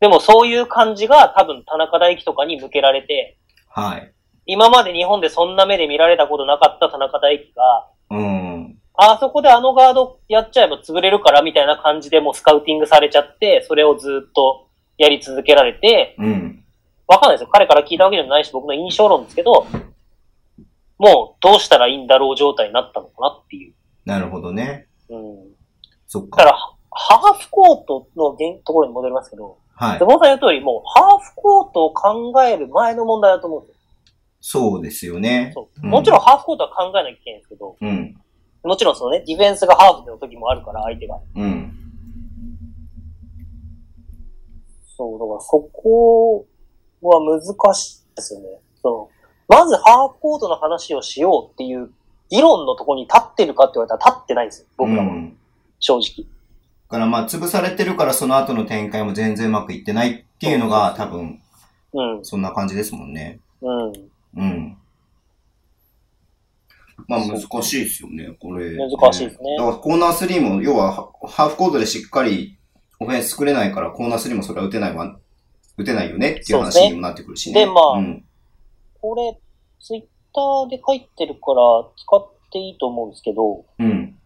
[0.00, 3.38] でもそういう感じが多分田中大輝とかに向けられて、
[3.68, 4.12] はい。
[4.46, 8.78] 今まで日本でそんな目で見られたことなかった田中大輝が、うん。
[8.94, 16.64] あそこであのガードやっちゃえば潰れるからみたいな感じでもうスカウティングされちゃって、それをずっとやり続けられて、うん。
[17.06, 17.50] わかんないですよ。
[17.52, 19.66] 彼から聞いたわけでもないし、僕の印象論ですけど、
[20.98, 23.74] もうどうしたらいいんだろう状態になったのかなっていう。
[24.04, 24.86] なるほどね。
[25.10, 25.36] うん。
[26.06, 26.44] そっか。
[26.44, 26.58] だから、
[26.90, 30.06] ハーフコートの現ところに戻りますけど、はいズ。
[30.06, 33.75] ボンさん言う通り、もうハーフコートを考える前の問題だと思うんですよ。
[34.48, 35.52] そうですよね。
[35.82, 38.16] もちろんハーフコートは考えなきゃいけないんですけど、うん。
[38.62, 41.18] もちろんそのね、ディフェンスがハーフの時もあるから、相手が。
[41.34, 41.76] うん。
[44.96, 46.46] そう、だからそこ
[47.02, 48.46] は難しいですよね。
[48.80, 49.10] その、
[49.48, 51.90] まずハーフコートの話をしようっていう
[52.30, 55.08] 議論のところに立ってるかって言われたら立ってないんですよ、僕らは。
[55.08, 55.36] うん
[55.80, 56.24] 正直。
[56.24, 61.40] だからまあ、潰されてるからその後の展開も全然うまくいってないっていうのが多分、
[61.92, 62.24] うん。
[62.24, 63.40] そんな感じですもんね。
[63.60, 64.15] うん。
[64.34, 64.78] うん。
[67.08, 68.76] まあ難しいですよね、これ。
[68.76, 72.58] 難しいですねだからコーナー3も、要はハハーフコートでしっかり
[72.98, 75.18] オフェンス作れないから、コーナー3もそれは打てないわ、
[75.76, 77.60] 打てないよねっていう話にもなってくるしね。
[77.60, 78.24] でまあうん。
[79.00, 79.38] これ、
[79.78, 80.02] ツイッ
[80.34, 81.62] ターで書いてるから
[81.96, 84.18] 使っていいと思うんですけど、うん。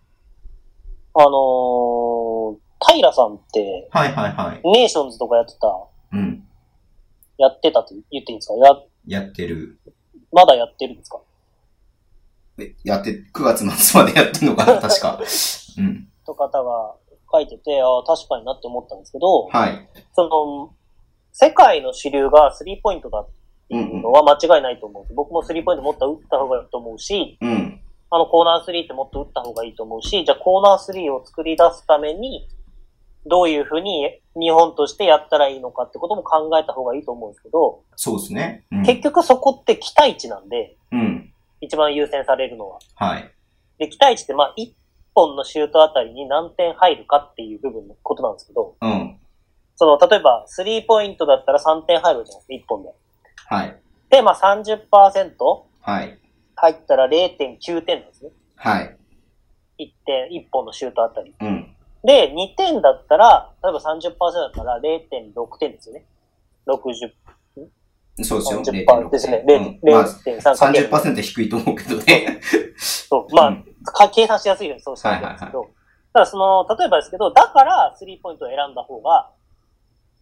[1.12, 4.61] あのー、平さんって、はいはいはい。
[4.72, 5.76] ネーションズとかやってた、
[6.12, 6.46] うん。
[7.36, 8.55] やってたって言っていいんですか？
[8.55, 8.74] や、
[9.07, 9.78] やってる。
[10.32, 11.20] まだやってるんですか？
[12.61, 15.20] えやって、9月末までやってんのかな、 確か。
[15.78, 16.09] うん。
[16.26, 16.94] と方が
[17.32, 19.88] 書いてて、ああ、確かになって思ったんですけど、はい。
[20.14, 20.74] その、
[21.32, 23.28] 世界の主流がスリーポイントだっ
[23.68, 25.14] ていうのは間違いないと思うんです。
[25.14, 27.80] 僕もスリーポイントもっと打った方がいいと思うし、うん。
[28.12, 32.48] あのコーナースリーってもっと打った方がいいと思うし、じゃあコーナースリーを作り出すために、
[33.27, 38.64] どういうふうに日本としてやったらいいのかってことも考えた方がいいと思うんですけど、そうですね。
[38.73, 38.83] うん。
[38.83, 41.33] 結局そこって期待値なんで、うん。
[41.61, 42.79] 一番優先されるのは。
[42.95, 43.31] はい。
[43.79, 44.73] で、期待値ってまあ1
[45.14, 49.18] 本のシュートあたりに何点入るかっていう部分のことなんですけど、うん。
[49.77, 52.91] その、例えばスリーポイントだったら3点入るじゃないですか、1本で。
[53.47, 53.77] はい。
[54.11, 55.35] で、まあ30%
[55.83, 56.18] はい。
[56.57, 58.31] 入ったら0.9点なんですね。
[58.57, 58.97] はい。
[59.79, 61.35] 1点、1本のシュートあたり。
[61.41, 61.75] うん。
[62.05, 66.07] で、2点だったら、例えば30%だったら0.6点ですよね。
[66.66, 67.12] 60、
[68.24, 68.62] そうですよ。
[68.62, 69.44] 30%ですね。
[69.46, 70.88] うんまあ、0.3かける。
[70.88, 72.40] 30%低いと思うけどね。
[72.76, 73.34] そう。
[73.34, 75.70] まあ、うんか計算しやすいようにそうしたわけですけど。
[76.12, 79.30] ただその、例えばですけど、だからスリーポイントを選んだ方が、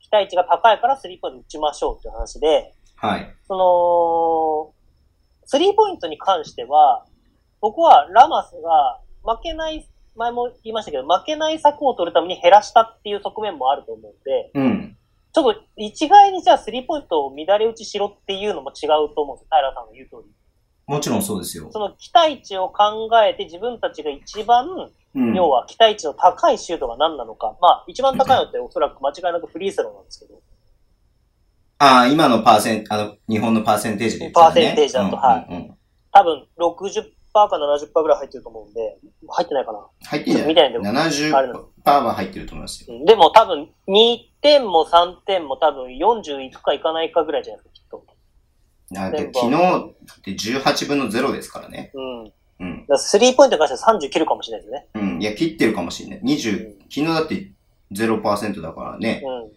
[0.00, 3.34] 期待値が高いからスリーポイント打ちましょうっていう話で、はい。
[3.46, 4.74] その、
[5.46, 7.04] スリーポイントに関しては、
[7.60, 9.86] 僕はラマスが負けない、
[10.18, 14.96] 前も言いましたけど、負けない策を取るために減らしたっていう側面もあると思うんで、うん。
[15.32, 19.48] ちょっと一概にじゃあスリーポイントを乱れ打ちしろっていうのも違うと思うんですよ。
[19.50, 20.34] 平さんの言う通り。
[20.86, 21.78] もちろんそうですよそ。
[21.78, 24.66] の期待値を考えて自分たちが一番、
[25.14, 25.34] うん。
[25.34, 27.56] 要は期待値の高いシュートが何なのか。
[27.60, 30.40] まあ、一番高いのっておそらく間違いなくフリースローなんですけど。
[31.78, 34.32] ああ、今のパーセン、あの、日本のパーセンテージでね。
[34.32, 35.78] パーセンテージだとうんはいうんうん
[36.10, 38.98] 多分60%か70%ぐらい入ってると思うんで、
[39.28, 39.86] 入ってないかな？
[40.04, 40.42] 入ってない？
[40.44, 42.96] んでないな ?70% は入ってると思いますよ。
[42.96, 48.04] うんでも多分2点も3点も多分40いくかいかないかぐらいじゃないですか、きっと。
[48.90, 49.56] 昨日
[50.20, 51.90] って18分の0ですからね。
[51.94, 52.32] うん。
[52.60, 52.86] うん。
[52.88, 54.88] らスリーポイントに関しては30切るかもしれないですね。
[54.94, 55.22] うん。
[55.22, 56.20] いや、切ってるかもしれない。
[56.22, 57.52] 20、昨日だって
[57.92, 59.22] 0%だからね。
[59.24, 59.52] うん。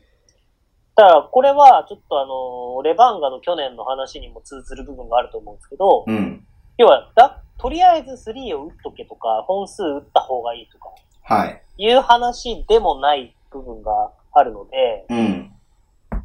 [0.95, 6.45] だから、これは、ちょっとあの、レバンガの去年の話にも通ずる部分があると思うんですけど、うん。
[6.77, 10.89] 要は、だ、とりあえずスリーを打っとけとか、本数打った方がいいとか、
[11.23, 11.61] はい。
[11.77, 15.51] いう話でもない部分があるので、うん。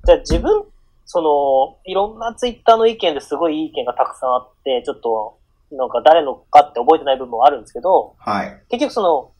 [0.04, 0.64] じゃあ自分、
[1.04, 5.38] その、いろんなツイッターの意見ですごいいい意見がたくさんあって、ちょっと、
[5.72, 8.62] なんか誰のかって覚えてない部分もあるんですけど、はい。
[8.70, 9.32] 結局その、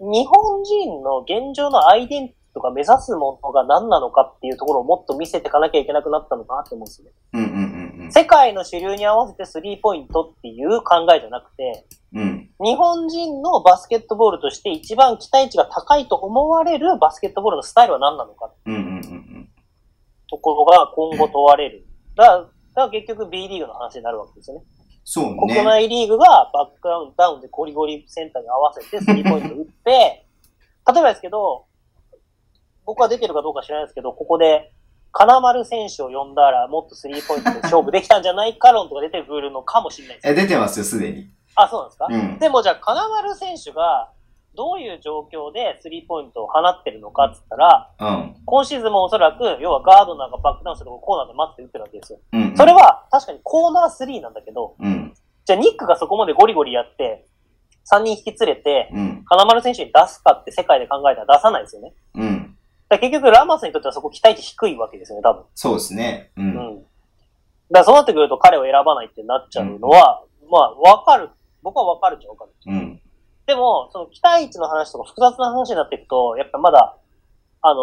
[0.00, 7.12] 日本人の現状のアイデンティティとか目指すものが何なのかっていうところをもっと見せていかなきゃいけなくなったのかなって思うんですよね。
[7.34, 7.49] うん
[8.10, 12.22] 世界の主流に合わせてスリーポイントっていう考えじゃなくて、うん。
[12.22, 12.50] うん。
[12.64, 19.48] 日本人のバスケットボールとして一番期待値が高いと思われるバスケットボールのスタイルは何なのかってうんうんうん
[20.30, 21.86] ところが今後問われる。
[22.16, 24.64] だから、だから結局 B リーグの話になるわけですよね。
[25.04, 25.64] そう国ね。
[25.64, 30.26] 内リーグがバックダウン、ダウンでゴリゴリセンターに合わせてスリーポイント打って、
[30.94, 31.66] 例えばですけど、
[32.86, 34.72] 僕は出てるかどうか知らないですけど、ここで、
[35.12, 40.28] 金丸選手を呼んだらもっとスリーポイントで勝負できたんじゃないか論とか出てくるのかもしれないです。
[40.28, 41.26] え、出てますよ、すでに。
[41.56, 42.38] あ、そうなんですか、うん。
[42.38, 44.10] でもじゃあ金丸選手が
[44.54, 48.36] どういう状況でスリーポイントを放ってるのかって言ったら、うん。
[48.44, 52.18] 今シーズンもおそらく、要はガードナーがバックダウンするとこコーナーで待って打ってるわけですよ。
[52.32, 52.56] うん。
[52.56, 55.14] それは確かにコーナー3なんだけど、うん。
[55.44, 57.26] じゃあニックがそこまでゴリゴリやって、
[57.92, 59.24] 3人引き連れて、うん。
[59.24, 61.92] 金丸選手に出すかって世界で考えたら出さないですよね。
[62.14, 62.49] うん。
[62.98, 65.44] 結局ラマスにとってはそこ期待値低いわけですよね、多分。
[65.54, 66.32] そうですね。
[66.36, 66.40] う。
[66.40, 66.82] うんん。
[67.70, 71.30] だそうなってくると彼を選ばないってなっちゃうのは、まあわかる。
[71.62, 72.50] 僕はわかるっちゃわかる。
[72.66, 73.00] うん。
[73.46, 76.96] でも、その期待値の話とか複雑な話になっていくと、やっぱまだ、
[77.62, 77.80] あの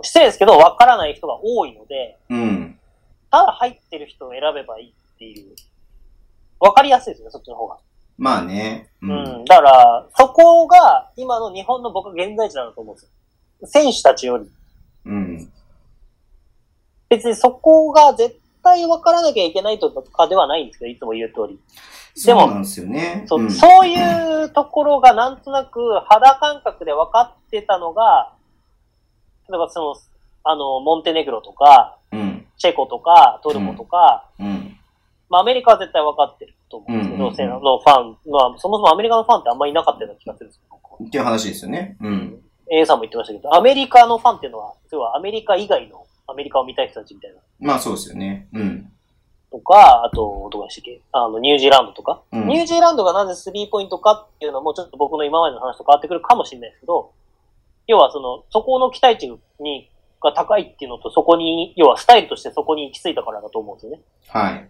[0.00, 2.78] ー失礼ですけど、わからない人が多いので、うん。
[3.30, 5.54] ただ入ってる人を選べばいいっていう。
[6.60, 7.78] わかりやすいですよね、そっちの方が。
[8.16, 8.90] まあね。
[9.02, 9.06] う。
[9.06, 9.44] うんん。
[9.44, 13.10] だから、そこが今の日本の僕は現在地なんだと思うんですよ。
[13.66, 14.50] 選手たちより。
[15.06, 15.52] うん。
[17.08, 21.58] 別にそこが絶対分からなきゃいけないとかではないんですけど、いつも言う通り。
[22.16, 23.24] そうなんですよね。
[23.26, 28.32] そう,、んそういうところがなんとなく肌感覚で分かってたのが、
[29.48, 29.96] 例えばその、
[30.44, 32.46] あの、モンテネグロとか、うん。
[32.56, 34.78] チェコとか、トルコとか、うん。
[35.28, 40.74] まあアメリカは絶対分かってると思うんですけど、うんうんのファン、まあそもそもアメリカのファンってあんまりいなかったような気がするんですよ。
[41.02, 41.96] っていう話ですよね。
[42.00, 42.43] うん。
[42.70, 47.40] A さんも言ってましたけど、アメリカのファンっていうのは、要はアメリカ以外のアメリカを見たい人たちみたいな。
[47.60, 48.48] まあそうですよね。
[48.52, 48.90] うん。
[49.50, 51.00] とか、あと、どこでしたっけ？
[51.12, 52.22] あの、ニュージーランドとか。
[52.32, 57.12] うんニュージーランドがなぜスリーポイントかっていうのも、ちょっと僕の今までの話と変わってくるかもしれないですけど、
[57.86, 59.90] 要はその、そこの期待値に、
[60.22, 64.00] が高いっていうのと、そこに、要はスタイルとしてそこに行き着いたからだと思うんですよね。
[64.28, 64.68] はい。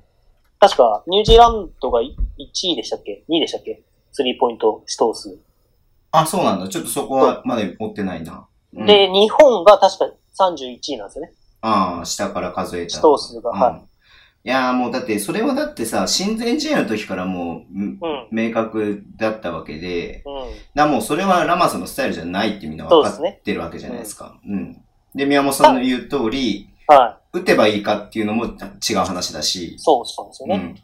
[0.59, 3.83] 確か、ニュージーランドが1位でしたっけ ?2 位でしたっけ？
[4.13, 5.39] スリーポイント指導数。
[6.21, 6.69] あ、そうなんだ。
[6.69, 8.47] ちょっとそこはまだ追ってないな。
[8.73, 11.33] うん、で、日本が確か31位なんですよね。
[11.61, 12.97] ああ、下から数えた。
[12.99, 13.51] 指導数が。
[13.51, 13.89] うんはい。
[14.47, 20.33] いやーもうだって、それはだってさ、親善試合の時からもう、うんうん明確だったわけで、うん。
[20.75, 24.39] だもうそれはラマスのスタイルじゃないってみんな分かってるわけじゃないですか。
[24.47, 24.83] うん。
[25.15, 27.39] で、宮本さんの言う通り、はい。
[27.39, 30.57] 打てばいいかっていうのも違う話だし、そうそうですよね。
[30.57, 30.75] うん。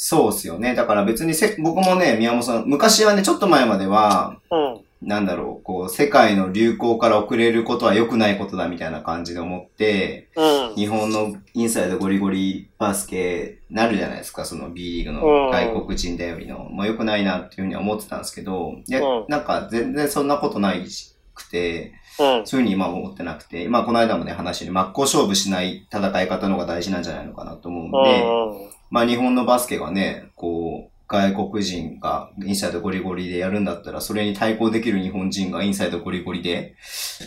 [0.00, 0.76] そうっすよね。
[0.76, 5.08] だから別にせ、僕もね、宮本さん、昔はね、ちょっと前までは、うん。
[5.08, 10.74] なんだろう、こう、世界の流行から遅れることは良くないことだみたいな感じで思って、うん。
[10.76, 16.60] 日本のインサイドゴリゴリバスケなるじゃないですか、その B リーグうんの外国人頼りの。
[16.60, 20.86] もう良くないなっていうふうには思ってたんですけど、いや、うんなんか全然そんなことない
[21.34, 22.46] くて、うん。
[22.46, 28.70] そういうふうに今は思ってなくて、まあこの間もね話に真っ向勝負しない戦い方の方が大事なんじゃないのかなと思うんで、うん。
[28.90, 36.74] まあ日本のバスケがね、こう、外国人がインサイドゴリゴリでやるんだったら、それに対抗できる日本人がインサイドゴリゴリで、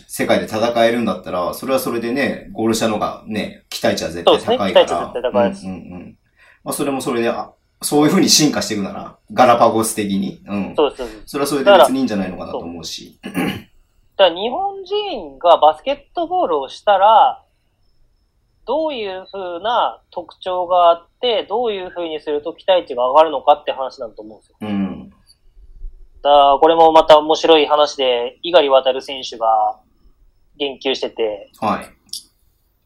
[0.07, 4.53] 世界で戦えるんだったら、それはそれでね、ゴール下の方がね、期待値は絶対高いから。
[4.53, 6.17] そうですね期待値は絶対高いですうんうんうん。
[6.63, 10.43] まあそれもそれで、あ、そういう風に進化していくなら、ガラパゴス的に。
[10.45, 10.73] うん。
[10.75, 11.21] そうですそうです。
[11.25, 13.19] それはそれで別にいいんじゃないのかなと思うし。
[14.21, 17.43] だから日本人がバスケットボールをしたら、
[18.67, 24.57] どういう風な特徴があって、どういう風にすると期待値が上がるのかって話なんと思うんですよ。
[24.61, 25.09] うん。
[25.09, 29.79] だからこれもまた面白い話で、猪狩渡選手が
[30.57, 31.89] 言及してて、はい。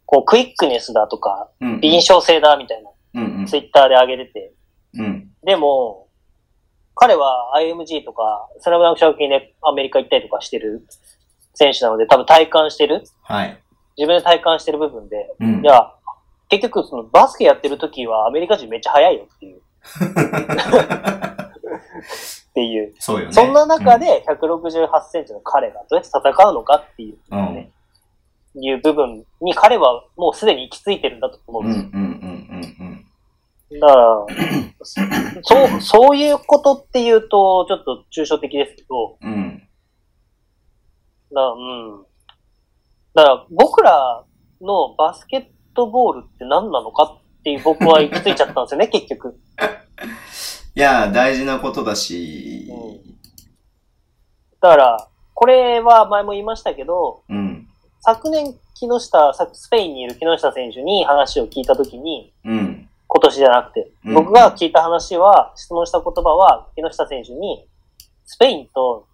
[0.05, 1.81] こうクイックネスだとか、うん、うん。
[1.81, 3.45] 臨床性だみたいな、うんうん。
[3.45, 4.53] ツイッターで上げてて、
[4.93, 5.31] うん。
[5.43, 6.07] でも、
[6.95, 10.87] 彼は IMG とか、スラムダンク賞金でアメリカ行ったりとかしてる
[11.55, 13.59] 選手なので、多分体感してるはい。
[13.97, 15.67] 自分で体感してる部分で、うんい。
[15.67, 15.91] や、
[16.49, 19.61] 結局そのバスケやってる時はアメリカ人めっちゃ速いよっていう。
[22.51, 22.93] っていう。
[22.99, 23.33] そうよね。
[23.33, 27.71] そんな中で168センチの彼がどうやって戦うのかっていう、うん、うん。
[28.57, 31.89] いう部分に彼はもうすでに行き着いてるんだと思ううんんうんですよ。
[31.93, 33.05] うんうん
[33.71, 33.79] うん。
[33.79, 34.25] だから、
[35.41, 39.54] そう、 そういうことっていうと、ちょっと抽象的ですけど、うん。
[41.35, 42.05] だうん。
[43.13, 44.23] だから、僕ら
[44.61, 49.39] のバスケットボールって何なのかっていう僕は行き着いちゃったんですよね、 結局。
[50.75, 52.71] いや、大事なことだし、
[54.61, 57.67] だから、これは前も言いましたけど、うん。
[57.99, 62.89] 昨年、木下、さスペインにいる木下選手に話を聞いたときに、うん。
[63.07, 67.67] 今年じゃなくて、うん僕が聞いた話は、質問した言葉は、木下選手に、
[68.25, 69.07] スペインと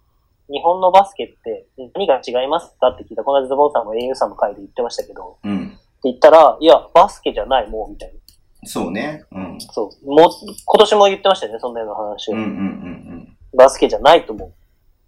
[0.48, 3.24] 日本のバスケって何が違いますかって聞いた。
[3.24, 5.68] この間ズボンさんも au さんの回で言ってましたけど、うん。
[5.68, 8.68] って言ったら、いや、バスケじゃない、もう、みたいな。
[8.68, 9.24] そうね。
[9.32, 9.58] うん。
[9.60, 10.06] そう。
[10.06, 10.30] もう、
[10.64, 12.32] 今年も言ってましたよね、そんなような話を。
[12.32, 14.46] うんうんうんバスケじゃないと思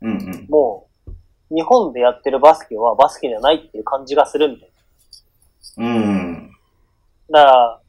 [0.03, 0.07] う。
[0.07, 0.17] うん。
[0.17, 0.47] うんうん。
[0.51, 4.71] もう、日本でやってるバスケはバスケじゃないっていう感じがするみたい
[5.79, 6.51] うん。
[7.31, 7.41] な。
[7.41, 7.81] だから、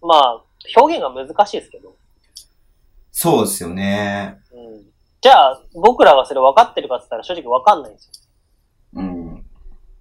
[0.00, 0.44] まあ、
[0.76, 1.96] 表現が難しいですけど。
[3.10, 4.38] そうですよね。
[4.52, 4.95] うん。
[5.26, 8.06] じゃあ、僕らがそれ分かってるかって言ったら正直分かんないんです
[8.94, 9.02] よ。
[9.02, 9.44] うん。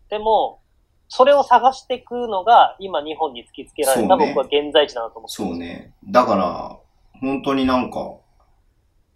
[0.08, 0.62] でも、
[1.08, 5.96] それを探していくのが今日本に突きつけられたね僕は現在地だなと思ってそうね。
[6.08, 6.78] だから、
[7.22, 8.18] 本当になんか、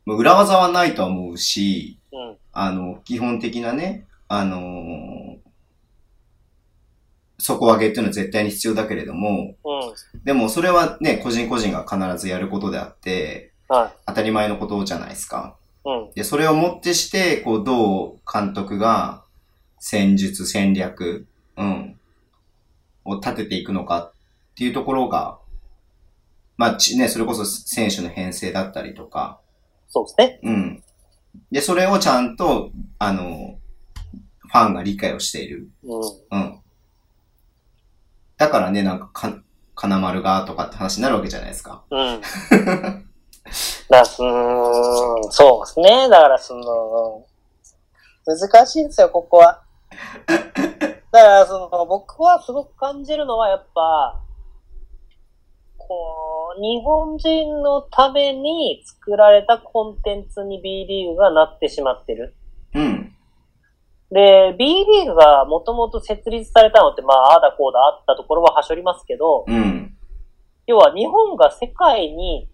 [0.07, 2.37] まあ裏技はないとは思うし、うん。
[2.53, 5.37] あの、基本的なね、あのー
[7.37, 10.23] 底上げっていうのは絶対に必要だけれども、うん。
[10.23, 15.58] でもそれはね、個人個人が必ずやることであって、は当たり前のことじゃないですか。
[16.15, 19.23] で、それをもってして、こう、どう監督が
[19.79, 21.27] 戦術、戦略、
[21.57, 21.99] うん、
[23.05, 24.13] を立てていくのかっ
[24.55, 25.39] ていうところが、
[26.57, 29.39] まあ、ちね、それこそ選手の編成だったりとか、
[29.87, 30.39] そうですね。
[30.43, 30.83] うん。
[31.51, 33.57] で、それをちゃんと、あの、
[34.39, 35.69] ファンが理解をしている。
[35.83, 36.01] うん。
[36.31, 36.59] うん。
[38.37, 39.41] だからね、なんか、か、
[39.75, 41.83] 金丸がとかって話になるわけじゃないですか。
[41.89, 42.21] うん。
[43.89, 46.09] だすうーん、そうですね。
[46.09, 47.25] だから、その、
[48.25, 49.63] 難しいんですよ、ここは。
[50.27, 54.21] だから、その、僕はすごく感じるのは、やっぱ、
[55.77, 62.35] こう、日本人のために作られたコンテンツに B リーグがなってしまってる。
[62.75, 63.15] うん。
[64.11, 69.95] で、B リーグがもともと設立されたのって、まあ、ああだこうだあったところははしょりますけど、うん。
[70.67, 72.47] 要は日本が世界に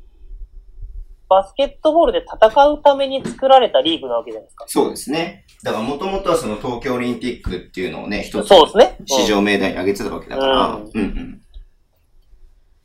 [1.30, 4.66] バスケットボールで戦うために作られたリーグなわけじゃないですか。
[4.68, 5.46] そうですね。
[5.64, 8.98] だからもともとはその東京オリンピックっていうのをね、一つそうですね。
[9.06, 11.42] 市場命題に挙げてたわけだから、うんうん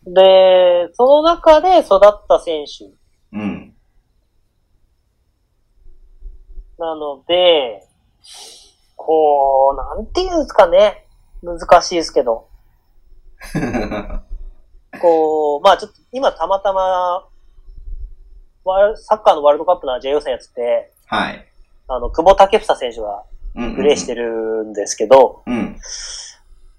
[0.07, 0.15] うん。
[0.15, 2.91] で、その中で育った選手
[3.37, 3.75] うん。
[6.79, 7.87] なので、
[8.97, 11.07] こう、なんていうんですかね。
[11.43, 12.49] 難しいですけど。
[15.01, 17.27] こう、まあちょっと今たまたま、
[18.97, 21.47] サッカーのワールドカップのアジア予選やってて、はい。
[21.89, 23.25] あの、久保建英選手が
[23.57, 25.77] うんうんうんプレーしてるんですけど、うん。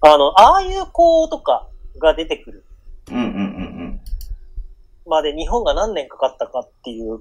[0.00, 1.68] あの、ああいう子とか
[2.00, 2.64] が出てくる
[3.10, 4.00] うんうんうん
[5.06, 7.20] まで日本が何年かかったかっていう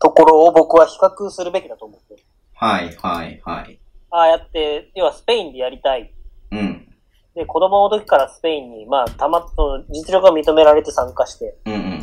[0.00, 2.22] ところを僕は比較するべきだと思って。
[2.54, 3.78] はいはいはい。
[4.10, 6.12] ああやって、要はスペインでやりたい。
[6.50, 6.88] うん。
[7.34, 11.99] で、子供の時からスペインに、まあ、たま、その実力が認められて参加してうんうん。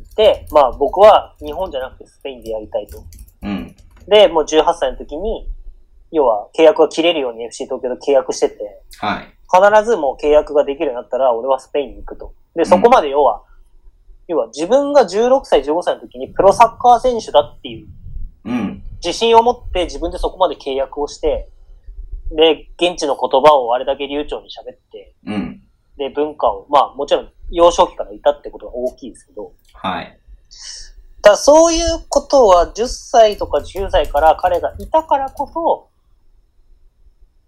[0.00, 3.02] 行って、まあ僕は日本じゃなくてスペインでやりたいと。
[3.42, 3.76] うん。
[4.08, 5.48] で、もう18歳の時に、
[6.12, 8.56] 要は契約が切れるように FC 東京と契約してて、
[8.98, 9.32] はい。
[9.52, 12.34] 必ずもう契約ができるようになったら俺はスペインに行くと。
[12.54, 13.42] で、そこまで要は、
[14.28, 17.88] 要は自分が16歳、15歳の時にプロサッカー選手だっていう
[18.46, 18.82] うん。
[19.04, 21.48] 自信を持って自分でそこまで契約をして、
[22.30, 25.62] で、現地の言葉をあれだけ流暢に喋って、うん。
[25.96, 30.18] で、文化を、まあもちろん幼少期からいたってことが大きいですけど、はい。
[31.22, 35.88] ただそういうことは10歳とか10歳から彼がいたからこそ、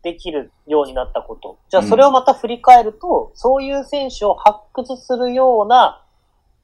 [0.03, 1.59] できるようになったこと。
[1.69, 6.05] じゃあそれをまた振り返ると、そういう選手を発掘するような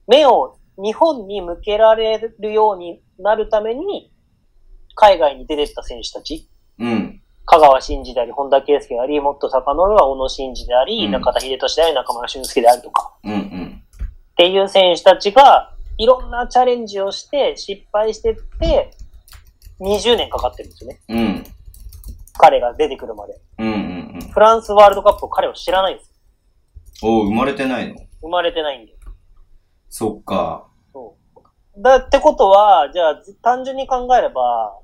[0.07, 4.12] 目を日本に向けられるようになるために、
[4.95, 7.20] 海外に出てった選手たち、うん。
[7.47, 13.83] 香川真司であり、本田圭佑であり、もっと遡るは小野伸二であり、うん中田秀俊であり、中村俊輔であるとか、うんうん。
[14.33, 18.91] っていう選手たちが、いろんなチャレンジをして、失敗してって、
[19.81, 21.01] 20年かかってるんですよね。
[21.09, 21.45] うん。
[22.39, 23.41] 彼が出てくるまで。
[23.59, 23.73] うんうん
[24.15, 24.31] うん。
[24.31, 26.13] フランスワールドカップを彼は知らないんです。
[27.03, 28.93] おう生まれてないの生まれてないんで。
[29.89, 30.67] そっか。
[30.93, 31.17] そ
[31.77, 31.83] う。
[31.83, 34.79] だってことは、じゃあ、単純に考えれば、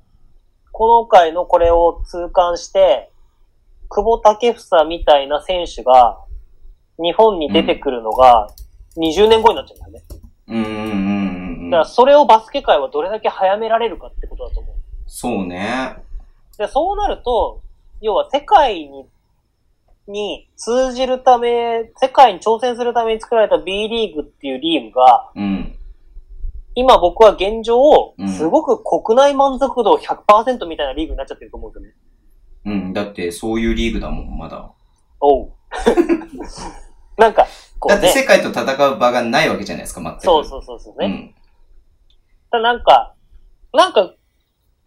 [0.71, 3.11] この回のこれを痛感して、
[3.89, 6.19] 久保建英みたいな選手が、
[6.97, 8.47] 日本に出てくるのが、
[8.97, 10.21] 20年後になっちゃうんだよね。
[10.47, 11.85] うんうんうんうんうんだから。
[11.85, 14.75] それをバスケ界はどれだけ早められるかってことだと思う。
[15.07, 15.95] そうね。
[16.57, 17.61] で、そうなると、
[18.01, 19.05] 要は世界に、
[20.07, 25.75] に通じるため、世界に挑戦するために作られた B リーグっていうリーグが、うん。
[26.75, 31.95] 今僕は現状うん、すごく国内満足度100%みたいなリーグになっちゃってると思うんですよね。
[32.65, 32.93] うん。
[32.93, 34.71] だって、そういうリーグだもん、まだ。
[35.19, 35.51] おう。
[37.17, 37.47] なんか、
[37.79, 38.13] こだってうね。
[38.13, 40.21] 世界と戦う場がないわけじゃないですか、全く。
[40.21, 41.05] そうそうそうそうね。
[41.05, 41.35] うん。
[42.51, 43.15] ただなんか、
[43.73, 44.13] なんか、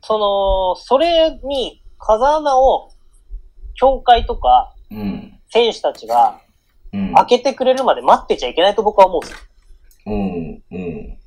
[0.03, 2.91] その、それに風穴を、
[3.75, 5.41] 協会とかうん。
[5.49, 6.41] 選手たちが
[6.93, 7.15] うん。
[7.15, 9.39] 開けてくれるまで待ってちゃいけないと僕は思うんですよ。
[10.07, 10.63] うん。
[10.71, 11.19] うん。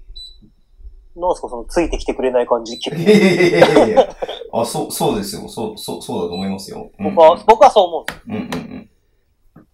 [1.18, 2.76] ノースコそのついてきてくれない感じ。
[2.76, 4.16] いやいやいやいやいや
[4.54, 5.48] あ、そう、そうですよ。
[5.50, 6.92] そう、そう、そうだと思いますよ。
[7.00, 8.24] うん僕は、僕はそう思うんですよ。
[8.28, 8.90] うんうん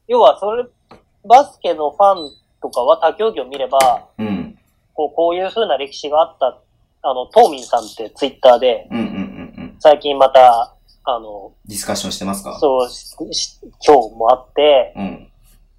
[0.07, 0.65] 要は、それ、
[1.25, 2.29] バスケのファン
[2.61, 4.27] とかは他競技を見れば、うん。
[4.27, 4.59] うん。
[4.93, 6.59] こう、こういう風な歴史があった、
[7.01, 9.13] あの、トーミンさんってツイッターで、うんうんうんう
[9.61, 9.75] ん。
[9.79, 10.75] 最近また、
[11.05, 12.57] あの、ディスカッションしてますか？
[12.59, 15.31] そう、しし今日もあって、うん。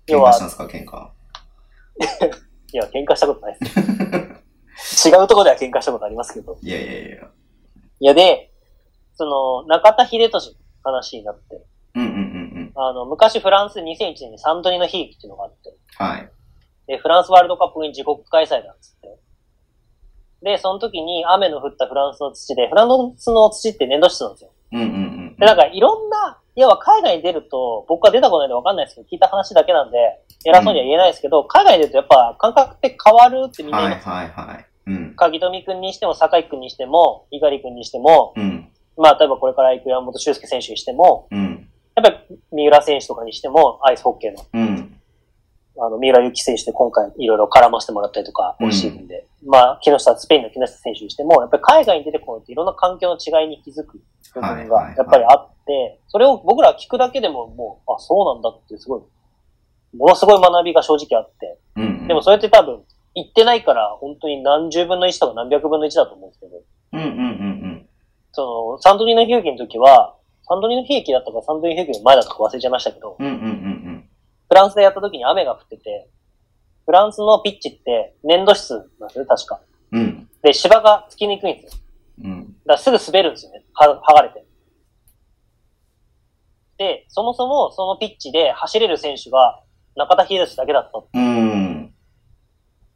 [0.07, 0.65] 要は喧嘩したんですか？
[0.65, 1.09] 喧嘩。
[2.73, 3.75] いや、喧嘩したことないです。
[5.07, 6.59] 違うところでは喧嘩したことありますけど。
[6.61, 7.16] いやいやいや。
[8.01, 8.51] いや、で、
[9.14, 11.64] その、中田秀俊の話になって、
[11.95, 12.72] うんうんうんうん。
[12.74, 16.30] あの、昔フランスで2001年にサンドニの悲劇っていうのがあって、はい。
[16.87, 19.18] で、フランスワールドカップに自国開催なんですって。
[20.43, 24.51] で、その時に雨の降ったフランスの土で、フランスの土って粘土質なんですよ。
[24.72, 25.37] うんうんうん。
[25.39, 29.99] で、なんかいろんな、要は海外に出ると、僕は出たことないんでわかんないですけど、聞いた話だけなんで、
[30.45, 34.09] 偉そうには言えないですけど、海外に出るとやっぱ感覚って変わるってみんな言います。
[34.09, 34.66] はいはいはい。
[34.87, 35.14] うん。
[35.16, 38.68] 鍵富くんにしても、酒井くんにしても、猪狩くんにしても、うん。
[38.97, 41.68] まあ、例えばこれから行く山本修介選手にしても、うん。
[41.97, 45.01] やっぱり三浦選手とかにしても、アイスホッケーの、うん。
[45.76, 49.26] あの、三浦祐希選手で今回いろいろ絡ませてもらったりとか、うん今シーズンで。
[49.45, 54.01] まあ、木下、スペインの木下選手にしても、やっぱり海外に出てこないといろんな環境の違いに気づく
[54.35, 59.03] 部分がやっぱりあって、それを僕ら聞くだけでももう、あ、そうなんだってすごい、
[59.97, 62.09] ものすごい学びが正直あって、うんうんうん。
[62.09, 62.82] でもそれって多分、
[63.15, 66.62] 行ってないから、本当に何十分の1とか何百分の1だと思うんですけど、
[66.93, 67.89] うんうんうん
[68.33, 73.27] その、サントリーの悲劇の時は、サントリーの悲劇だったかサントリーの悲劇の前だったか忘れちゃいましたけど、うん。
[73.27, 74.09] うんうんうん
[74.47, 76.09] フランスでやった時に雨が降ってて、
[76.85, 79.61] フランスのピッチって粘土質なんですよね、確か。
[79.91, 80.01] うん。
[80.01, 80.29] うん。
[80.43, 81.81] で、芝がつきにくいんですよ。
[82.25, 82.41] うん。
[82.41, 83.65] だからすぐ滑るんですよね。
[83.73, 84.45] は、剥がれて。
[86.77, 89.62] で、そもそもそのピッチで走れる選手が
[89.97, 91.03] 中田秀俊だけだった。
[91.15, 91.64] うん。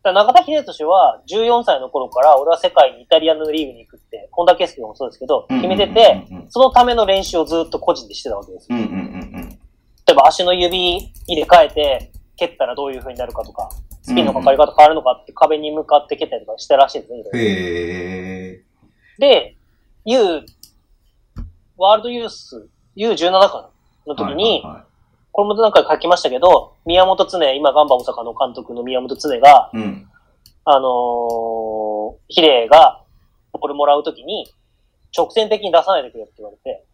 [0.08, 8.78] ら中田秀俊は14歳の頃から俺は世界にイタリアのリーグに行くって、本田圭佑もそうですけど、決めてて、そのための練習をずっと個人でしてたわけですよ。
[8.78, 13.70] 例えば足の指入れ替えて、蹴ったらどういう風になるかとか、
[14.02, 17.22] スピンのかかり方変わるのかって壁に向かって蹴ったりとかしてらしいですね。
[17.34, 18.64] へえ。
[19.18, 19.56] で、
[20.04, 20.44] U、
[21.76, 23.70] ワールドユース、U17 か
[24.06, 24.87] なの時に、はいはい
[25.32, 30.08] これも何回か書きましたけど、宮本常、今ガンバ大阪の監督の宮本常が、はいうん。
[30.64, 33.02] あのー、ヒデが、
[33.52, 34.46] これもらうときに、
[35.16, 36.84] 直線的に出さないでくれって言われて。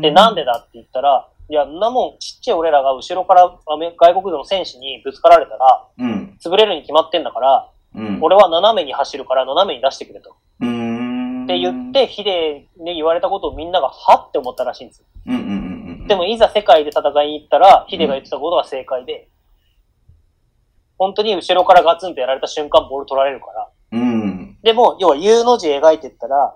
[0.00, 6.38] で、なんでだって言ったら、いや、んなもん、ちっちゃい俺らが後ろから外国の選手にぶつかられたら、うん。
[6.42, 8.18] 潰れるに決まってんだから、うん。
[8.22, 10.30] 俺は斜めに走るから斜めに出してくれと。
[10.30, 15.06] って言っ、て、ヒデに言われたことをみんながはって思ったらしいんですよ。
[15.26, 15.41] うん。
[16.12, 19.30] でも、いざ世界で戦いに行ったら、ヒデが言ってたことが正解で、
[20.98, 23.68] 本当に後ろからガツンとやられた瞬間ボール取られるから。
[23.92, 24.58] うん。
[24.62, 26.54] でも、要は U の字描いてったら、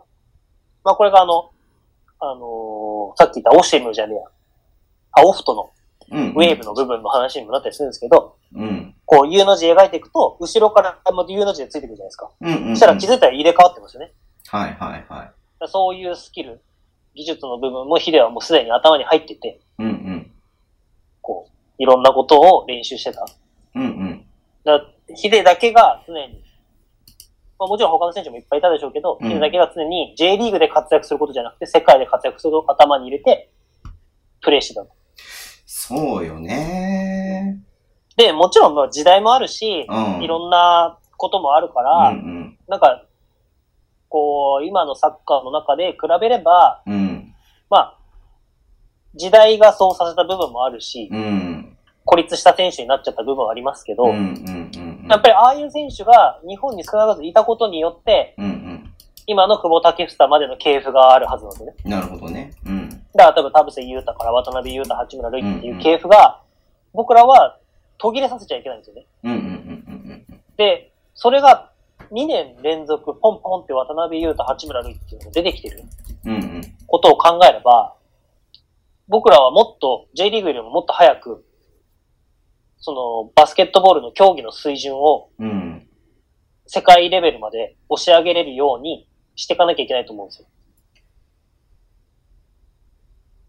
[0.84, 1.52] まあこれがあの、
[2.20, 4.22] あのーさっき言ったオシェムじゃねえや。
[5.12, 5.70] あ、オフトの
[6.12, 6.28] うん。
[6.32, 8.94] ウェーブの部分の話にもなったりするんですけど、うん。
[9.07, 12.30] こう U の字描いていくと、後ろからも U の字でついてくるじゃないですか。
[12.42, 12.76] うんうん。
[12.76, 14.12] そしたら気づいたら入れ替わってますよね。
[14.48, 15.68] はいはいはい。
[15.68, 16.61] そういうスキル、
[17.16, 20.30] 技術の部分もヒデはもうすでに頭に入ってて、うんうん。
[21.22, 23.26] こう、いろんなことを練習してた。
[23.74, 24.26] うんうん。
[24.64, 26.42] だヒデだけが常に、
[27.58, 33.50] まあもちろん他の選手もいっぱいいたでしょうけど、うんヒデだけが常に J リーグで活躍することじゃなくて、世界で活躍することを頭に入れて、
[34.42, 34.90] プレイしてたと。
[35.64, 37.62] そうよね
[38.16, 40.22] で、もちろんまあ時代もあるし、うん。
[40.22, 43.04] いろんなこともあるから、うんなんか、
[44.08, 47.05] こう、今のサッカーの中で比べれば、うん。
[47.70, 47.76] うん。
[47.76, 47.98] まあ、
[49.14, 51.76] 時代がそうさせた部分もあるし、うん。
[52.04, 55.06] 孤立した選手になっちゃった部分はありますけど、うんうんうん。
[55.08, 58.92] やっぱりああいう選手が日本に少なからずいたことによって、うんうん。
[59.26, 61.74] 今の久保建英までの系譜があるはずなんですよね。
[61.84, 62.52] なるほどね。
[62.64, 62.88] うん。
[62.88, 66.42] だから多分田臥勇太から渡辺裕太、八村塁っていう系譜が、
[66.92, 67.58] 僕らは
[67.98, 69.06] 途切れさせちゃいけないんですよね。
[69.24, 71.70] うんうんうんうんで、それが
[72.12, 75.82] 2年連続ポンポンって渡辺裕太、八村塁っていうのが出てきてる。
[76.87, 77.97] ことを考えれば、
[79.09, 81.45] 僕らはもっと J リーグよりももっと早く、
[82.79, 85.83] そのバスケットボールの競技の水準をうん。
[86.66, 90.49] 世界レベルまで押し上げれるようにしていかなきゃいけないと思うんですよ。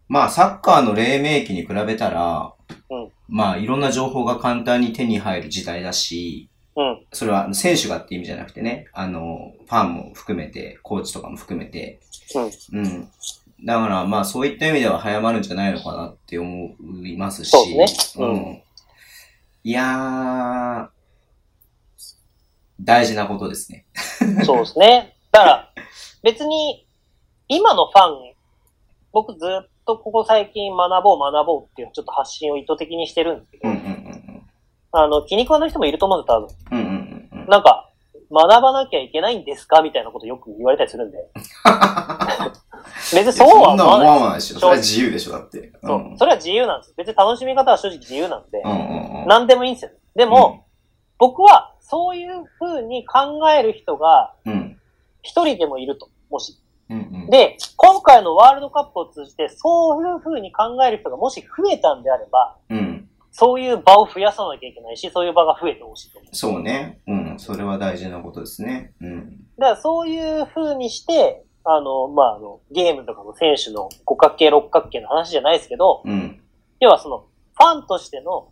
[0.08, 2.54] まあ、サッカーの黎明期に比べたら、
[2.90, 7.06] うんまあ、いろんな情報が簡単に手に入る時代だし、うん。
[7.12, 12.00] それは選手がって意味じゃなくてね、あの、ファンも含めて、コーチとかも含めて、
[12.34, 12.84] うん。
[12.84, 13.08] うん。
[13.64, 18.62] だから、まあ、そういった意味では早まるんじゃないのかなって思いますし、そうですねうんうん。
[19.64, 20.98] いやー、
[22.80, 23.86] 大事なことですね。
[24.44, 25.16] そうですね。
[25.32, 25.72] だから、
[26.22, 26.86] 別に、
[27.48, 28.34] 今のファン、
[29.12, 34.42] 僕ずっとここ最近学ぼう学ぼうっていうちょっと発信を意図的にしてるんですけど、うんうんうん
[34.90, 36.78] あの、気に食わない人もいると思うんですよ、多分。
[36.78, 37.46] うんうんうん。
[37.46, 37.87] なんか、
[38.30, 39.82] 学ばなきゃいけないんですか？
[39.82, 41.18] みたいなことよく言われたりするんで。
[43.14, 44.58] 別にそうは思そんな思わないわないでしょ。
[44.58, 45.72] それは自由でしょ、だって。
[45.82, 46.12] そう。
[46.16, 46.94] それは自由なんです。
[46.96, 48.62] 別に楽しみ方は正直自由なんで。
[49.26, 49.90] 何でもいいんですよ。
[50.14, 50.64] でも、
[51.18, 54.78] 僕はそういう風に考える人がうん。
[55.22, 56.08] 一人でもいると。
[56.30, 56.58] もし。
[57.28, 62.97] で、今回のワールドカップを通じて、そういう風に考える人がもし増えたんであれば、うん。
[63.38, 66.34] そういう場を増やさなきゃいけないし、そういう場が増えてほしいと思う。
[66.34, 66.98] そうね。
[67.06, 67.34] うん。
[67.38, 68.94] それは大事なことですね。
[69.00, 69.46] うん。
[69.56, 76.40] だからそういう風にして、あの、まあ、あの、ゲームとかの選手の五角形、六角形の話じゃないですけど、うん。
[76.80, 78.48] 要はその、ファンとしての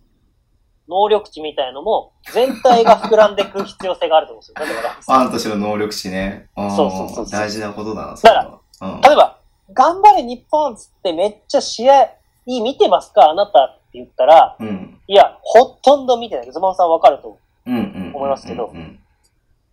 [0.89, 4.55] 能力値みたいのも、全体が膨らんでいく必要性があると思うんですよ。
[4.55, 6.49] だから、ファンとしての能力値ね。
[6.61, 9.01] んそうそうそうそう大事なことだな、だからそれは。
[9.03, 9.41] 例えば、
[9.73, 13.31] 頑張れ日本つってめっちゃ試合いい見てますか？
[13.31, 14.69] あなた言ったら、うん。
[14.69, 15.01] うん。
[15.07, 16.53] いや、ほとんど見てない。
[16.53, 18.99] ズボンさんわかると思いますけどうん。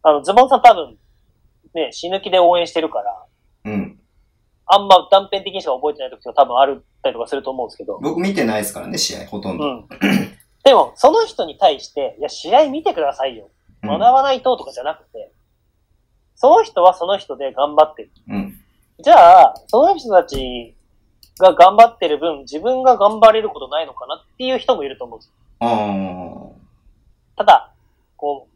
[0.02, 0.98] あの、ズボンさん多分、
[1.74, 3.26] ね、死ぬ気で応援してるから、
[3.66, 4.00] うん。
[4.66, 9.64] あんま断片的にしか覚えてない時とか多分あるったりとかすると思うんですけど、僕見てないですからね、試合、ほとんど。
[9.64, 9.88] うん。
[10.64, 13.45] でも、その人に対して、いや、試合見てくださいよ。
[13.45, 13.54] うん
[13.86, 15.34] 学ばないととかじゃなくて、
[16.36, 18.12] その人はその人で頑張ってる。
[18.30, 18.58] うん。
[19.04, 20.74] じゃあ、その人たち
[21.40, 25.34] が頑張ってる分、自分が頑張れることないのかなっていう人もいると思うんですよ。
[25.60, 27.74] あただ、
[28.18, 28.48] こ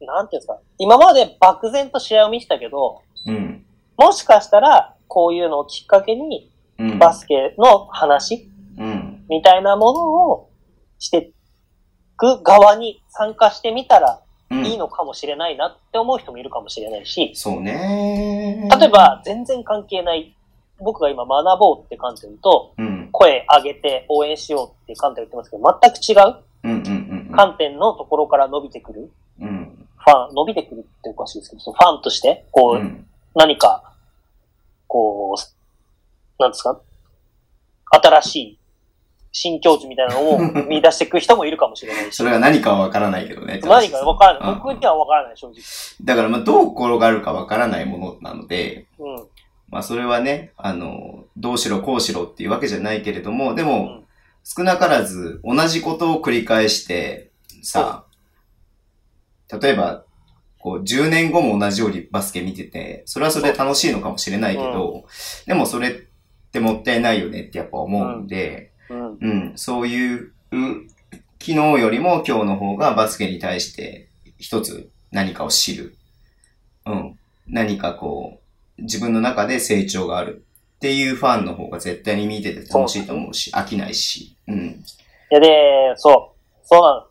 [0.00, 3.30] う、なんていうんですか、今まで漠然と試合を見てたけど、あ。
[3.30, 3.64] うん。
[3.96, 6.98] もしかしたら、こういうのをきっかけに、うん。
[6.98, 8.48] バスケの話
[8.78, 9.24] うん。
[9.28, 10.50] みたいなものを
[10.98, 11.32] して
[12.16, 14.20] く側に参加してみたら
[14.50, 14.64] うん。
[14.64, 18.66] いいのかもしれないなって思う人もいるかもしれないし、そうね。
[18.78, 20.34] 例え、ば全然関係ない、
[20.80, 23.08] 僕が今学ぼうって観点と、うん。
[23.12, 27.34] 声上げて応援しようって観点を言ってますけど、全く違う。
[27.34, 29.10] 観点のところから伸びてくる
[29.40, 29.86] うん。
[29.96, 33.06] ファン、伸びてくるっておかしいですけど、そのファンとして、こう、うん。
[33.34, 33.82] 何か、
[34.86, 36.80] こう、なんですか？
[37.90, 38.58] 新しい
[39.32, 40.38] 新境地みたいなのを
[40.68, 42.24] 見出していく人もいるかもしれないしそ。
[42.24, 43.60] れが何かはわからないけどね。
[43.64, 44.50] 何かわからない。
[44.50, 45.56] うん僕にはわからない、正直。
[46.04, 49.26] だからまあどう転がるかわからないものなので、うん。
[49.70, 54.08] まあそれはね、あの、どうしろこうしろっていうわけじゃないけれども、でも、うん
[54.50, 57.30] 少なからず同じことを繰り返して、
[57.62, 58.06] さ、
[59.52, 60.04] 例えば、
[60.58, 65.04] こう、10年後も同じようにバスケ見てて、それはそれで楽しいのかもしれないけど、
[65.46, 65.92] でもそれっ
[66.50, 69.18] てもったいないよねってやっぱ思うんで、うん。
[69.20, 70.32] うん、そういう、う
[71.38, 74.08] 昨日よりも今日の方がバスケに対して
[74.38, 75.94] 一つ何かを知る。
[76.86, 77.18] うん。
[77.46, 78.47] 何かこう、
[78.78, 80.44] 自分の中で成長がある
[80.76, 84.36] っていうファンの方が絶対に見てて楽しいと思うし、飽きないし。
[84.46, 84.56] うん。
[84.56, 86.38] いや、で、そう。
[86.64, 87.08] そうなの。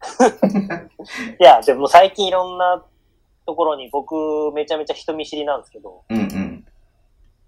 [1.40, 2.84] いや、でも最近いろんな
[3.46, 4.14] ところに僕
[4.54, 6.66] めちゃめちゃ人見知りなんですけど、うんうん。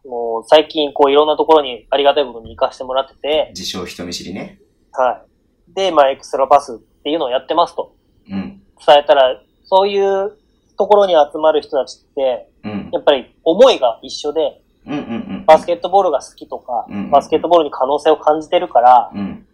[0.05, 4.59] もう最近こういろんなところにありがたいことに行かせてもらってて、自称人見知りね。
[4.93, 5.23] は
[5.70, 5.74] い。
[5.74, 7.94] で、まあエクストラパスっていうのをやってますと
[8.28, 8.62] うん。
[8.85, 10.36] 伝えたら、そういう
[10.77, 12.90] ところに集まる人たちって、うん。
[12.93, 15.02] やっぱり思いが一緒で、うんうんう
[15.40, 15.44] ん。
[15.47, 19.47] バスケットボールが好きとかうん、バスケットボールに可能性を感じてるから、うん。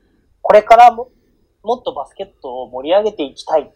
[0.42, 1.10] これからも、
[1.62, 3.70] もっとバスケットを盛り上げていきたい。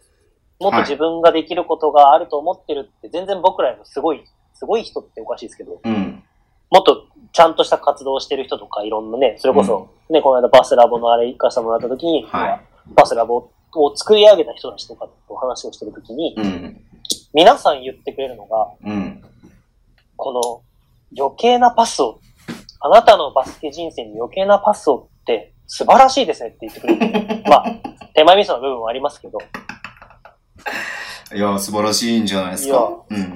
[0.59, 4.23] もっと自分ができることがあると思ってるって、全然僕らよりすごい、
[4.53, 6.23] すごい人っておかしいですけど、うん。
[6.71, 16.81] もっとちゃんとした活動をしてる人とか、いろんなね、それこそ、ね、この間バスラボのあれ行かせてもらった時に、はいバスラボを作り上げた人たちとかと話をしてる時に、うん。
[17.33, 19.23] 皆さん言ってくれるのが、うん。
[20.15, 20.63] こ
[21.17, 22.19] の余計なパスを、
[22.79, 27.43] あなたのバスケ人生に余計なパスをって素晴らしいですねって言ってくれる。
[27.49, 27.65] まあ、
[28.13, 29.39] 手前味噌の部分はありますけど、
[31.35, 32.91] いや、素晴らしいんじゃないですか。
[33.09, 33.35] うん。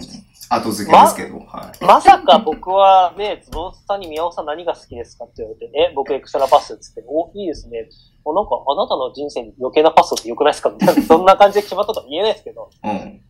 [0.50, 1.84] 後付けですけど、はい。
[1.84, 7.90] まさか僕はね、ズボンさんに宮尾さん何が好きですかって言われて、え、僕エクストラパスっつって、お、いいですね。
[8.24, 10.70] おなんか、あなたの人生に余計なパスって良くないですか？
[10.70, 13.22] みたいな、そんな感じで決まったとは言えないですけど、うん。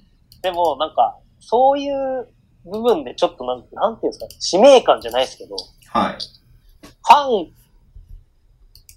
[0.42, 2.28] でもなんか、そういう
[2.66, 5.56] 部分でちょっとなん、なんていうんですか、使命感じゃないですけど、
[5.92, 6.18] はい。
[6.82, 7.54] ファン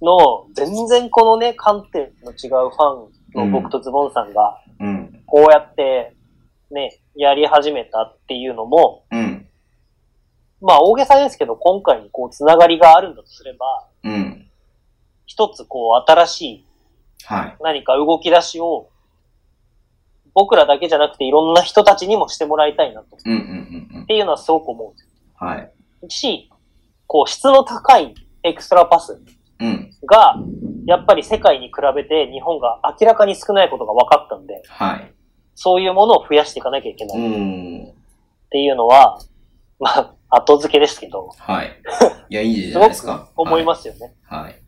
[0.03, 5.23] の全然このね、観点の違うファンの僕とズボンさんが、うん。
[5.27, 6.17] こうやって
[6.71, 9.47] ね、やり始めたっていうのも、うん。
[10.61, 14.51] まあ大げさですけど、今回にこう、つながりがあるんだとすれば、うん。
[15.27, 16.67] 一つこう、新しい
[17.25, 17.57] はい。
[17.61, 18.90] 何か動き出しを、
[20.35, 23.17] 僕らだけじゃなくていろんな人たちにもしてもらいたいなと。
[23.17, 24.07] っうんうんうんうん。
[24.07, 25.59] ていうのはすごく思うはい。
[26.03, 26.51] よし、
[27.07, 29.21] こう、質の高いエクストラパス
[29.61, 29.91] うん。
[30.07, 30.37] が、
[30.87, 35.13] やっぱり世界に比べて日本が明らかに少ないことが分かったんで、はい。
[35.55, 37.95] そういうものを増やしていかなきゃいけなういっん。
[38.51, 39.19] ていうのは、
[39.79, 41.71] まあ、後付けですけど、はい。
[42.31, 43.29] いや、いいじゃないですか。
[43.37, 44.15] 思いますよね。
[44.25, 44.41] はい。
[44.43, 44.61] はいはい。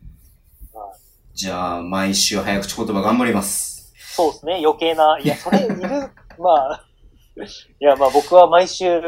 [1.33, 3.72] じゃあ、毎週早口言葉頑張ります。
[4.15, 5.77] そうですね、余計な、いや、 それいる、
[6.37, 6.85] まあ、
[7.35, 9.01] いや、まあ僕は毎週、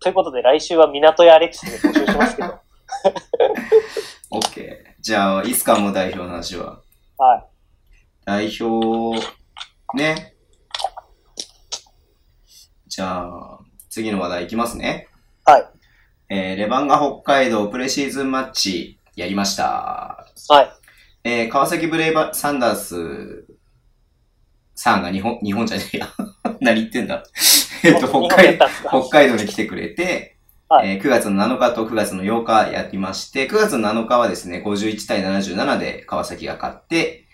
[0.00, 2.58] ということで来週は港屋アレックスで募集しますけど、
[4.38, 4.76] OK。
[5.00, 6.82] じゃあ、いつかも代表の話は？
[7.16, 7.44] はい。
[8.26, 9.18] 代表、
[9.94, 10.34] ね。
[12.86, 13.58] じゃあ、
[13.88, 15.08] 次の話題いきますね。
[15.46, 15.66] はい。
[16.28, 20.26] えー、レバンガ北海道プレシーズンマッチやりました。
[20.48, 20.70] はい。
[21.24, 23.41] えー、川崎ブレイバ、サンダース
[24.82, 26.08] さんが日本、日本じゃねえや。
[26.60, 27.22] 何言ってんだ。
[27.84, 30.36] えっと、北海道、北海道に来てくれて、
[30.68, 37.26] はいえー9月の7日と9月の8日やりまして、9月の7日はですね、51対77で川崎が勝って、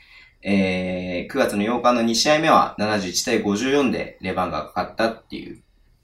[0.43, 5.62] えー9月の8日の2試合目は71対54でレバンガが勝ったっていう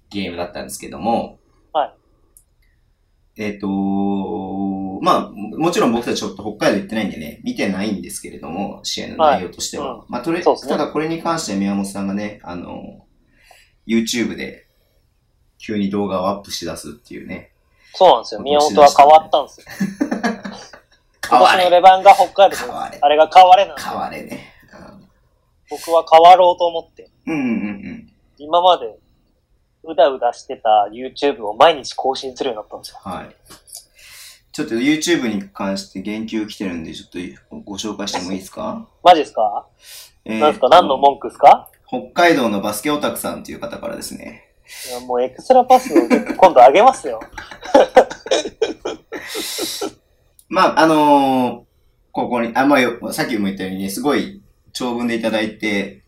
[0.08, 1.38] ゲームだったんですけども、
[1.74, 1.94] は
[3.36, 3.42] い。
[3.42, 3.66] えっ、と
[5.04, 9.98] まあ、もちろん僕たちちょっと北海道行ってないんでね、見てないんですけれども、試合の内容としては。
[9.98, 13.04] はまあ、とり、そうですねただこれに関して宮本さんがね、あの、
[13.86, 14.66] YouTube で
[15.58, 17.52] 急に動画をアップし出すっていうね。
[17.92, 18.40] そうなんですよ。
[18.40, 19.66] 宮本は変わったんですよ。
[21.30, 24.00] 変のレバンが北海道変われあれが変われなんです変よ。
[24.00, 24.54] われね。
[25.70, 28.12] 僕は変わろうと思って、うんうんうん。
[28.38, 28.86] 今まで
[29.82, 32.98] うだうだしてた YouTube を毎日更新するようになったんですよ。
[33.02, 33.36] はい。
[34.54, 37.18] ちょっと YouTube に関して言及来てるんで、ちょっと
[37.64, 38.86] ご紹介してもいいですか？
[39.02, 39.66] マジですか？
[40.24, 40.68] えー何ですか？
[40.68, 41.68] 何の文句ですか？
[41.88, 44.52] 北海道のバスケオタクさんという方からですね。
[44.88, 45.96] いやもうエクストラパスを
[46.36, 47.18] 今度あげますよ。
[50.48, 51.64] まあ、あのー
[52.12, 54.40] ここに、あ、まあよ、さっきも言ったようにね、すごい
[54.72, 56.03] 長文でいただいて、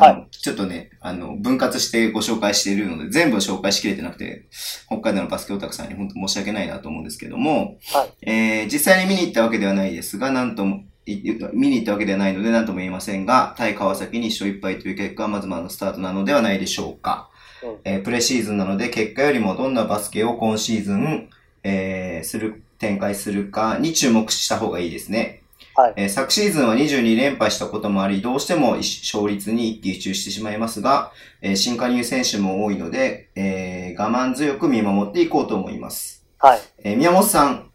[0.00, 4.44] あのちょっとね、あの、分割してご紹介しているので、全部紹介しきれてなくて、
[4.86, 11.20] 北海道のバスケオタクさんに本当申し訳ないなと思うんですけども、はいえー実際に見に行ったわけではないですが、なんとも、い
[11.52, 17.30] 見に行ったわけではないので何とも言えませんが、対川崎に1勝1敗という結果はまずまずのスタートなのではないでしょうか。
[17.64, 21.28] うんえープレシーズンなので結果よりもどんなバスケを今シーズン、
[21.64, 25.37] えーする、展開するかに注目した方がいいですね。
[25.78, 36.26] はいえー昨シーズンは22連敗したこともあり、どうしても勝率に一喜一憂してしまいますが、えー新加入選手も多いので、えー我慢強く見守っていこうと思います。
[36.38, 36.58] はい。
[36.82, 37.70] えー宮本さん、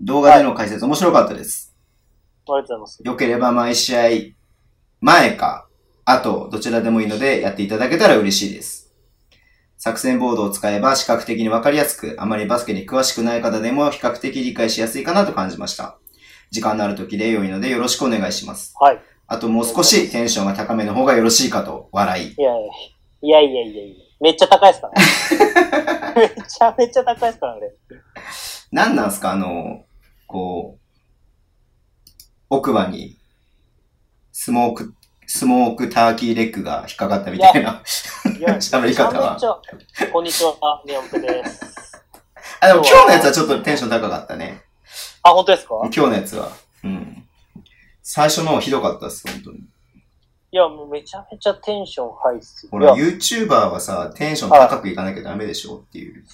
[0.00, 1.76] 動画での解説面白かったです。
[2.48, 3.02] ありがとうございます。
[3.04, 4.00] 良ければ毎試合、
[5.00, 5.68] 前か、
[6.04, 8.92] 後、どちらでもいいのでやっていただけたら嬉しいです。
[9.78, 15.98] 作戦ボードを使えば視覚的にわかりやすく、あまりバスケに詳しくない方でも比較的理解しやすいかなと感じました。
[16.50, 18.74] 時間のある時で良いのでよろしくお願いします。
[18.78, 18.98] はい。
[19.26, 22.34] あともう少しテンションが高めの方がよろしいかと笑い。
[22.38, 22.52] いや
[23.22, 26.32] いやいやいやいやめっちゃ高いですからね。
[26.36, 27.60] めちゃめちゃ高いですからね。
[28.72, 29.32] 何なんすか？
[29.32, 29.84] あの、
[30.26, 30.80] こう、
[32.48, 33.18] 奥歯に、
[34.32, 34.94] スモーク、
[35.26, 37.82] スモークターキーレッグが引っかかったみたいな。
[38.24, 39.36] 喋り方は
[40.12, 41.60] こんにちは、宮本です。
[42.60, 44.62] あ、でも今日のやつはちょっとテンション高かったね。
[45.26, 45.74] あ、本当ですか？
[45.82, 46.48] 今日のやつは。
[46.84, 47.26] うん。
[48.02, 49.58] 最初のひどかったっす、本当に。
[49.58, 49.62] い
[50.52, 52.70] や、もうめちゃめちゃテンションハイっすよ。
[52.70, 56.24] ほら、YouTuber はさ、テンション高くいかなきゃダメでしょっていう。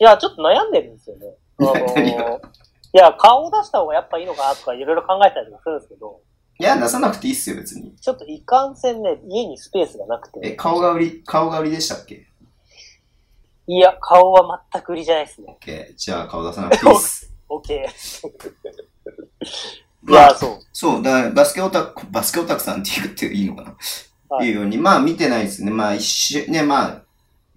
[0.00, 1.26] やちょっと悩んでるんですよね。
[2.94, 6.20] いや、顔を出した方がやっぱいいのかなとかいろいろ考えたりとかするんですけど、
[6.58, 7.94] いや、出さなくていいっすよ、別に。
[7.96, 10.56] ちょっといかんせんね、家にスペースがなくえ、て。
[10.56, 12.26] 顔が売り、顔が売りでしたっけ？
[13.68, 15.56] いや、顔は全く売りじゃないですね。
[15.64, 15.94] ?OK。
[15.96, 17.31] じゃあ顔出さなくていいっす。
[17.54, 18.28] オッケー。
[19.44, 20.58] いまあや、そう。
[20.72, 23.76] そう、だからバスケオタク、バスケオタクさんって言っていいのかな、
[24.30, 25.70] はいいうように、まあ見てないですね。
[25.70, 27.02] まあ一瞬、ね、まあ、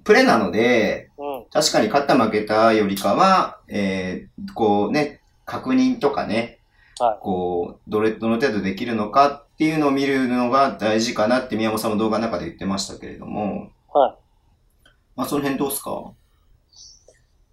[0.04, 1.46] プレなので、うん。
[1.52, 6.60] 確かに勝った負けたよりかは、えー、こうね、確認とかね、
[7.00, 14.16] はいこう、どれ、どの程度できるのかっていうのを見るのが大事かなって宮本さんも動画の中で言ってましたけれども、はい。
[15.16, 16.12] まあその辺どうっすか？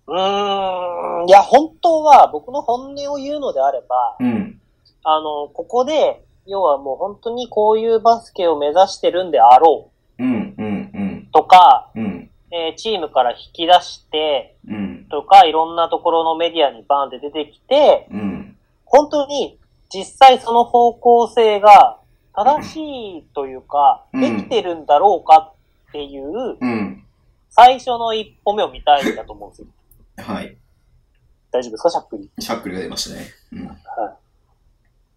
[0.07, 1.29] うーん。
[1.29, 4.61] いや、本当は僕の本音を言うのであれば、うん。
[5.05, 19.59] あの、ここで、要はもう本当にこういうバスケを目指してるんであろうん、うん、うとか、うん、うん、えーチームから引き出してうん、とか、いろんなところのメディアにバーンって出てきて、うん、本当に
[19.93, 21.99] 実際その方向性が
[22.35, 25.55] 正しいというか、うんできてるんだろうか
[25.89, 27.05] っていううん。
[27.55, 29.69] 最初の一歩目を見たいんだと思うんですよ。
[30.17, 30.59] はい。
[31.51, 31.91] 大丈夫ですか？
[31.91, 32.31] しゃっくり。
[32.39, 33.27] シャックルが出ましたね。
[33.53, 33.79] うん。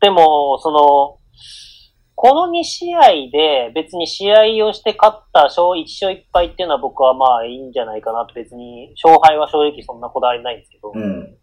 [0.02, 1.20] でも、その、
[2.18, 11.38] この2試合で別に試合をして勝った勝1勝1敗っていうのは僕はまあいいんじゃないかなと別に勝敗は正直そんなこだわりないんですけど、うん。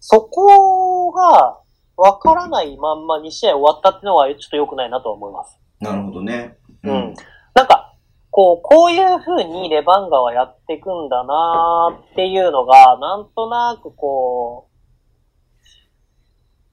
[0.00, 1.58] そこが
[1.96, 5.58] わからないまんま2試合終わったっていうのはちょっと良くないなとは思います。
[5.80, 6.56] なるほどね。
[6.84, 7.14] うん。
[7.54, 7.91] なんか、
[8.32, 14.68] こう、こういう風にレバンガはやっていくんだなーっていうのが、なんとなくこ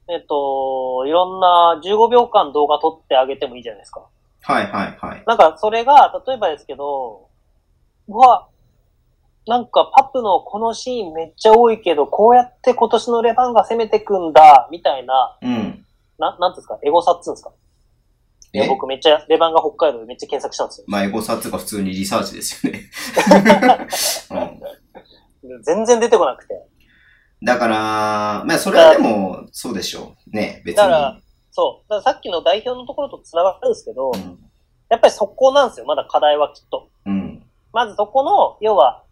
[0.08, 4.06] う、えっと、いろんな15秒間動画撮ってあげてもいいじゃないですか。
[4.42, 5.22] はいはいはい。
[5.26, 7.28] なんか、それが、例えばですけど、
[8.08, 8.48] うわ、
[9.46, 15.86] なんかパプのこのシーンめっちゃ多いけど、こうやって今年のレバンガ攻めてくんだ、みたいな、うん。
[16.18, 17.52] な、なんですか、エゴサっつうんですか？
[18.52, 18.68] いや、え？
[18.68, 20.84] 僕めっちゃ、レバンガ北海道でめっちゃ検索したんですよ。
[20.88, 22.90] まあ、エゴサっていうか普通にリサーチですよね。
[25.42, 26.66] うん、全然出てこなくて。
[27.42, 30.36] だから、まあ、それはでも、そうでしょう。
[30.36, 30.76] ね、別に。
[30.76, 31.20] だから
[31.52, 31.90] そう。
[31.90, 34.38] だからさっきの代表のところと繋がるんですけど、うん。
[34.88, 35.86] やっぱりそこなんですよ。
[35.86, 36.90] まだ課題はきっと。
[37.06, 37.42] うん。
[37.72, 39.04] まずそこの、要は、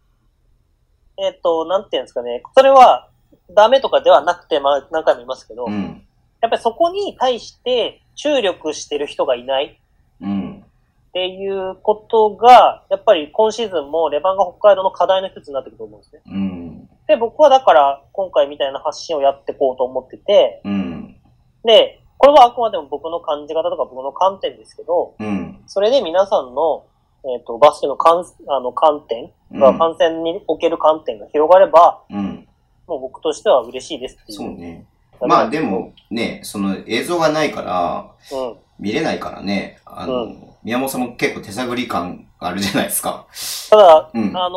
[1.18, 2.42] えっ、と、なんていうんですかね。
[2.56, 3.08] それは、
[3.50, 6.04] ダメとかではなくて、まあ何回も言いますけど、うん。
[6.40, 9.80] やっぱりそこに対して注力してる人がいない
[10.20, 10.64] うん。
[11.08, 16.22] っていうことが、やっぱり今シーズンもレバンガ北海道の課題の一つになってくると思うんですね。
[16.26, 16.88] うん。
[17.06, 21.16] で、僕はだから今回みたいな発信をやっていこうと思ってて、うん。
[21.64, 25.62] で、これはあくまでも僕の感じ方とか僕の観点ですけど、うん。
[25.66, 26.84] それで皆さんの、
[27.24, 32.46] えっ、と、バスケの観あの観点が、観戦における観点が広がれば、うん。
[32.86, 34.38] もう僕としては嬉しいですっていう。
[34.38, 34.86] そうね。
[35.26, 38.56] まあでもね、その映像がないから、うん。
[38.78, 40.28] 見れないからね、あの、う
[40.62, 43.26] 宮本さんも結構手探り感があるじゃないですか。
[43.70, 44.36] ただ、うん。
[44.36, 44.56] あの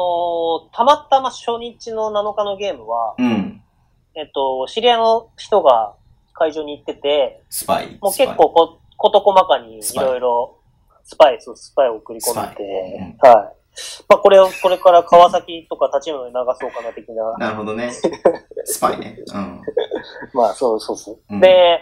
[0.72, 3.62] ーたまたま初日の7日のゲームは、うん。
[4.14, 5.96] えっと、知り合いの人が
[6.34, 7.98] 会場に行ってて、スパイ。
[8.02, 10.58] もう結構こ、事細かにいろいろ、
[11.04, 13.61] スパイス、スパイを送り込んでスて、はい。
[14.08, 17.92] まあこれを、これから川崎とか立ち物に流そうかな的な、なるほどね。
[18.66, 19.18] スパイね。
[19.34, 19.62] うん。
[20.34, 21.20] まあそうそうそう。
[21.30, 21.80] うんで、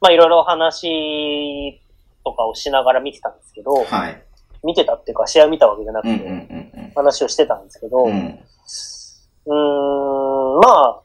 [0.00, 1.80] まあいろいろ話
[2.24, 4.22] とかをしながら見てたんですけど、はい。
[4.64, 8.08] 見てたっていうか試合見たわけじゃなくて、話をしてたんですけど、う。
[8.08, 11.02] うんーん、まあ、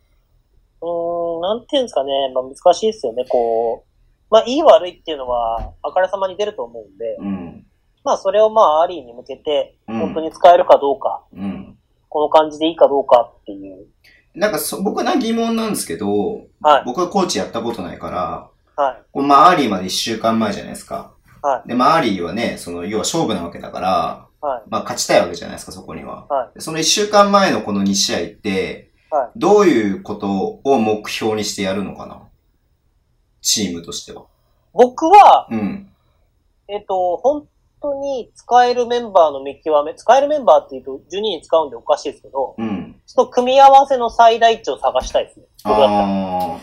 [0.82, 3.92] うーん、なんていうんですかね、まあ難しいですよね、こう。
[4.32, 7.66] まあ、いい悪いっていうのは、あからさまに出ると思うんで、うん。
[8.04, 11.78] まあ、それをまあ、アーリーに向けて、うん本当に使えるかどうか、うん。
[12.10, 13.88] この感じでいいかどうかっていう。
[14.34, 18.50] なんかそ、僕は疑問なんですけど、はい僕はコーチやったことないから、
[18.84, 19.04] はい。
[19.12, 21.14] こうまあ、アーリーまで1週間前じゃないですか。
[21.42, 21.68] はい。
[21.68, 24.64] で、まあ、アーリーはね、その、要は勝負なわけだから、はい。
[24.70, 26.26] まあ、勝ちたいわけじゃないですか、そこには。
[26.28, 26.56] はい。
[26.56, 32.22] でその1週間前のこの2試合って、はいどういうことを目標にしてやるのかな？
[33.42, 34.26] チームとしては。
[34.74, 35.92] 僕は、うん。
[36.70, 37.46] えっ、と、本
[37.82, 42.96] 当に使えるメンバーの見極め、使えるメンバーっていうと12人使うんでおかしいですけど、うん。
[43.06, 45.46] その組み合わせの最大値を探したいですね。
[45.64, 46.04] 僕だったら。
[46.04, 46.60] あ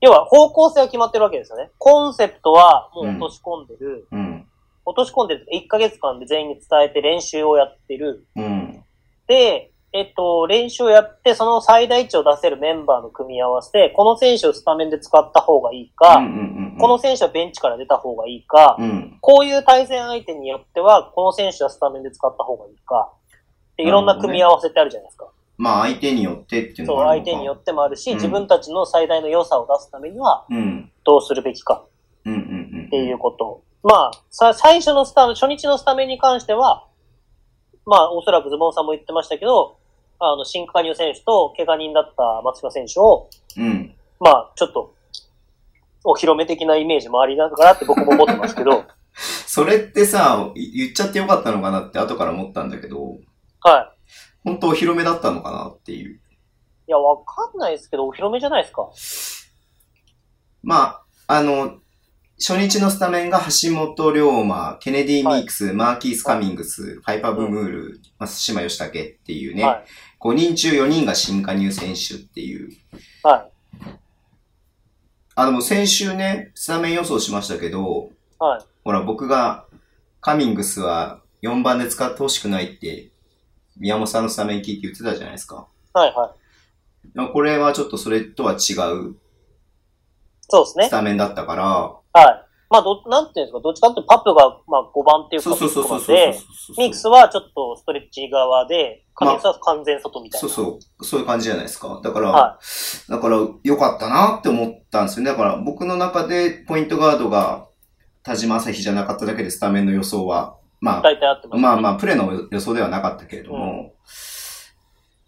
[0.00, 1.70] 要は方向性は決まってるわけですよね。
[1.78, 4.08] コンセプトはもう落とし込んでる。
[4.10, 4.16] あ。
[4.16, 4.46] うん。
[4.84, 5.46] 落とし込んでる。
[5.54, 8.26] 1ヶ月間で全員に伝えて練習をやってる。
[8.34, 8.84] うん。
[9.28, 16.78] で、えっと、練習をやって、その最大値を出せるメンバーの組み合わせで、この選手をスタメンで使った方がいいか、うんうんうん。
[16.78, 19.18] この選手はベンチから出た方がいいか、うん。
[19.20, 23.12] こういう対戦相手によっては、この選手はスタメンで使った方がいいか、
[23.76, 25.28] でいろんな組み合わせってあるじゃないですか。
[25.58, 30.90] まあ、相手によってっていうのそう、があるのか相手によってもあるし、うん自分たちの最大の良さを出すためには、うん。
[31.04, 31.84] どうするべきか。
[32.20, 33.62] っていうこと。
[33.82, 36.86] まあ、さ、最初のスタ初日のスタメンに関しては、
[37.84, 39.76] まあ、おそらくズボンさんも言ってましたけど、
[40.20, 43.94] あの、新加入選手と怪我人だった松島選手を、うん。
[44.20, 44.94] まあ、ちょっと、
[46.04, 48.84] お披露目的なイメージもありながらって僕も思ってますけど、
[49.46, 53.18] それってさ、い言っちゃってよかったのかなって後から思ったんだけど、
[53.60, 53.98] はい。
[54.44, 56.16] 本当お披露目だったのかなっていう。
[56.16, 58.88] いや、わかんないですけど、お披露目じゃないですか。
[60.62, 61.78] まあ、あの、
[62.38, 69.84] 初日のスタメンが橋本龍馬、ケネディ・ミークス、マーキース・カミングス、ハイパー・ブムール、松島義武っていうね、はい。
[70.20, 72.70] 5人中4人が新加入選手っていう。
[73.22, 73.51] はい。
[75.34, 78.64] あ、でも先週ね、スタメン予想しましたけど、はい。
[78.84, 79.66] ほら、僕が
[80.20, 83.10] カミングスは4番で使ってほしくないって、
[83.76, 85.66] 宮本さんのスタメン聞いて言ってたじゃないですか。
[85.94, 86.14] はい。
[86.14, 86.34] は
[87.28, 87.32] い。
[87.32, 89.16] これはちょっとそれとは違う
[90.48, 90.90] そうですねス。
[90.90, 92.51] タメンだったから、はい。
[92.72, 96.34] まあ、ど、なんていうんですか、どっちかっていうとパップが、まあ、5番っていうか、そうそうそうそうで、
[96.78, 100.48] ミックスはちょっとストレッチ側で、カミングスは完全外みたいな。
[100.48, 102.00] そうそう、そういう感じじゃないですか。
[102.02, 102.58] だから、は
[103.10, 105.30] だから良かったなって思ったんですよね。
[105.30, 107.68] だから僕の中でポイントガードが
[108.22, 113.92] 田島朝日じゃなかっただけでスタメンの予想は、まあ、大体合ってます、まあまあ、プレーの予想ではなかったけれども、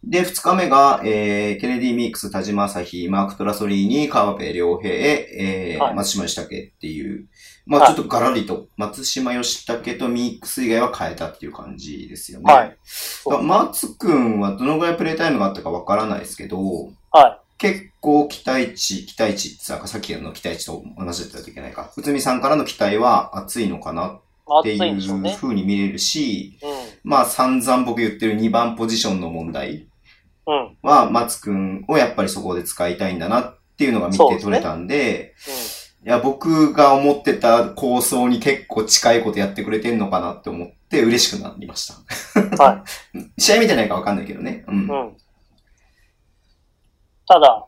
[0.06, 7.26] で、二日目が、えー、ケネディ・ミックス、田島朝日、マーク・トラソリーニ、川辺良平、えーはい松島義武っていう、
[7.66, 12.52] まはいあちょっとガラリと、松島義武とミックス以外は変えたっていう感じですよね。
[12.52, 12.76] はい
[13.42, 21.90] 松くんはどのぐらいプレイタイムがあったかわからないですけど、は結構期待値、期待値ってさ、さっきの期待値と同じだったといけないか。
[21.96, 24.20] 内海さんからの期待は熱いのかなっ
[24.64, 24.64] い。
[24.64, 25.30] て暑いうね。
[25.30, 26.66] いう風に見れるし、う
[27.04, 29.86] まあ散々僕言ってる2番ポジションの問題。
[30.82, 35.34] は、松くんをやっぱりそこで使いたいんだなっていうのが見て取れたんで、
[36.04, 42.40] いや、僕が思ってた構想に結構近いことやってくれてんのかなって思って嬉しくなりました。
[42.40, 42.50] うん。
[42.56, 42.84] は
[43.14, 43.30] い。
[43.40, 44.64] 試合見てないかわかんないけどね。
[44.68, 44.74] うん。
[44.74, 45.16] うん。
[47.26, 47.66] ただ、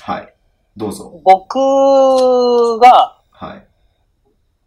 [0.00, 0.34] はい。
[0.76, 1.20] どうぞ。
[1.22, 1.58] 僕
[2.80, 3.66] が、はい。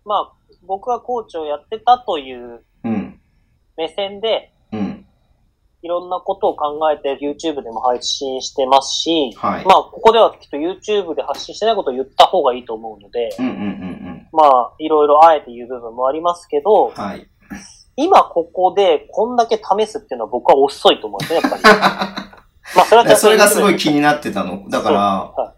[0.06, 0.34] まあ、
[0.64, 3.19] 僕がコーチをやってたといううん。
[3.76, 4.56] 目線で、うん。
[5.83, 9.65] いろんなことを考えて YouTube でも配信してますし、はい。
[9.65, 17.27] まあ、ここではきっと YouTube で発信してないことを言った方がいいと思うので、うんうんうんまあ、いろいろあえて言う部分もありますけどうん。、はい。
[17.95, 21.63] 今ここでこんだけ試すっていうのは僕は遅いと思うんですね、やっぱり。
[22.75, 24.69] まあ、それはそれがすごい気にになってたの。
[24.69, 25.53] だから、はだか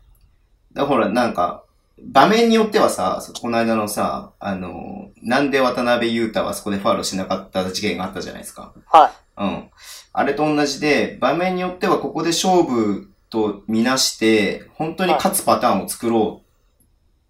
[0.73, 1.63] らほら、なんか、
[2.01, 8.73] 場面によってはさ、この間のさ、あの、なんで渡辺裕太はそこでファウルしなかった事件があったじゃないですか。
[8.87, 9.11] はい。
[9.39, 9.69] うん。
[10.11, 16.45] あれと同じで、場面によってはここで勝負とみなして、本当に勝つパターンを作ろう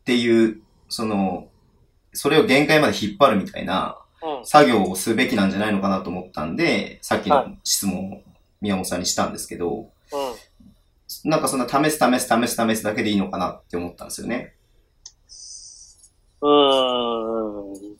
[0.01, 1.47] っていう、その、
[2.11, 4.45] それを限界まで引っ張るみたいなうん。
[4.45, 8.21] 作業をすべきなんじゃないのかなと思ったんで、さっきはの質問を
[8.59, 11.29] 宮本さんにしたんですけど、うん。
[11.29, 14.55] なんかそんな試す試す試す試すだけでいいのかなって思ったんですよね。
[16.41, 17.97] うーん。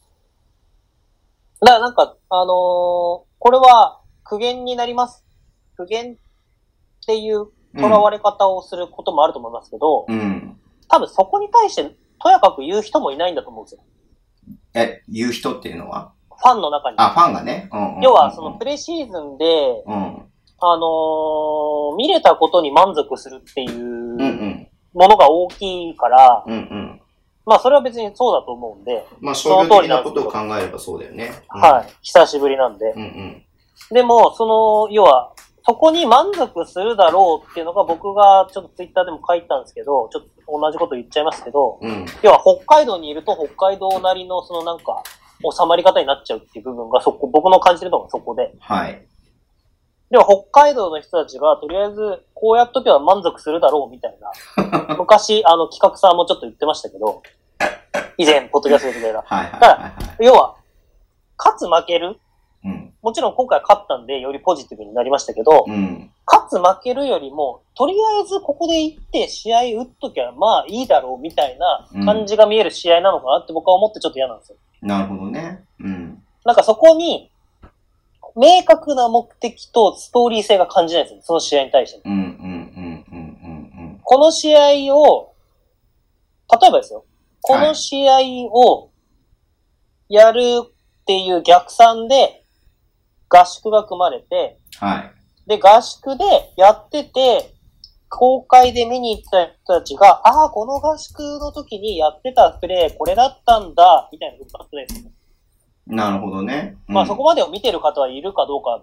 [1.61, 3.98] だからなんか、あのーこれは
[4.29, 5.25] 苦言になります。
[5.75, 6.15] 苦言っ
[7.07, 10.55] ていう囚われ方をすることもあると思いますけど、うん。
[10.87, 13.81] 多分そこに対してとやかく言う人もいないんだと思うんですよ。
[14.75, 16.13] え、言う人っていうのは？
[16.29, 16.97] ファンの中に。
[16.99, 17.69] あ、ファンがね。
[17.71, 20.25] うんうんうんうん要は、そのプレシーズンで、うん。
[20.61, 24.67] あのー見れたことに満足するっていううんうん。
[24.93, 27.01] ものが大きいから、うんうん。
[27.45, 31.31] まあそれは別にそうだと思うんで、まあ、その通りなことを考えればそうだよね。
[31.47, 31.93] はい。
[32.01, 32.89] 久しぶりなんで。
[32.89, 32.91] い。
[32.91, 33.45] うんうん。
[33.91, 35.33] でも、その、要は、
[35.65, 42.05] そこに満足するだろうっていうのが僕がちょっとツイッターでも書いたんですけど、ちょっと同じこと言っちゃいますけど、うん。
[42.23, 45.03] 要は北海道にいると北海道なりのそのなんか、
[45.41, 48.53] 収まり方になっちゃうっていう部分がそこ、僕の感じるのがそこで。
[48.59, 49.05] はい。
[50.09, 54.17] では北海道の人たちがとりあえずこうやっとけば満足するだろうみたい
[54.57, 54.95] な。
[54.97, 57.21] 昔、あの企画さんもちょっと言ってましたけど、
[58.17, 59.91] 以前、ポッドキャストで言ってたはいはいはいはい。
[60.25, 60.55] 要は、
[61.37, 62.19] 勝つ負けるうん。
[63.01, 66.11] もちろん今回勝ったんでよりポジティブになりましたけど、うん。
[66.25, 74.57] 勝つ負けるよりも、とりあえずここで行って試合打っときゃまあいいだろうみたいな感じが見える試合なのかなって僕は思ってちょっと嫌なんですよ。
[74.81, 75.63] なるほどね。
[75.79, 76.23] うん。
[76.45, 77.31] なんかそこに、
[78.35, 81.21] 明確な目的とストーリー性が感じないんですよ。
[81.23, 82.01] その試合に対して。
[82.05, 82.69] うんうんうんうん
[84.11, 85.35] この試合を、
[86.59, 87.05] 例えばですよ。
[87.41, 88.89] この試合を
[90.09, 90.71] やるっ
[91.05, 92.38] ていう逆算で
[93.29, 94.87] 合宿が組まれて、うん。
[94.87, 95.11] はい。
[95.47, 96.25] で、合宿で
[96.57, 97.53] やってて、
[98.09, 105.11] 公開で見に行った人たちが、ああ、この合宿の時にやってたプレー、これだったんだ、みたいなことだったんですよ。
[105.89, 106.77] なるほどね。
[106.87, 108.79] うんまあそこまでを見てる方はいるかどうか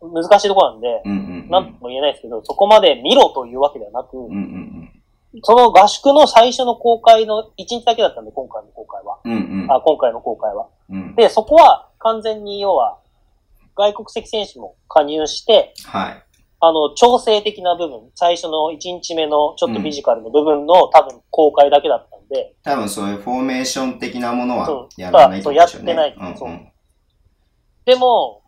[0.00, 1.50] 難しいところなんで、うんうんうん。
[1.50, 4.92] なんとも言えないですけど、そこまで見ろというわけではなく、うんうん
[5.42, 9.18] その合宿の最初の公開の1日だけだったんで、今回の公開は。
[9.22, 9.32] うん。
[9.32, 9.72] うんうん。
[9.72, 10.68] あ今回の公開は。
[10.88, 11.14] うん。
[11.14, 12.98] で、そこは完全に要は、
[13.76, 16.22] 外国籍選手も加入して、はい。
[16.58, 25.52] あの、調整的な部分、最初の1日目のちょっとフィジカルの部分の、多分公開だけだったんで、多分そういうフォーメーション的なものはそうやらないとね。
[25.52, 26.72] そうやってないそううんうん。
[27.84, 28.42] でも、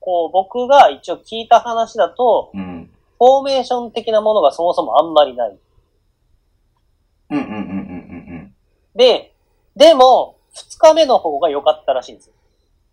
[0.00, 2.90] こう、僕が一応聞いた話だと、うん。
[3.18, 5.58] フォーメーション的なものがそもそもあんまりない。
[7.30, 8.54] うんうんうんうんうん
[8.94, 9.32] で、
[9.76, 12.32] でも、2日目の方が良かったらしいんですよ。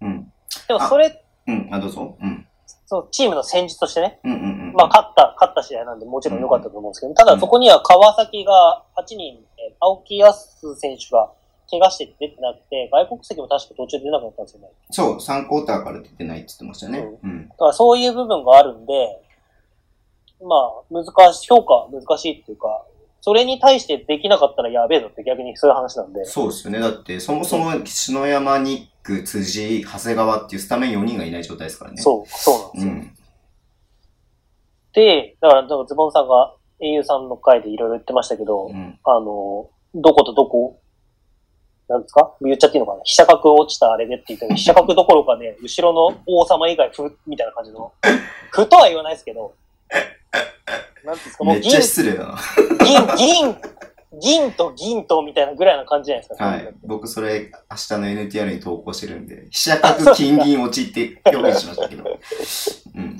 [0.01, 0.07] うん。
[0.07, 0.33] うん。
[0.67, 1.69] でもそれ、うん。
[1.71, 2.17] あ、どうぞ。
[2.21, 2.47] うん。
[2.85, 4.73] そう、チームの戦術としてね、うんうんうん。
[4.73, 11.31] まあ、勝った、勝った試合なんで、もちろん良かったと思うんですけど、ただそこには川崎が8人、えー青木康選手が
[11.69, 14.69] 怪我して出てなくて、外国籍も確か途中で出なかったんですよね。
[14.91, 16.99] そう、3クォーターから出てないって言ってましたね。
[17.23, 17.49] うん。
[17.49, 19.21] だからそういう部分があるんで、
[20.41, 22.85] まあ、難しい、評価は難しいっていうか、
[23.21, 26.23] それに対してできなかったらやべえぞって逆にそういう話なんで。
[26.25, 26.79] そうですよね。
[26.79, 32.01] だって、そもそも篠山、ニック、辻、長谷川っていうスタメン4人がいない状態ですからね。
[32.01, 32.91] そう、そうなんですよ。
[32.93, 33.13] うん。
[34.93, 38.99] で、だから、だからズボンさんが英雄さんの回でいろいろ言ってましたけど、うん。
[39.03, 40.81] あの、どことどこ、
[41.87, 42.33] なんですか？
[42.41, 43.03] 言っちゃっていいのかな？
[43.03, 47.93] 飛車角落ちたあれでって言っても、飛車角どころかね、後ろの王様以外、ふ、みたいな感じの。
[48.49, 49.53] ふとは言わないですけど、
[51.03, 51.71] なんですか、もう銀。
[51.71, 51.81] 銀、
[53.17, 53.55] 銀、
[54.21, 56.45] 銀と銀とみたいなぐらいな感じじゃないですか。
[56.45, 56.73] はい。
[56.83, 62.03] 僕それ、明日の NTR に投稿してるんで、飛車角金銀落ちって表現しましたけど。
[62.95, 63.03] うん。
[63.03, 63.17] うん。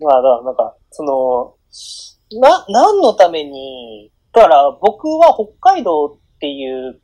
[0.00, 1.54] まあ、だからなんか、その、
[2.40, 7.00] な、何のために、だから僕は北海道っていう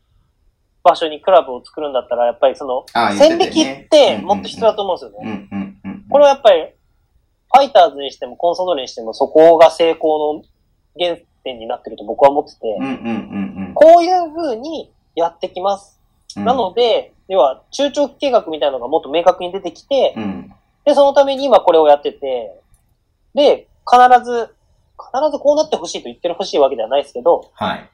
[0.83, 2.85] 場所にクラブを作るんだったら、やっぱりその、
[3.17, 5.49] 線引きねってもっと必要だと思うんですよね。
[5.53, 6.05] うんうんうん。
[6.09, 6.73] これはやっぱり、
[7.55, 10.43] ファイターズにしてもコンソドールにしてもそこが成功の
[10.99, 11.17] 原
[11.49, 12.59] 点になってると僕は思ってて、
[13.75, 15.99] こういう風にやってきます。
[16.37, 16.45] うん。
[16.45, 20.53] なので、要は中長期計画みたいなのがもっと明確に出てきて、うん。
[20.85, 22.61] で、そのために今これをやってて、
[23.35, 24.55] で、必ず、
[24.99, 27.91] 必ずこうなってほしいと言ってほしいわけではないですけど、はい。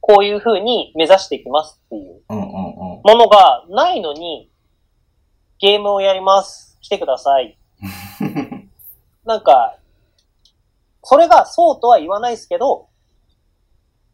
[0.00, 2.22] こういう風に目指していきますっていう。
[2.28, 4.48] ものがないのに、
[5.58, 6.78] ゲームをやります。
[6.80, 7.58] 来てください。
[9.24, 9.76] なんか、
[11.08, 12.88] それがそうとは言わないですけど、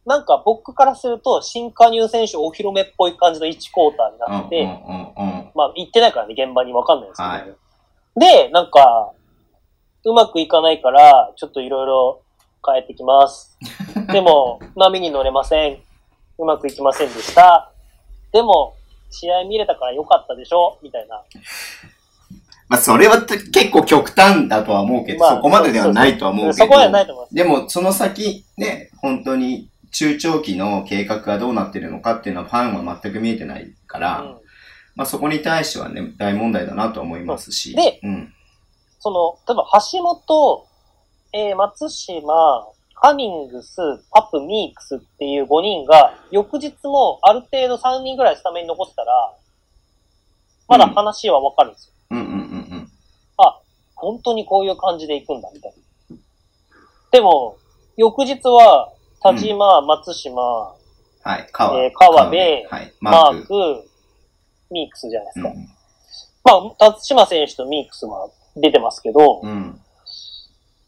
[0.04, 4.64] なんか僕からすると、新加入選手お披露目っぽい感じの1クォーターになって。
[5.54, 7.56] まあ行ってないからね、現場にわかんないですけど、はい
[8.14, 9.12] で、なんか、
[10.04, 12.20] うまくいかないから、ちょっといろいろ
[12.66, 13.56] 変えてきます。
[14.12, 15.82] でも、波に乗れません。
[16.36, 17.70] うまくいきませんでした。
[18.30, 18.74] でも、
[19.08, 20.76] 試合見れたから良かったでしょ？
[20.82, 21.22] みたいな。
[22.72, 26.64] まあ、それは結構極端だとは思うけど、まあそこまでではないとは思うけど。
[26.64, 27.34] そこまではないと思います。
[27.34, 34.36] でも、その先、ね、本当に中長期の計画がどうなってるのかっていうのはファンは全く見えてないから、うん
[34.94, 37.74] まあそこに対してはね、大問題だなと思いますし。
[37.74, 38.32] でうん。
[39.00, 40.66] その、例えば橋本、
[41.32, 43.76] えー松島、カミングス、
[44.10, 49.34] パプ、ミークスっていう5人が、翌日もある程度3人ぐらいスタメンに残ってたら、
[50.68, 51.92] まだ話はわかるんですよ。
[52.10, 52.41] うんうんうんうん。
[54.02, 55.72] 本当にこういう感じで行くんだ、みたい
[56.10, 56.16] な。
[57.12, 57.56] でも、
[57.96, 58.92] 翌日は、
[59.22, 60.74] 田島、松島、
[61.24, 61.48] はい。
[61.52, 62.92] 川えー川辺はい。
[63.00, 63.88] ママーク。
[64.72, 65.48] ミークスじゃないですか。
[65.50, 65.68] うん。
[66.42, 69.80] まあ、辰島選手とミークスは出てますけど、うん。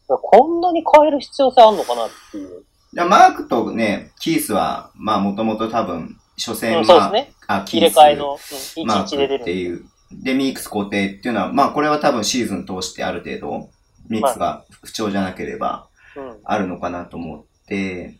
[0.07, 2.65] こんなに変える必要性あんのかなっていう。
[2.93, 7.33] でマークとね、キースは、まあもともと多分、初戦は、うん、そうですね。
[7.47, 8.37] あ、キ入ースれ替えの、
[8.81, 9.57] うん、マー11で出クってる。
[9.57, 9.85] いう。
[10.11, 13.69] で、ミークス固定っていうのは、まあこれは多分シーズン通してある程度、
[14.09, 16.37] ミークスが不調じゃなければうん。
[16.43, 18.17] あるのかなと思って、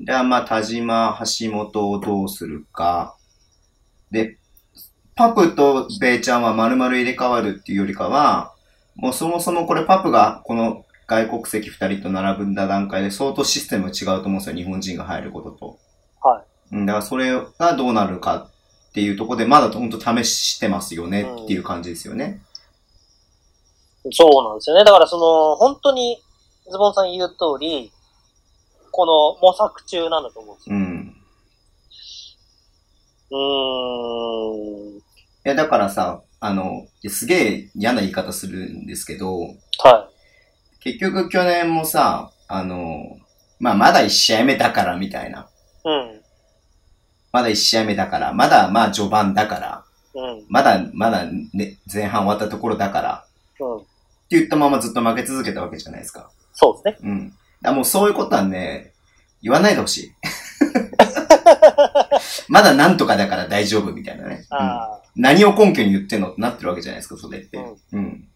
[0.00, 3.16] で、まあ田島、橋本をどうするか。
[4.10, 4.38] で、
[5.14, 8.52] パプとベイちゃんは丸々入れ替わるっていうよりかは、
[8.96, 15.78] もうそもそもこれパプがこの外国籍二人と並んだ段階で相当システム違うと思うんですよ、日本人が入ることと。
[16.22, 18.50] はうん、だからそれがどうなるか
[18.94, 22.42] っていうところで、まだ本当試してますよねっていう感じですよね。
[24.12, 24.84] そうなんですよね。
[24.84, 26.22] だからその、本当に、
[26.70, 27.90] ズボンさん言う通り、
[28.92, 30.76] この模索中なんだと思うんですよ。
[30.76, 31.16] うん。
[33.30, 34.98] うーん。
[34.98, 35.02] い
[35.42, 39.40] や、だからさ、あの、すげえ嫌な言い方するんですけど、
[39.82, 40.08] は
[40.78, 43.18] 結局去年もさ、あの、
[43.58, 45.48] まあ、まだ1試合目だからみたいな。
[45.84, 45.88] い。
[45.88, 45.90] う
[46.20, 46.23] ん。
[47.34, 49.84] まだ1試合目だから、まだまあ序盤だから、
[50.14, 50.44] うん。
[50.48, 53.26] まだまだ、ね、前半終わったところだから、
[53.58, 53.76] うん。
[53.78, 53.86] って
[54.30, 56.30] 言ったままずっと負け続けたわけじゃないですか。
[56.52, 57.10] そうですね。
[57.10, 57.32] うん。
[57.60, 58.92] だもうそういうことはね、
[59.42, 60.12] 言わないでほしい。
[62.48, 64.46] まだなんとかだから大丈夫みたいなね。
[64.48, 67.56] うんあ何を根拠に言ってんのってなってるわけじゃないですか、それって。
[67.56, 68.28] うんうん。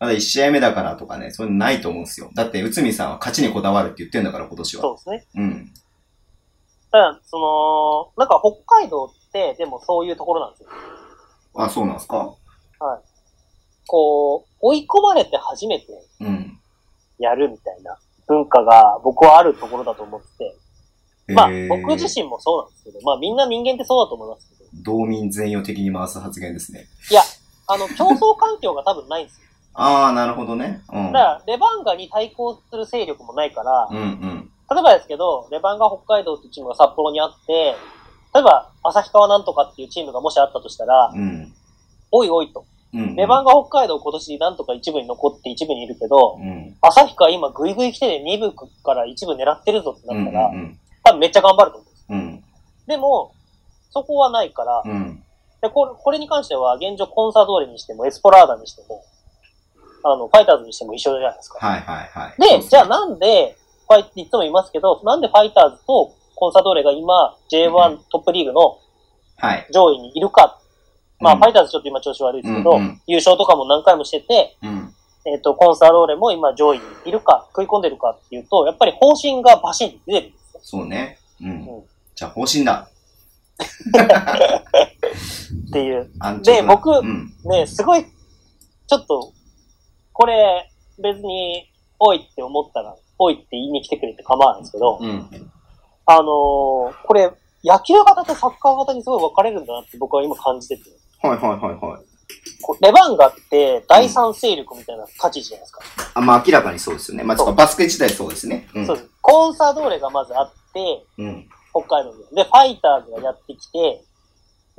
[0.00, 2.30] まだ1試合目だからとかね、そういうのないと思うんですよ。
[2.34, 4.98] だって、内海さんは勝ちにこだわるって言ってんだから、今年あ、は。
[4.98, 5.42] そうですね。
[5.42, 5.72] うん。
[6.94, 10.68] ただ、その、なんか北海道って、でもそういうところなんですよ。
[11.56, 12.32] あ、そうなんですか？
[13.88, 15.86] こう、追い込まれて初めて
[16.20, 16.56] うん。
[17.18, 17.98] やるみたいな
[18.28, 20.54] 文化が僕はあるところだと思って
[21.26, 26.86] て、まあ僕自身もそうなんですけど、まあみんな人間ってそうだと思いますけど、道民全容的に回す発言ですね。
[27.10, 27.22] いや、
[27.66, 29.48] あの、競争環境が多分ないんですよ。
[29.74, 30.82] ああ、なるほどね。
[30.92, 31.12] うん。
[31.12, 34.33] だから、レバンガに対抗する勢力もないから、うんうん。
[34.70, 37.76] 例えばですけど、レバンガ北海道っていうチームが札幌にあって、
[38.34, 41.52] 例えば、旭川なんとかっていうチームがもしあったとしたら、うん。
[42.10, 42.64] おいおいと。
[42.92, 43.16] うん。
[43.16, 46.76] レバンガ北海道今年なんとか一部に残って一部にいるけど、うん。
[46.80, 50.78] 旭川今グイグイ来て2部から一部狙ってるぞってうなんったら、うん。
[51.04, 52.06] 多分めっちゃ頑張ると思うんです。
[52.08, 52.44] うん。
[52.86, 53.32] でも、
[53.90, 55.22] そこはないから、うん。
[55.62, 59.02] でこれこれに関しては現状コンサドーレにしてもエスポラーダにしても、
[60.02, 61.66] あの、ファイターズにしても一緒じゃないですか。
[61.66, 62.60] はいはいはい。
[62.60, 68.78] で、じゃあなんで、ファイっていつも言いますけど、なんでファイターズとコンサドーレが今 J1 トップリーグの
[69.36, 69.66] はい。
[69.72, 70.60] 上位にいるか。
[71.20, 74.94] まあ、うんファイターズちょっと今調子悪いですけど、優勝とかも何回もしてて、うん。
[75.26, 80.60] えっ、と、コンサドーレも今上位にいるか、食い込んでるかっていうと、やっぱり方針がバシンって出てるんですよ。
[80.62, 81.18] そうね。
[81.40, 81.84] うんうん。
[82.14, 82.88] じゃあ方針だ。
[85.68, 86.10] っていう。
[86.42, 87.32] で僕うん。
[87.44, 89.32] ね、すごい、ちょっと、
[90.12, 90.70] これ、
[91.02, 95.50] 別に、おいって思ったら、おいって言いに来てくれて構わないんですけど、うん。
[96.06, 97.30] あのーこれ、
[97.64, 100.82] 野球型とサッカー型にすごい分かれるんだなって僕は今感じてて。
[101.22, 102.04] はいはいはいはい。
[102.80, 105.80] レバンガって第三勢力みたいな価値じゃないですか。
[106.14, 107.24] あ、まあ明らかにそうですよね。
[107.24, 108.68] まあ、バスケ自体そうですね。
[108.74, 108.86] うん。
[108.86, 109.10] そうです。
[109.20, 111.48] コンサドーレがまずあって、うん。
[111.70, 112.42] 北海道で。
[112.42, 114.02] で、ファイターズがやってきて、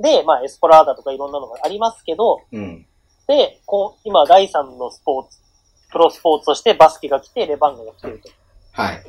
[0.00, 2.86] で、まあエスポラーダとかいろんなのがありますけど、うん。
[3.26, 5.38] で、こう、今、第3のスポーツ、
[5.90, 8.30] プロスポーツとしてバスケが来て、レバンガが来てると。
[8.72, 9.02] はい。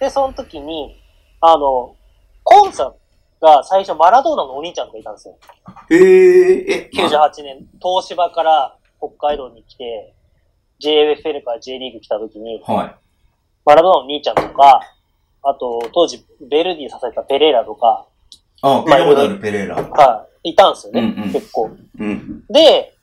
[0.00, 1.00] で、その時に、
[1.40, 1.96] あの、
[2.42, 2.94] コンサ
[3.40, 5.38] が最初マラドーナのお兄ちゃんがいたんですよ。
[5.90, 10.14] へえ、え、まあ98年、東芝から北海道に来て、
[10.80, 12.94] JFL から J リーグ来た時に、はい。
[13.64, 14.80] マラドーナの兄ちゃんとか、
[15.42, 18.06] あと、当時、ベルディ支えたペレーラとか、
[18.62, 19.76] あ、ペレーラルペレーラ。
[19.76, 21.70] はい、いたんですよね、うんうん結構。
[21.98, 22.44] うん。
[22.48, 22.94] で、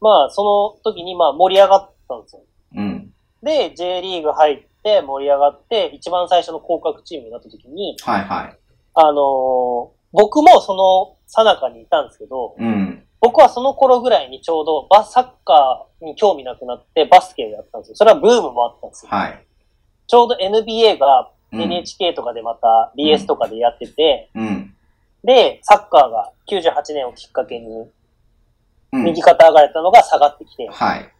[0.00, 2.42] まあ、その時に、まあ、盛り上がったんですよ。
[2.74, 3.12] うん。
[3.42, 8.58] で、J リーグ入って、盛り上がって、一番最初の降格チームになった時に、はいはい。
[8.94, 13.04] あのー僕もその最中にいたんですけど、うん。
[13.20, 17.96] 僕はその頃ぐらいにちょうどバサッカーに興味なくなってバスケをやったんですよ。
[17.96, 19.10] それはブームもあったんですよ。
[19.10, 19.44] はい。
[20.06, 24.74] ちょうど NBA がうん NHK とかでまた BS とかでやってて、うん。
[25.24, 27.90] で、サッカーが98年をきっかけに
[28.92, 31.12] うん右肩上がれたのが下がってきて、はい。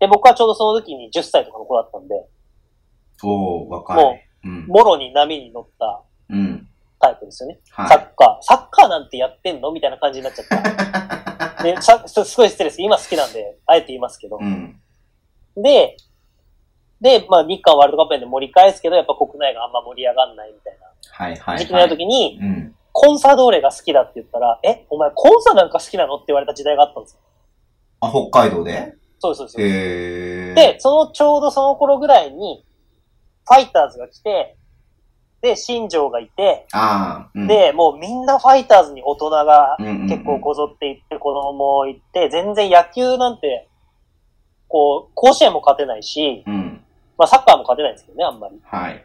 [0.00, 2.14] で、僕はちょうどその時に10歳とかの子だったんで、
[3.22, 4.48] おー、若もい。
[4.48, 4.66] うん。
[4.66, 6.66] もろに波に乗ったうん。
[6.98, 7.58] タイプですよね。
[7.70, 8.42] はいサッカー。
[8.42, 9.72] サッカーなんてやってんの？
[9.72, 11.62] みたいな感じになっちゃった。
[11.62, 12.82] で、さ、すすごい失礼です。
[12.82, 14.38] 今好きなんで、あえて言いますけど。
[14.40, 14.80] うん。
[15.56, 15.96] で、
[17.00, 20.78] で、まあ日韓ワールドカップで盛り返すけど、やっぱ国内があんま盛り上がんないみたい
[21.12, 21.54] はいはい。
[21.56, 22.76] な時期になる時に、うん。
[22.92, 26.16] コンサドーレが好きだって言ったら、え、お前コンサなんか好きなの？
[26.16, 27.20] って言われた時代があったんですよ。
[28.00, 28.94] あ、北海道で？
[29.20, 29.60] そうです、そうです。
[29.60, 30.54] へー。
[30.54, 32.64] で、そのちょうどその頃ぐらいに、
[33.46, 34.56] ファイターズが来て、
[35.42, 43.68] で、新庄がいて、ああ、うん、で、もうみんなファイターズに大人がうんうんうん結構こぞっていって、子供もいって、全然野球なんて、
[44.68, 46.84] こう、甲子園も勝てないし、うん。
[47.18, 48.60] まあサッカーも勝てないんですけどね、あんまり。
[48.62, 49.04] はい。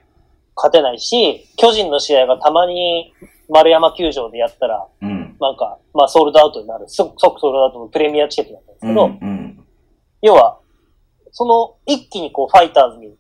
[0.56, 3.14] 勝てないし、巨人の試合がたまに
[3.50, 5.36] 丸山球場でやったら、うん。
[5.40, 6.86] なんか、まあソールドアウトになる。
[6.88, 8.90] 即即ソールドアウトのプレミアチケットだったんですうん。
[8.90, 9.35] けど、うん。
[10.22, 10.60] 要は、
[11.32, 13.16] その一気にこうファイターズに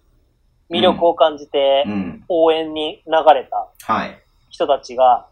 [0.69, 2.23] 魅力を感じてうん。
[2.27, 4.19] 応援に流れたはい。
[4.49, 5.27] 人たちが、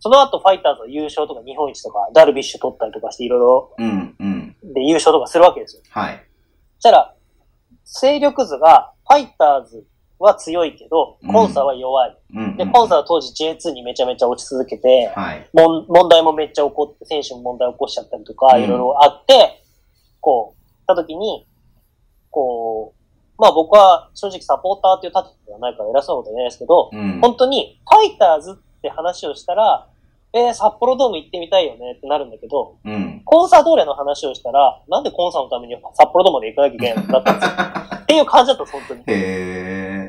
[0.00, 3.70] その後ファイターズの優勝とか日本一とかダルビッシュ取ったりとかしていろいろ。
[4.64, 5.82] で優勝とかするわけですよ。
[5.90, 6.24] はい。
[6.78, 7.14] そしたら、
[7.84, 9.86] 勢力図がファイターズ
[10.18, 12.16] は強いけど、コンサは弱い。
[12.34, 12.56] うん。
[12.56, 15.48] で、コンサは当時 J2 にめちゃめちゃ落ち続けて、はい。
[15.52, 19.62] 問題もめっちゃ起こって、選手も問題起こしちゃったりとか、うんいろいろあって、
[20.20, 20.61] こう、
[20.94, 21.46] た時に、
[22.30, 23.02] こう、
[23.42, 27.20] まあ僕は正直サポーターっていう立場ではないから偉そうなことは言えないですけど、うん。
[27.20, 29.88] 本当にファイターズって話をしたら、
[30.34, 33.22] えー、札幌ドーム行ってみたいよねってなるんだけど、うん。
[33.24, 37.52] コンサドーレの話をしたら、なんでコンサのために札幌ドームまで行かなきゃいけないのだったんですよ。
[38.02, 39.00] っていう感じだったんです、本当に。
[39.08, 40.01] へ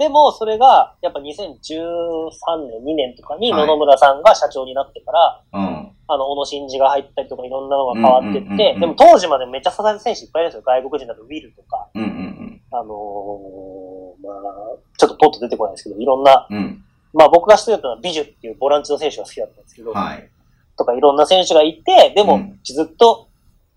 [0.00, 5.58] でも、それが、やっぱ2013年、2年とかに野々村さんが社長になってから、ー。
[5.58, 5.90] うん。
[6.08, 10.62] あの、小野伸二が入ったりとかいろんなのが変わってってでも当時までめっちゃ支える選手いっぱいいるんですよ。
[10.64, 12.02] 外国人だとウィルとか、うん。
[12.02, 12.60] うん。
[12.72, 16.56] あのーまあ、ちょっとポッと出てこないですけど、いろんな、うん。
[16.56, 16.84] うん。
[17.12, 20.30] まあ僕が知ってたのはビジュっていうボランチの選手が好きだったんですけど、はい。
[20.78, 23.28] とかいろんな選手がいて、でもうんずっと、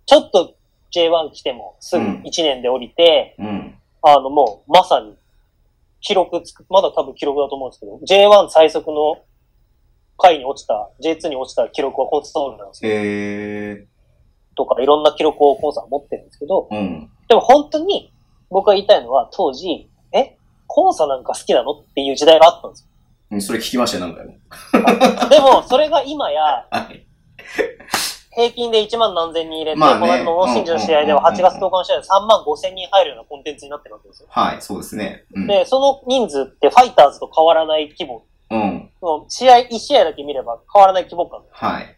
[0.05, 0.55] ちょっと
[0.95, 3.75] J1 来てもすぐうん1年で降りて、うん。
[4.01, 5.13] あのもうまさに
[6.03, 9.23] 記録つく、まだ多分記録だと思うんですけど、J1 最速の
[10.17, 12.91] 回に落ちた、J2 に落ちた記録はコンストールなんですよ。
[12.93, 13.87] へ
[14.55, 16.75] とかいろんな記録をコンさんは持ってるんですけど、ー。
[16.75, 17.09] うん。
[17.27, 18.13] でも本当に
[18.49, 22.89] 僕が言いたいのは当時、えコンサなんか好きなのっていう時代があったんですよ。
[23.31, 24.33] うんそれ聞きましたよ、何回も。
[25.29, 27.07] でも、それが今や、はい。
[28.35, 34.27] 平均で1万何千人入れて、まあねこの間のノンシンジの試合ではうんうんうん8月10日の試合で3万5千人入るようなコンテンツになってるわけですよ。
[34.29, 35.25] はい、そうですね。
[35.35, 35.47] うん。
[35.47, 38.25] で、その人数ってファイターズと変わらない規模。
[38.49, 38.89] うん。
[39.27, 41.41] 試合、1試合だけ見れば変わらない規模感。
[41.45, 41.97] だかはい。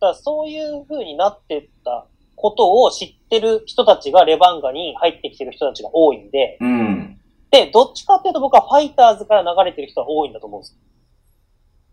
[0.00, 7.20] らそういう風になってったことを知ってる人たちがレバンガに入ってきてる人たちが多いんで、うん。
[7.50, 10.78] で、どっちかっていうと僕はファイターズから流れてる人は多いんだと思うんですよ。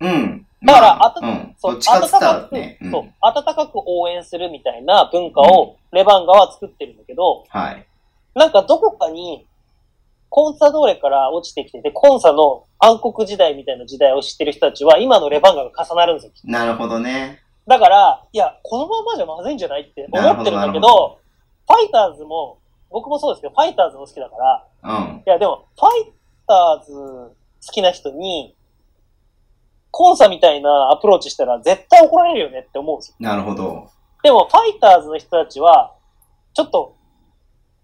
[0.01, 0.38] うん。
[0.63, 1.55] だから、まああた、うん。
[1.57, 2.77] そう、どっちかく、ね。
[2.81, 7.85] うんそう、温かく応援するみたいな文化をレバンガは作ってるんだけど、はい。
[8.35, 9.45] なんかどこかに、
[10.29, 16.31] コンサドーレから落ちてきてて、コンサの暗黒時代みたいな時代を知ってる人たちは、今のレバンガが重なるんですよ。
[16.45, 17.39] なるほどね。
[17.67, 21.19] だから、いや、このままじゃまずいんじゃないって思ってるんだけどど、
[21.67, 22.57] ファイターズも、
[22.89, 25.23] 僕もそうですけど、ファイターズも好きだから、うん。
[25.25, 26.11] いや、でも、ファイ
[26.47, 27.33] ターズ好
[27.71, 28.55] きな人に、
[29.91, 33.15] コンサみたいなアプローチしたら絶対怒られるよねって思うんですよ。
[33.19, 33.89] なるほど。
[34.23, 35.95] でも、ファイターズの人たちは、
[36.53, 36.95] ちょっと、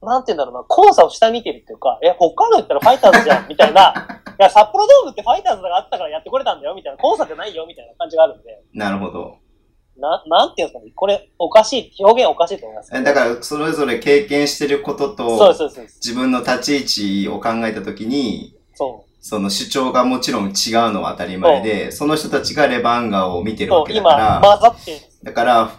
[0.01, 3.93] なんて言うんだろうな、コンサを下見てるっていうか、え、北海道行ったらファイターズじゃん、みたいな。
[4.37, 6.97] いや、札幌ドームってファイターズがあったからやってこれたんだよ、みたいな。
[6.97, 8.61] コンサじゃないよ、みたいな感じがあるんで。
[8.73, 9.37] なるほど。
[9.97, 10.91] な、なんていうんですかね。
[10.93, 12.91] これ、おかしい、表現おかしいと思います。
[12.91, 15.99] だから、それぞれ経験してることそうそうです。
[16.05, 19.14] 自分の立ち位置を考えたときに、そう。
[19.27, 20.53] その主張がもちろん違う
[20.91, 25.01] のは当たり前で、その人たちがレバンガを見てるわけだから、混ざって。
[25.23, 25.71] だから、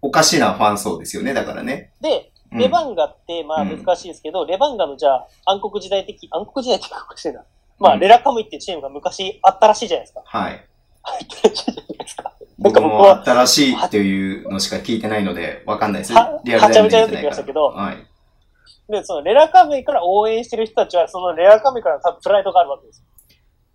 [0.00, 1.92] おかしなファン層ですよね、だからね。
[2.00, 7.44] で、うんレバンガって、まあうん難しいですけど、レバンガのじゃあ、暗黒時代的、暗黒時代的かおかしいな。
[7.78, 10.22] まあ、うんレラカムイっていうチームが昔あったらしいじゃないですか。
[10.24, 10.66] はい。
[11.02, 12.32] 入ってるらしいじゃないですか。
[12.56, 16.14] 僕か僕もは新しいっていうのしか聞いてないので、わかんないです。
[16.14, 18.09] はリアルタイムではちゃめちゃ出てきましたけどはい。
[18.90, 23.04] で、そのレラカムイから応援してる人たちは、そのレラカムイから多分プライドがあるわけです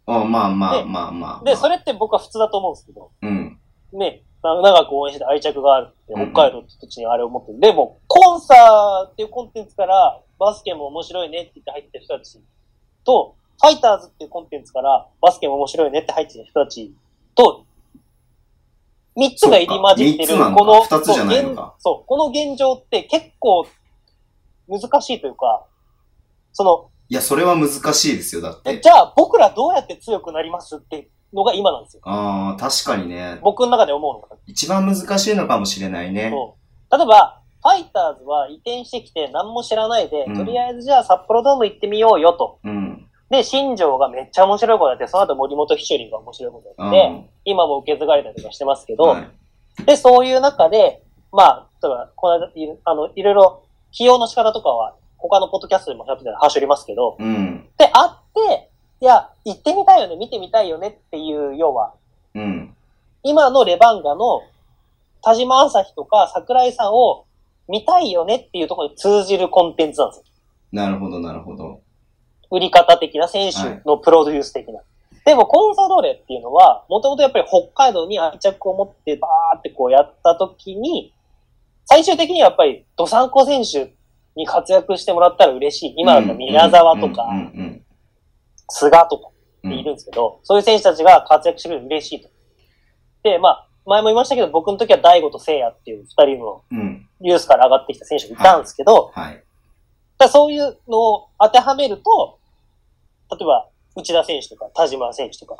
[0.08, 1.40] あまあまあでまあまあ。
[1.40, 1.44] よ。
[1.46, 3.60] で、それって僕は普通だと思うんですけど、うん。
[3.94, 7.60] ね、な長く応援して愛着があるって、うん北海道って土地にあれを持ってる。
[7.60, 12.40] でも、コンサーっていうコンテンツから、バスケも面白いねって言って入ってる人たち
[13.06, 16.94] と、ファイターズっていうコンテンツから、バスケも面白いねって入ってる人たち
[17.34, 17.66] と、
[19.16, 20.84] 三つが入り混じってる、この、
[21.80, 23.66] そう、この現状って結構
[24.68, 25.66] 難しいというか、
[26.54, 28.74] その、いや、それは難しいですよ、だって。
[28.74, 32.02] えじゃあ僕らどうやって強くなりますってのが今なんですよ。
[32.06, 33.40] ああ、確かにね。
[33.42, 34.38] 僕の中で思うのが。
[34.48, 36.32] 一番難しいのかもしれないね。
[36.32, 36.58] そ
[36.92, 36.98] う。
[36.98, 42.60] 例えば、ファイターズは移転してきて何も知らないで、うんとりあえずじゃあ札幌ドーム行ってみようよと。
[42.64, 43.08] うん。
[43.30, 49.30] で、新庄がめっちゃ面白いことやって、その後森本ひしょりが面白いことやって、今も受け継がれたりとかしてますけど、はい
[49.84, 53.65] で、そういう中で、まあ、例えば、この間、いあの、いろいろ、
[53.96, 57.68] 起用の仕方とかは、他のポッドキャストでもやってたらはしょりますけど、うん。
[57.78, 58.70] で、あって、
[59.00, 61.94] いや、行ってみたいよね、見てみたいよねっていう、要は、
[62.36, 62.76] うん。
[63.24, 64.44] 今のレバンガの
[65.24, 67.26] 田島朝日とか桜井さんを
[67.68, 70.24] 見たいよねっていうところに通じるコンテンツなんですよ。
[70.74, 71.80] なるほど、なるほど。
[72.52, 74.82] 売り方的な選手のプロデュース的な。
[75.26, 81.14] でもコンサドーレっていうのは、もともとやっぱり北海道に愛着を持ってバーってこうやった時に、
[81.86, 83.94] 最終的にはやっぱりドサンコ選手
[84.36, 85.94] に活躍してもらったら嬉しい。
[85.98, 87.82] 今だ宮沢とかうん、うん
[88.68, 89.30] 菅とか
[89.64, 92.30] いるんですけど、そういう選手たちが活躍してくれるの嬉しいと。
[93.24, 97.08] で、まあ、前も言いましたけど、僕の時は大悟と聖也っていう二人のうん。
[97.22, 99.44] ユースから上がってきた選手がいたんですけど、はい。
[100.18, 102.40] だそういうのを当てはめると、
[103.32, 105.56] 例えば、内田選手とか田島選手とか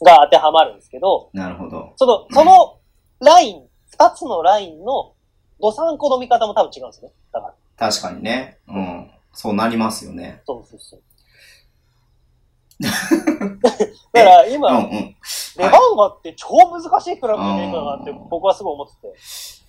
[0.00, 0.04] うん。
[0.04, 1.92] が当てはまるんですけど、なるほど。
[1.96, 2.78] その、その
[3.20, 5.14] ライン、二つのラインの
[5.62, 7.10] ドサンコの見方も多分違うんですね。
[7.32, 7.90] だから。
[7.90, 8.58] 確かにね。
[8.68, 9.10] うん。
[9.32, 10.42] そうなりますよね。
[10.44, 11.02] そうそうそう。
[14.12, 14.90] だから今、うんうん。
[14.90, 15.16] レ
[15.58, 19.14] バンガって超難しいクラブじゃねえかなって僕はすごい思ってて。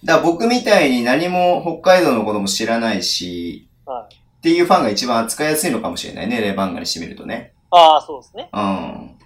[0.03, 4.15] だから僕みたいに何も北海道のことも知らないし、はい。
[4.15, 7.53] っていうファンが一番扱いやすいのかもしれないね、レバンガにしてみるとね。
[7.69, 8.49] ああ、そうですね。
[8.51, 9.19] うん。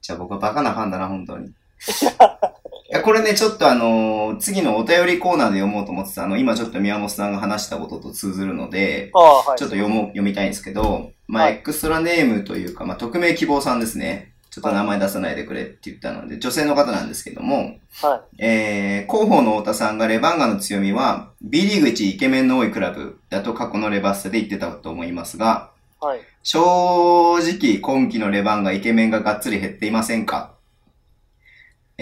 [0.00, 1.52] じゃあ僕はバカなファンだな、本当に。
[2.90, 9.58] いや、これね、ちょっとあのー次のお便りコーナーで読もうと思ってた、あの、今ちょっと宮本さんが話したことと通ずるので、はい。
[9.58, 14.32] ちょっと読もう、読みたいんですけど、まあ、はいエクストラネームというか、まあ、匿名希望さんですね。
[14.50, 18.44] ちょっと名前出さないでくれって言ったので、女性の方なんですけども、はい。
[18.44, 26.20] えー、広報の太田さんがレバンガの強みは、B リーグ一イケメンの多いクラブだと過去のレバッサで言ってたと思いますが、はい。
[26.42, 30.54] 正直今季のレバンガイケメンががっつり減っていませんか？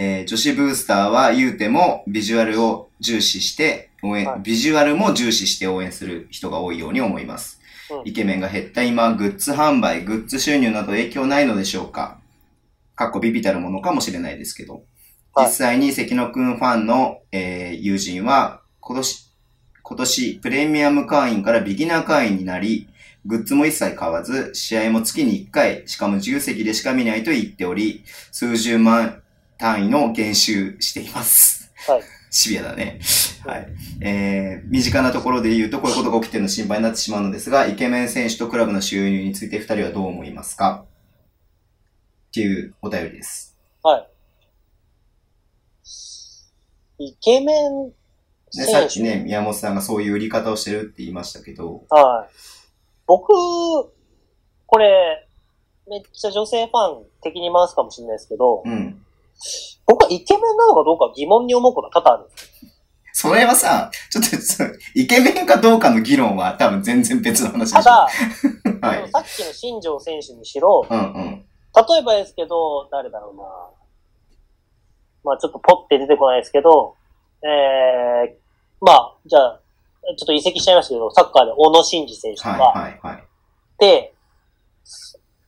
[0.00, 7.60] えー、女子ブースターは言うてもビジュアルを重視して応援、はいビジュアルも重視して応援する人が多いように思います。
[7.90, 12.20] うんイケメンが減った今、グッズ販売、グッズ収入など影響ないのでしょうか
[12.94, 14.84] かっこビビたるものかもしれないですけど。
[15.34, 19.32] はい実際に関野くんファンの、えー友人は、今年、
[19.82, 22.88] 今年、プレミアム会員からビギナー会員になり、
[23.26, 29.22] グッズも一切買わず、試合も月に1回、しかも自由席でしか見ないと言っており、数十万
[29.58, 31.72] 単位の減収しています。
[31.86, 32.02] はい。
[32.30, 33.00] シビアだね。
[33.44, 33.68] はい。
[34.00, 40.84] えー、身近なところで言うと、こういうことが起きてるの心配になってしまうのですが、イケメン選手とクラブの収入について二人はどう思いますか？
[42.28, 43.58] っていうお便りです。
[46.98, 47.92] イケメンね、
[48.50, 48.72] 選手。
[48.72, 52.34] さっきね、宮本さんがそういう売り方をしてるって言いましたけど、はい。
[53.06, 53.28] 僕、
[54.66, 55.26] これ、
[55.88, 59.02] めっちゃ女性ファン的に回すかもしれないですけど、うん。
[59.86, 62.30] 僕はイケメンなのかどうか疑問に思うことは多々ある。
[63.12, 67.82] それはさ、ちょっとそ、イケメンかどうかの議論は多分全然別の話でしょ。
[67.82, 68.08] ただ、
[68.88, 69.10] はい。
[69.10, 71.44] さっきの新庄選手にしろ、うんうん。
[71.74, 73.42] 例えばですけど、誰だろうな。
[75.24, 76.94] まあちょっとポッて出てこないですけど、
[77.42, 78.36] えー、
[78.80, 79.60] まあ、じゃあ、
[80.16, 83.24] ちょっと移籍しちゃいましたけど、サッカーで小野伸二選手とか、はいはいはい。
[83.78, 84.14] で、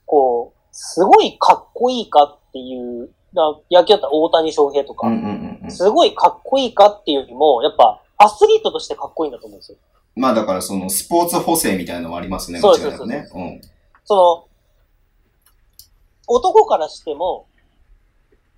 [0.06, 5.70] こう、すごいかっこいいかっていう、な野球だったら大谷翔平とか、うんうんうんうん。
[5.70, 9.78] すごいかっこいいかっていうよりも、やっぱアスリートとしてかっこいいんだと思うんですよ。
[10.16, 13.28] まあだからそのスポーツ補正みたいなのもありますね、そうです間違いなくね。
[13.34, 13.60] うん。
[14.04, 14.44] その、
[16.26, 17.46] 男からしても、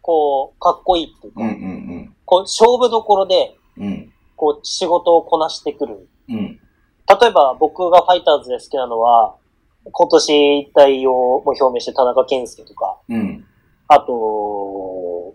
[0.00, 3.84] こう、かっこいいっていうか、うんうんこう、勝負どころで、うん。
[3.84, 4.12] うん。
[4.36, 6.08] こう、仕事をこなしてくる。
[6.28, 6.58] うん。
[7.20, 9.36] 例えば、僕がファイターズで好きなのは、
[9.90, 13.44] 今年一体を表明して田中健介とか、うん。
[13.94, 15.34] あと、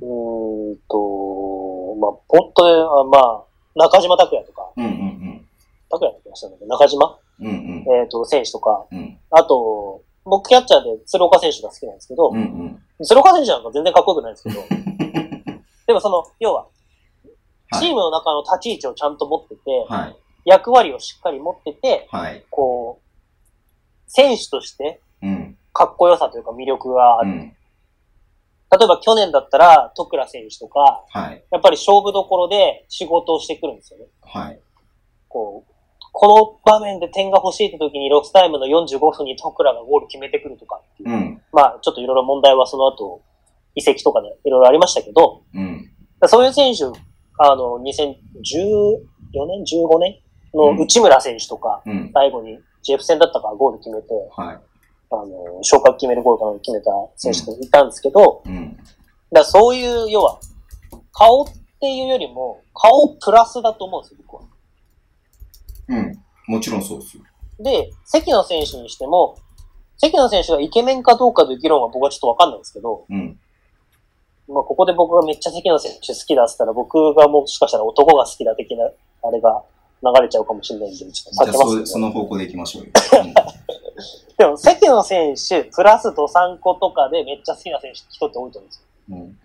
[0.00, 3.44] うーんと、まあ、本当に、あまあ、
[3.74, 5.48] 中島拓也とか、うんうん
[5.90, 6.56] 拓也だってましたね。
[6.66, 7.18] 中島？
[7.40, 7.46] うん。
[7.46, 8.98] うんえっ、と、選手とか、うん。
[8.98, 9.18] うん。
[9.30, 13.04] あと、僕キャッチャーで鶴岡選手が好きなんですけど、うんうん。
[13.04, 14.62] 鶴岡選手なんか全然かっこよくないんですけど、
[15.86, 16.72] でもその、要は、はい
[17.80, 20.16] チームの中の立ち位置をちゃんと持ってて、はい。
[20.44, 22.44] 役割をしっかり持ってて、はい。
[22.50, 25.11] こう、選手としてうん。
[25.72, 27.30] かっこよさというか魅力がある。
[27.30, 27.38] うん。
[28.72, 31.44] 例えば去年だったら、徳倉選手とか、はい。
[31.50, 34.06] やっぱり勝負どころで仕事をしてくるんですよね。
[34.22, 34.60] はい。
[35.28, 35.72] こう、
[36.12, 41.42] この場面で点が欲しいって時にロスタイムの45分に徳倉がゴール決めてくるとかううん。
[41.52, 43.22] まあ、ちょっといろいろ問題はその後、
[43.74, 45.90] 移籍とかでいろいろありましたけど、うん。
[46.26, 46.84] そういう選手、
[47.38, 50.20] あの、2014年 ?15 年
[50.54, 52.10] の内村選手とか、うん。
[52.14, 54.60] 最後にジェフ戦だったからゴール決めて、はい。
[55.12, 58.76] あの、昇格決めるゴールかなんか決めた選手がいたんですけど、うん。
[59.30, 60.38] だそういう、要は、
[61.12, 61.46] 顔っ
[61.80, 64.48] ていうよりも、顔プラスだと思うんですよ、僕は。
[65.88, 66.22] うん。
[66.46, 67.22] もちろんそうですよ。
[67.60, 69.36] で、関野選手にしても、
[69.98, 73.38] 関野選手がイケメンかどうかという議論は僕はちょっとわかんないんですけど、うん。
[74.48, 78.90] まあ、ここで僕がめっちゃ関野選手好きだって言ったら、僕がもしかしたら男が好きだ的な、
[79.22, 79.62] あれが
[80.02, 81.92] 流れちゃうかもしれないんで、ちょっと避じゃあそ、けます。
[81.92, 82.90] その方向で行きましょうよ。
[84.38, 88.84] でも、関野選手、プラスドサンコとかでめっちゃ好きな選手、人って多いと思うんですよ。
[89.10, 89.20] うん。
[89.20, 89.32] うん。
[89.32, 89.36] だ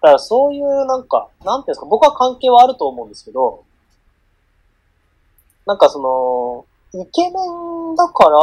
[0.00, 3.64] からそういうなんか、なんていうんですか、僕は関係はあると思うんですけど、
[5.66, 8.38] なんかその、イケメンだから、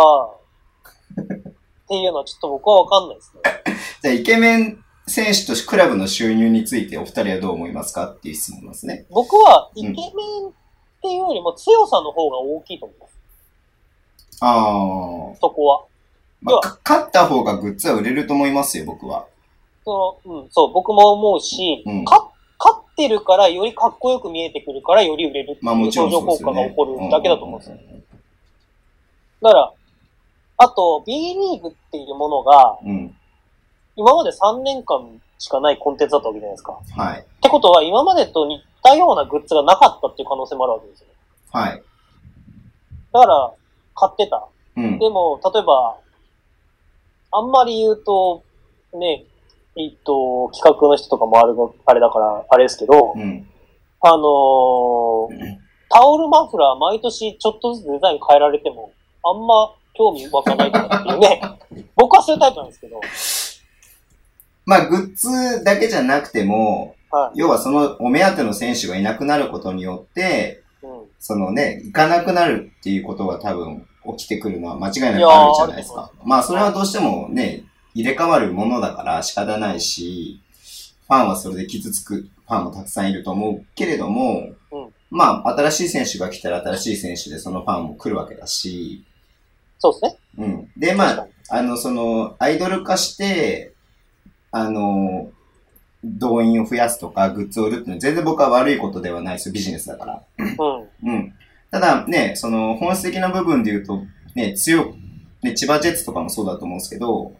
[1.22, 3.42] っていうのはちょっと僕はわかんないですね。
[4.02, 9.06] じゃあ、イケメン選手としてクラブの収入についてお二人はどう思いますかっていう質問ですね。
[9.10, 10.52] 僕はイケメンっ
[11.02, 13.11] ていうよりも強さの方が大きいと思います。
[14.41, 15.35] ああ。
[15.39, 15.84] そこは。
[16.41, 19.27] まあ、か勝った方がグッズは売れると思いますよ、僕は。
[19.85, 22.27] その、うん、そう、僕も思うし、うんか
[22.63, 26.38] 勝ってるからよりかっこよく見えてくるからより売れるってまあ、もいうちろん相乗効。
[26.38, 27.76] 果が起こるだけだと思うんですよ。
[27.76, 27.81] よ。
[29.41, 29.73] だから、
[30.57, 33.15] あと、B リーグっていうものが、うん。
[33.95, 36.80] 今まで3年間しかないコンテンツだったわけじゃないですか。
[36.95, 37.19] はい。
[37.19, 41.07] ってことは、今までと似たようなグッズがなかったっていう可能性もあるわけですよ。
[41.51, 41.84] はい。
[43.11, 43.51] だから、
[44.02, 44.48] 買ってた。
[44.78, 44.99] うん。
[44.99, 45.98] でも、例えば、
[47.32, 48.44] あんまり言うと、
[48.94, 49.26] ね、
[49.78, 53.48] えっと、企画の人とかもあるの、あれだから、あれですけど、うん。
[54.02, 55.61] あのー
[55.94, 61.41] タオルマフラー毎年ちょっとずつデザイン変えられても、あんま興味湧かないとかっていうね。
[61.98, 63.02] 僕はそういうタイプなんですけど、
[64.65, 67.40] まあ、グッズだけじゃなくても、はい。
[67.40, 70.90] 要はそのお目当ての選手がいなくなることによって、うん。
[71.19, 73.86] そのね、行かなくなるっていうことが多分
[74.18, 76.11] 起きてくるのは間違いなくあるじゃないですか。
[76.23, 77.64] まあそれはどうしてもね、
[77.94, 80.41] 入れ替わるものだから仕方ないし、
[81.07, 89.03] ファンはそれで傷つくファンもたくさんいると思うけれども、うんまあ新しい選手が来たら新しい選手でそのファンも来るわけだし、
[89.78, 90.18] そうですね。
[90.38, 90.72] うん。
[90.78, 93.73] で、まああの、その、アイドル化して、
[94.52, 95.32] あの、
[96.03, 100.23] 動員を増やすとか、グッズを売るっていうのは全然僕は悪いことではないですよ、ビジネスだから。
[100.38, 101.10] うん。
[101.10, 101.34] うん。
[101.72, 104.03] ただね、その本質的な部分で言うと、
[104.35, 104.95] ね、強く、
[105.41, 107.34] ね、千葉ジェッツとかもそうだと思うんですけど、はい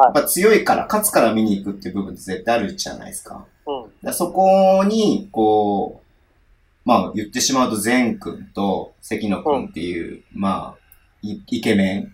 [0.00, 3.46] やっぱ強いから、勝つから見に行くっていう部分って絶対あるじゃないですか。
[3.66, 4.14] うん。
[4.14, 10.78] そこに、こう、まあ言ってしまうと、善くんと関野くんっていう、まあ、
[11.22, 12.12] イイケメン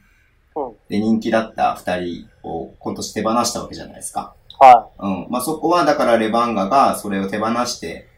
[0.56, 4.34] うんで人気だった二人を今年手放したわけじゃないですか。
[4.58, 5.26] はうん。
[5.28, 8.08] まあそこはだからレバンガがそれを手放して、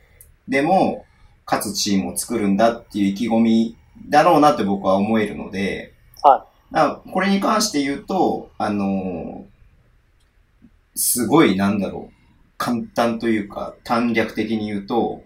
[0.46, 1.05] でも、
[1.46, 3.76] 勝つチームを作るんだっていう意気込み
[4.08, 5.94] だろうなって僕は思えるので、。
[6.22, 6.56] はい
[7.12, 9.56] これに関して言うと、あのー
[10.98, 12.14] すごいなんだろう、
[12.56, 15.22] 簡単というか短略的に言うと、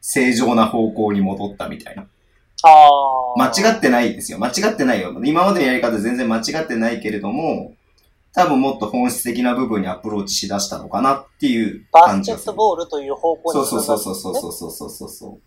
[0.00, 2.02] 正常な方向に戻ったみたいな。
[2.02, 2.06] い。
[2.62, 2.68] あ
[3.36, 3.50] あ。
[3.50, 4.38] 間違ってないですよ。
[4.38, 5.18] 間違ってないよ。
[5.24, 7.72] 今までのやり方全然間違ってないけれども、
[8.34, 12.44] 多分もっと本質的な部分にアプローチしだしたのかなっていうバスケッ。
[12.44, 15.38] トボールという方向にそうそうそうそうそうそうそうそうそ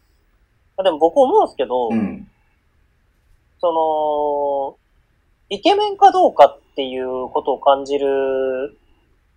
[0.80, 0.84] う。
[0.84, 2.28] でも僕思うんですけど、うん。
[3.60, 4.78] そ
[5.50, 8.78] の、イケメンかどうかっていうことを感じる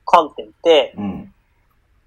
[0.06, 1.34] 観点って、うん。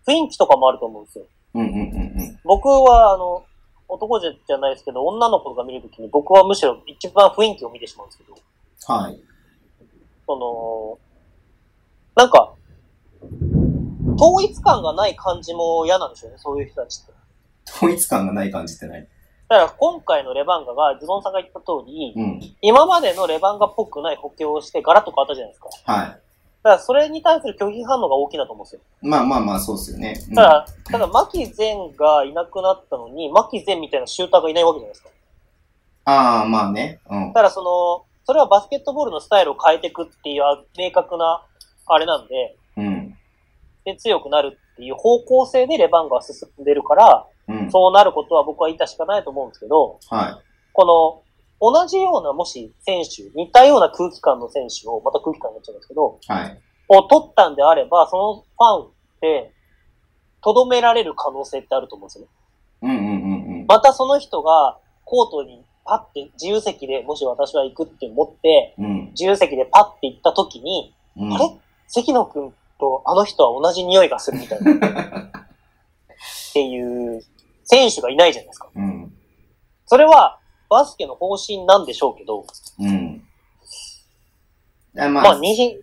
[0.08, 1.26] 雰囲気とかもあると思うんですよ。
[1.54, 2.40] うんうんうんうん。
[2.44, 3.46] 僕は、あの、
[3.90, 8.36] 男じゃないですけど、女の子が見るときに僕はむしろ一番雰囲気を見てしまうんですけど、
[8.94, 9.20] はい。
[10.26, 11.07] その、
[12.18, 12.54] なんか、
[14.20, 17.14] 統一感がない感じも嫌なんでしょうね、そういう人たちって。
[17.70, 19.08] 統一感がない感じってない？
[19.48, 22.42] だから今回のレバンガが、ズボンさんが言った通り、うん。
[22.62, 25.70] 今までのレバンガっぽくない補強をしてガラッと変わったじゃないですか。
[25.86, 26.20] だはか
[26.64, 28.82] らそれに対する拒否反応が大きいなと思うんですよ。
[29.04, 29.08] い。
[29.08, 30.20] まあまあまあ、そうですよね。
[30.30, 35.10] うんただ、ただ、牧前がいなくなったのに、牧前みたいなシューターがいないわけじゃないですか。
[36.06, 37.00] ああ、まあね。
[37.10, 37.28] うん。
[37.28, 40.44] だからその、それはバスケットボールのスタイルを変えていくっていう
[40.78, 41.46] 明確な、
[41.88, 43.18] あれなんで、うん。
[43.86, 47.72] で強くなるっていう方向性でレバンガは進んでるから、うん。
[47.72, 50.42] そうなることは僕は致しかないと思うんですけど、は
[50.74, 51.24] こ
[51.62, 56.32] の、同じような、もし選手、似たような空気感の選手を、また空気感になっちゃうんですけど、い。
[56.32, 56.62] はい。
[56.90, 58.90] を取ったんであれば、そのファンっ
[59.22, 59.54] て、
[60.44, 62.32] とどめられる可能性ってあると思うんですよね。
[62.84, 63.66] うんうんうんうん。
[63.68, 69.06] またその人が、コートにパッて自由席で、もし私は行くって思って、うん。
[69.12, 71.34] 自由席でパッて行った時に、うん。
[71.34, 71.46] あれ？
[71.88, 75.32] 関野くんとあの人は同じ匂いがするみたいな。
[76.50, 77.24] っていう
[77.64, 78.70] 選手がいないじゃないですか。
[78.76, 79.14] うん。
[79.86, 80.40] それは
[80.70, 82.46] バスケの方針なんでしょうけど、
[82.80, 83.24] うん。
[84.98, 85.80] あまあ、まあ、に、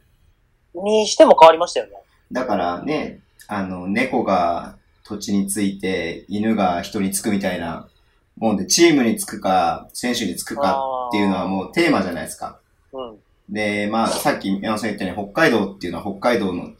[0.74, 1.92] にしても変わりましたよね。
[2.32, 7.88] だからね、あの、猫が土地について、犬が人につくみたいな
[8.36, 12.58] もんで、チームにつくか、選手につくかっていうのはもうテーマじゃないですか。
[12.92, 13.18] うん。
[13.48, 16.70] で、まあ、さっき宮本さん言ったように、北海道っていうのは北海道の、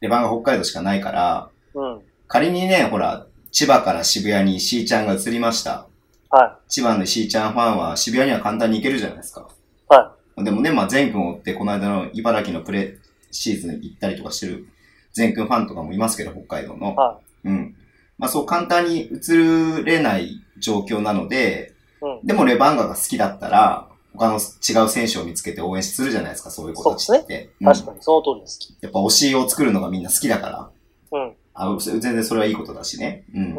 [0.00, 2.02] レバンが北海道しかないから、うん。
[2.28, 5.86] 仮にね、ほら、千葉から渋谷にしーちゃんが移りました。
[6.30, 9.48] は千葉のしーちゃんファンは渋谷には簡単に行けるじゃないですか。
[9.90, 9.94] い。
[9.94, 12.98] はでもね、まあ、全君を追って、この間の茨城のプレ
[13.30, 14.68] シーズン行ったりとかしてる
[15.12, 16.94] 全君ファンとかもいますけど、北海道の。
[16.94, 17.74] はうん。
[18.18, 27.50] まあ、そう簡単に移れない状況なので、うんでもレバンガが好きだったら、他の違う選手を見つけて応援するじゃないですか、そういう子たちって。
[27.60, 27.64] い。
[27.64, 28.58] 確かに、その通りです。
[28.70, 30.70] うんやっぱ推しを作るのがみんな好きだから。
[31.12, 31.34] うん。
[31.54, 33.24] あ全然それはいいことだしね。
[33.34, 33.42] うん。
[33.42, 33.54] うん。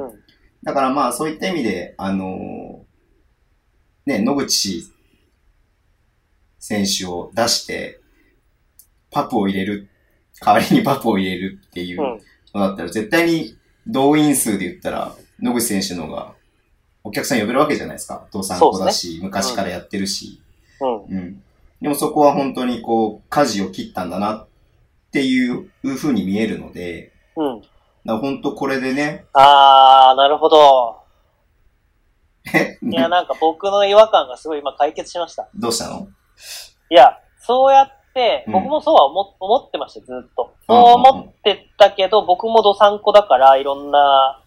[0.64, 4.84] だからまあ、そういった意味で、あのーね、野口
[6.60, 8.00] 選手を出して、
[9.12, 9.90] パプを入れる、
[10.40, 12.22] 代わりにパプを入れるっていううん。
[12.54, 16.36] のだったら、絶対に動員数で言ったら、野口選手の方が、
[17.04, 18.26] お客さん呼べるわけじゃないですか。
[18.30, 20.42] お父さん子だし、昔からやってるし。
[20.82, 21.18] うん。
[21.18, 21.44] うん。
[21.82, 24.48] でもそこは本当にこう、舵を切ったんだなっ
[25.12, 27.62] ていう風に見えるので、うん。
[27.62, 27.72] だか
[28.06, 30.98] ら本当これでね、あー、なるほど。
[32.54, 32.78] え？
[32.82, 35.50] いや、なんか僕の違和感がすごい今解決しました。
[35.54, 36.08] どうしたの？
[36.90, 40.54] いや、そうやって、うん僕もそうは思思ってました、ずっと。
[40.68, 44.42] うんそう思ってたけど、僕もどさんこだから、いろんな、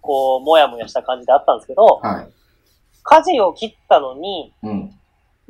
[0.00, 2.28] こう、もやもやした感じであったんですけど、はい。
[3.02, 4.95] 舵を切ったのに、うん。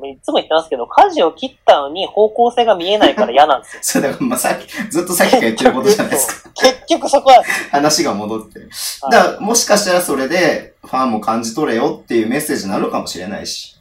[0.04, 3.80] いつも言ってますけど、舵を切ったのに方向性が見えないから嫌なんですよ。
[4.00, 6.50] それだから、まあ、さっき、ずっとさっきから言ってることじゃないですか。
[6.54, 7.42] 結局そこは、
[7.72, 8.58] 話が戻って。
[8.58, 8.68] はい
[9.10, 13.76] だから、もしかしたらそれで、ファンも感じ取れよっていうメッセージになるかもしれないし。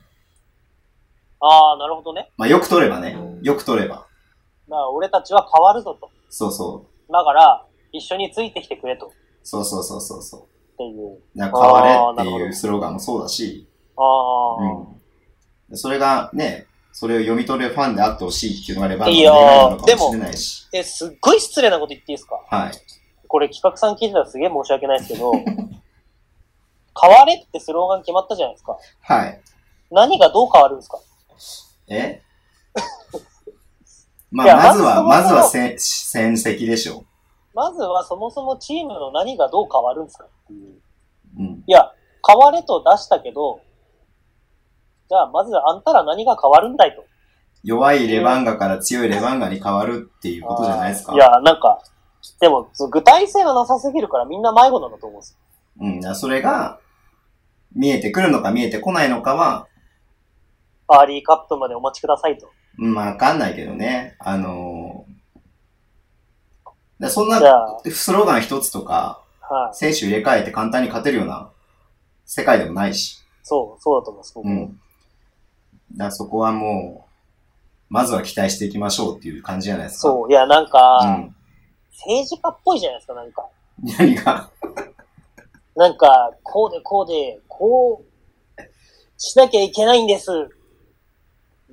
[1.42, 2.32] ああ、なるほどね。
[2.38, 3.18] まあ、よく取ればね。
[3.42, 3.96] よく取れば。
[3.96, 4.08] だか
[4.70, 6.10] ら俺たちは変わるぞと。
[6.30, 7.12] そうそう。
[7.12, 9.08] だから、一緒についてきてくれと。
[9.08, 9.10] っ
[9.44, 10.56] そうそうそうそうそう。
[10.78, 11.20] ていう。
[11.36, 13.68] だから変われっていうスローガンもそうだし、
[13.98, 14.95] ああ、うん。
[15.74, 20.16] それがね、それを読み取るファンであってほしいっていうのがあれば、いやー願いなのかも。
[20.74, 22.40] え、すっごい失礼なこと言っていいですか？
[22.50, 22.72] はい。
[23.28, 25.32] これ企画さん聞いてたらすげえ申し訳ないですけど、
[27.02, 28.78] 変われってスローガン決まったじゃないですか。
[29.02, 29.42] はい。
[29.92, 31.00] 何がどう変わるんですか？
[31.90, 32.22] え？
[34.32, 37.06] まあ、まずは、ままずはせ戦績でしょ
[37.54, 40.70] まずはそもそもチームの何がどう変わるんですかっていう。
[41.40, 41.40] う。
[41.40, 41.64] うん。
[41.66, 41.92] いや、
[42.28, 43.62] 変われと出したけど、
[45.10, 47.04] じゃあまずあんたら何が変わるんだいと。
[47.64, 51.14] 弱いレバンガから強いレバンガに変わるっていうことじゃないですか？
[51.14, 51.82] いや、なんか、
[52.40, 55.38] でも具体性がなさすぎるからみんな迷子なんだと思うんですよ。
[55.82, 56.16] うん。
[56.16, 56.80] それが、
[57.74, 59.68] 見えてくるのか見えてこないのかは、
[60.88, 62.50] アーリーカップまでお待ちくださいと。
[62.78, 64.16] うんまあ、わかんないけどね。
[64.20, 65.16] あのー
[67.10, 67.40] そんな
[67.92, 69.76] スローガン一つとか、はい。
[69.76, 71.50] 選手入れ替えて簡単に勝てるような
[72.26, 73.22] 世界でもないし。
[73.44, 74.52] そう、そうだと思います、僕も。
[74.52, 74.80] うん。
[75.98, 77.12] だそこはもう、
[77.90, 80.02] まずは期待していきましょうっていう感じじゃないですか。
[80.02, 81.36] そう、いや、なんか、うん。
[81.92, 83.46] 政治家っぽいじゃないですか、なんか。
[84.00, 84.50] 何が？
[85.76, 88.02] なんか、こうでこうで、こ
[88.58, 88.62] う、
[89.18, 90.32] しなきゃいけないんです。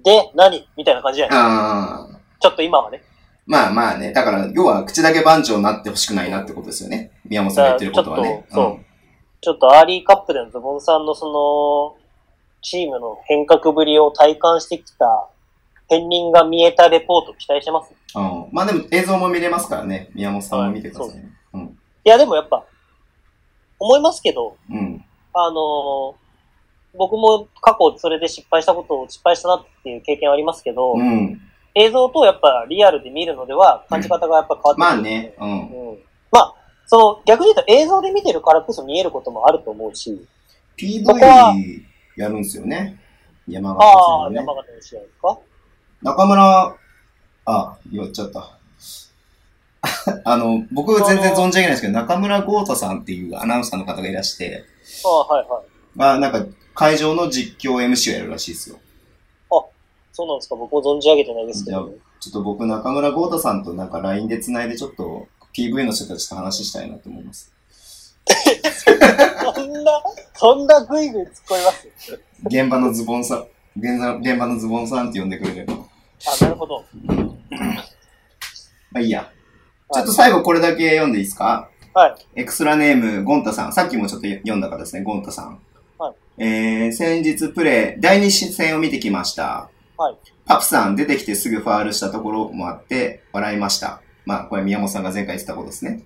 [0.03, 0.69] で、何？
[0.77, 2.21] みたいな感じじゃないですか。
[2.41, 3.03] ちょっと今はね。
[3.47, 7.13] まあまあね、だから、要は口だけ番長になってほしくないなってことですよね。
[7.25, 8.47] 宮本さんが言ってることはね。
[8.49, 8.85] ちょっとそう
[9.41, 12.02] ちょっとアーリーカップでのズボンさんのその、
[12.63, 15.29] チームの変革ぶりを体感してきた、
[15.89, 17.93] 片鱗が見えたレポート期待してます？
[18.15, 18.45] うん。
[18.45, 18.49] うん。
[18.53, 20.09] まあでも映像も見れますからね。
[20.15, 21.31] 宮本さんも見てくださいね。
[21.53, 21.63] うん。
[21.63, 22.65] いや、でもやっぱ、
[23.79, 25.05] 思いますけど、うん。
[25.35, 26.23] あのー
[26.95, 31.41] 僕も過去それで失敗したことを失敗したなっていう経験はありますけど、うん。
[31.75, 35.35] 映像とやっぱリアルで見るのでは感じ方がやっぱ変わってくる、まあね。
[35.41, 35.91] うん。
[35.91, 35.99] うん。
[36.31, 36.55] まあ、
[36.87, 40.29] その逆に言うと映像で見てるからこそ見えることもあると思うし、
[41.07, 41.83] そこは PV
[42.17, 42.99] やるんですよね。
[43.49, 44.55] 山形ああ、戦のね山。
[44.55, 45.39] 形の試合ですか？
[46.03, 46.77] 中村、
[47.47, 48.59] あ、言っちゃった。
[50.25, 54.65] あの、僕全然存じ上げないですけど、中村豪太さんっていうアナウンサーの方がいらして、
[55.05, 55.63] ああ、はいはい。
[55.95, 56.45] まあなんか
[56.75, 58.79] 会場の実況 MC をやるらしいですよ。
[60.15, 60.55] そうなんですか？
[60.57, 61.95] 僕も存じ上げてないですけど。
[62.21, 65.27] ちょっと僕中村豪太さんとなんか LINE で繋いでちょっと
[65.57, 67.53] PV の人たちと話したいなと思います。
[69.73, 70.03] そんな、
[70.35, 72.21] そんなグイグイ突っ込みます？
[72.45, 73.47] 現場のズボンさん、
[73.79, 75.75] 現場現場のズボンさんって呼んでくれれば。
[75.75, 75.83] ま
[76.41, 76.85] あ、なるほど。
[78.95, 79.31] あいいや。
[79.93, 81.71] ちょっと最後これだけ読んでいいですか？
[81.95, 82.41] はい。
[82.41, 83.73] エクストラネーム、ゴンタさん。
[83.73, 85.59] さっきもちょっと読んだからですね、ゴンタさん。
[85.99, 86.15] はい。
[86.39, 89.71] えー、先日プレイ、第二戦を見てきました。
[89.97, 90.17] はい。
[90.47, 94.01] パプさん出てきてすぐファールしたところもあって、笑いました。
[94.25, 96.03] まあ、これ宮本さんが前回言ってたことですね。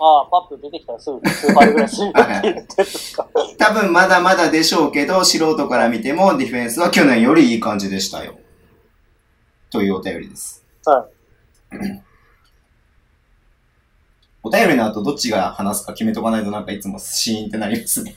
[0.00, 3.28] ああ、パップ出てきたらすぐスーパーぐら いするって言ってるんですか。
[3.58, 8.36] 多分まだまだでしょうけど、素人から見てもディフェンスは去年よりいい感じでしたよ。
[9.70, 10.64] というお便りです。
[10.84, 11.08] は
[11.72, 12.02] い。
[14.42, 18.14] お便りの後どっちが話すか決めとかないとなんかいつもシーンってなりますね。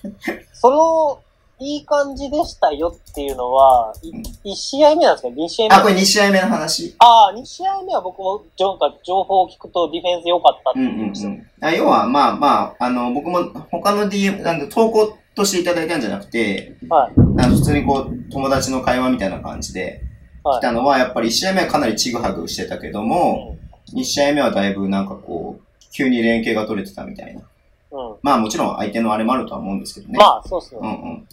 [0.54, 1.24] その、
[1.60, 4.12] いい感じでしたよっていうのは、い
[4.52, 6.96] 1試合目なんですか ?2 試合目あ、これ2試合目の話。
[7.00, 11.28] ああ、2試合目は僕も情情報を聞くとディフェンス良かったってうんうん言ってました。
[11.30, 11.48] うん。
[11.62, 17.50] あ要は、まあまあ、あの、僕も他の DM、なんで投稿としていただいたんじゃなくて、はい。
[17.50, 20.04] 普通にこう、友達の会話みたいな感じで
[20.44, 23.58] はい来たのは、やっぱり1試合目はかなりちぐはぐしてたけども、
[23.94, 27.42] う2試合目はだいぶなんかこう、急に連携が取れてたみたいな。
[27.42, 27.44] ん。
[27.92, 28.16] うん。
[28.22, 30.20] まあもちろん相手のあれもあるとは思うんですけどね。
[30.20, 30.80] まあ、そうっすね。
[30.82, 31.28] うんうん。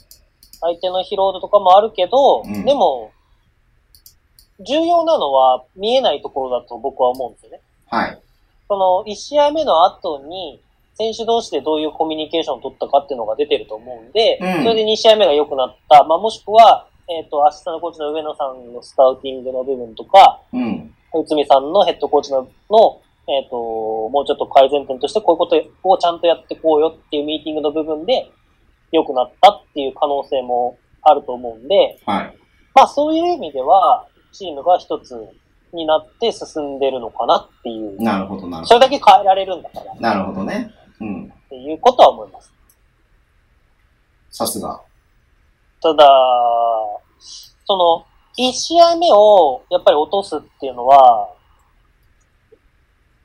[0.65, 3.13] 相手の疲労度とかもあるけど、うんでも、
[4.61, 7.61] 重要なのは見えないところだと僕は思うんですよね。
[7.87, 8.19] はい。
[8.69, 10.61] その、1試合目の後に、
[10.95, 16.05] 選手同士でどういうコミュニケーションを取ったかっていうのが出てると思うんで、うんそれで2試合目が良くなった。
[16.05, 20.95] まあ、もしくは、えっ、と、アシスタントコーチの上野さんのスカウティングの部分とか、うん。
[21.13, 28.31] 内海さんのヘッドコーチの、のえっ、と、もうちょっと改善点としてこういうことをちゃんとやってこうよっていうミーティングの部分で
[28.95, 32.37] 良くなったっていう可能性もあると思うんで、はい。
[32.75, 35.17] まあそういう意味では、チームが一つ
[35.73, 38.01] になって進んでるのかなっていう。
[38.01, 40.01] なるほど、なるほそれだけ変えられるんだからっど。
[40.01, 40.71] なるほどね。
[41.01, 41.33] うん。
[41.49, 42.53] ていうことは思います。
[44.31, 44.81] さすが。
[45.83, 46.09] ただ、
[47.67, 48.07] その、
[48.37, 51.29] 一試合目をやっぱり落とすっていうのは、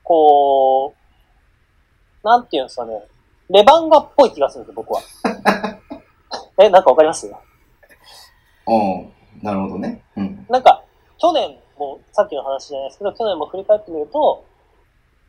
[0.03, 0.95] こ
[2.23, 3.03] う、なんていうんですかね、
[3.49, 5.01] レバンガっぽい気がするんですよ、僕は。
[6.61, 7.31] え、なんかわかります？
[8.65, 9.05] おう
[9.41, 10.01] なるほどね。
[10.17, 10.45] うん。
[10.49, 10.83] なんか、
[11.17, 14.43] 去年も、さっきの話じゃないですけど、去年も振り返ってみると、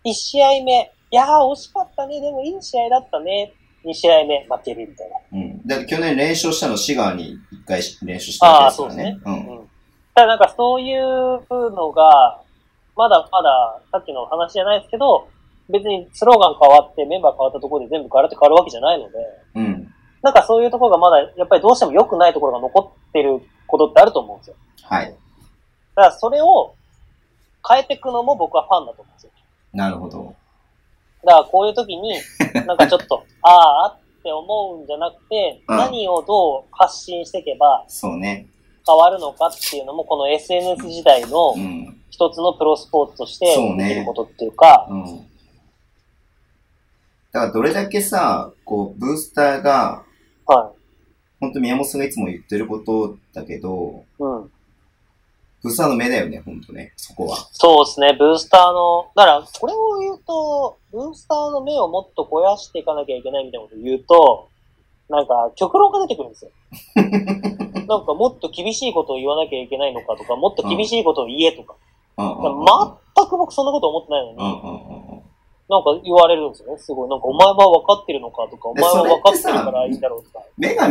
[0.05, 3.53] 1試合目、いやー惜しかったね、でもいい試合だったね、
[3.85, 5.17] 2試合目負けるみたいな。
[5.33, 5.67] うん。
[5.67, 9.19] だって去年連勝したのシガーに一回練習したわけですからね。
[9.25, 9.71] あーそううん
[10.13, 11.01] ただなんかそういう
[11.49, 12.41] のが、
[12.97, 15.29] まだまだ、さっきの話じゃないですけど、
[15.71, 19.19] 別にスローガン変わってメンバー変わったところで全部ガラッと変わるわけじゃないので、
[19.55, 19.95] うん。
[20.23, 24.57] なんかそういうところがまだ、やっぱりどうしても良くないところが残ってることってあると思うんですよ。
[24.83, 25.07] はい。
[25.95, 26.75] だからそれを
[27.67, 29.33] 変えていくのも僕はファンだと思うんですよ。
[29.73, 30.35] なるほど。
[31.25, 32.15] だからこういう時に、
[32.67, 38.47] なんかちょっと、ああって思うんじゃなくて、うん何をどう発信していけばそうね。
[38.87, 41.97] 変わるのかっていうのも、この SNS 時代のうん。
[42.11, 45.27] 一つのプロスポーツとしてできることっていうか、うん。
[47.33, 50.05] だからどれだけさ、こう、ブースターが、
[50.47, 50.73] は
[51.41, 54.23] 本当宮本さんがいつも言ってることだけど、い。
[54.23, 54.51] うん。
[55.63, 57.37] ブースターの目だよね、本当ね、そこは。
[57.53, 64.49] そうですね、ブースターの、だから、これを言うと、ブースターの目をもっと肥やしていかなきゃいけないみたいなことを言うと、
[65.09, 66.51] なんか、極論が出てくるんですよ。
[67.87, 71.75] なんか、もっと厳しいことを言わなきゃいけないのかとか、もっと厳しいことを言えとか。
[72.17, 72.65] うん。
[73.15, 75.23] 全く僕そんなこと思ってないのに、うんうんうんうん。
[75.71, 76.79] なんか言われるんですよね。
[76.79, 77.09] すごい。
[77.09, 80.45] なんか、お前は分かってるのかとか、お前は分かってるからいいんだろうとか。
[80.59, 80.89] 目が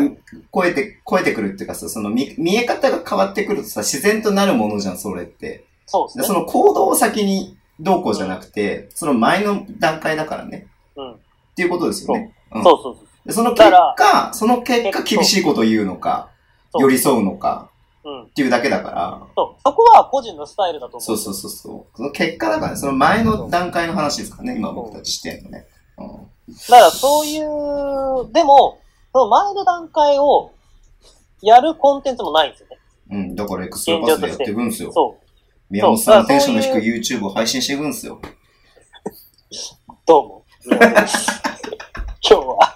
[0.54, 5.66] 超えて、超えてくるっていうかさ、その見見え方が変わってくるとさ、自然となるものじゃん、それって。
[5.86, 6.22] そうですね。
[6.22, 10.68] でその行動を先にどうこうじゃなくて、その前の段階だからね。
[10.96, 11.12] うん。
[11.12, 11.18] っ
[11.56, 12.34] ていうことですよね。
[12.54, 13.08] うんそうそうそう。
[13.26, 16.30] でその結果、その結果厳しいことを言うのか、
[16.72, 17.79] そう寄り添うのかうん。
[18.30, 19.62] っていうだけだから、そう。
[19.64, 21.02] そこは個人のスタイルだと思う。
[21.02, 21.98] そうそうそうそう。
[21.98, 25.66] その結果だからね、その前の段階の話ですからね、今僕たちしてんのね。
[25.98, 26.06] うん。
[26.08, 28.80] だからそういう、でも、
[29.12, 30.52] その前の段階を
[31.42, 32.78] やるコンテンツもないんですよね。
[33.12, 34.92] うん、だからエクストラパスでやっていくんですよ。
[34.92, 35.26] そう。
[35.70, 38.22] 宮本さんのテンションの低い YouTube を配信していくんですよ。
[40.06, 40.46] どうも。
[40.70, 40.80] 今
[42.22, 42.76] 日は。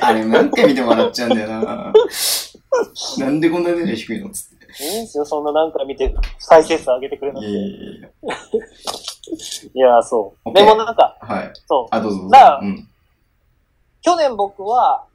[0.00, 1.92] あれ何回見ても笑っちゃうんだよな
[3.18, 4.64] なんでこんなテンション低いのつって。
[4.84, 7.50] いいんですよ、そんななんか見て、再生数上げてくれなくて。
[7.50, 8.00] いやいやい
[9.74, 10.52] いやや、そう。
[10.52, 11.52] でもなんか、はい。
[11.66, 11.86] そう。
[11.90, 12.30] あ、どうぞどうぞ。
[12.30, 12.88] だからうん。
[14.02, 15.06] 去年僕は、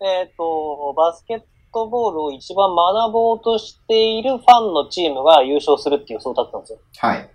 [0.00, 1.42] えっ、と、バスケッ
[1.72, 6.78] トボールを一番学ぼうとしているファンのチームが優勝するっていう予想だったんですよ。
[6.98, 7.30] はい。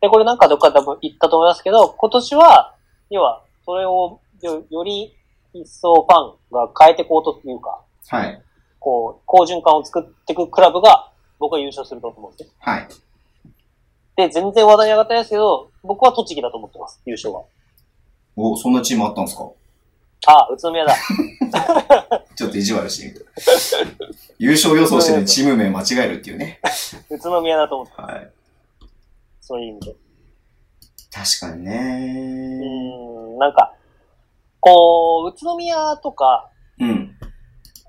[0.00, 2.74] で、これなんかどっか多分言ったと思いますけど、今年は、
[3.10, 5.14] 要は、それをよより
[5.52, 8.42] 一層ファンが変えていこうというか、はい。
[8.80, 12.52] こう、好循環を作っていくクラブが、僕は優勝すると思うんですよ。
[12.58, 12.88] はい。
[14.16, 17.44] で、全然話題に上がってないですけど、僕は栃木だと思ってます、優勝は。
[18.36, 19.50] お、そんなチームあったんですか？
[20.26, 20.94] ああ、宇都宮だ。
[22.34, 23.20] ちょっと意地悪してみた。
[24.38, 26.60] 優勝予想してるチーム名間違えるっていうね。
[27.08, 28.30] 宇都宮だと思って、はい。
[29.40, 29.96] そういう意味で。
[31.10, 33.72] 確かにうねーん、なんか、
[34.60, 36.57] こう、宇都宮とか、うん。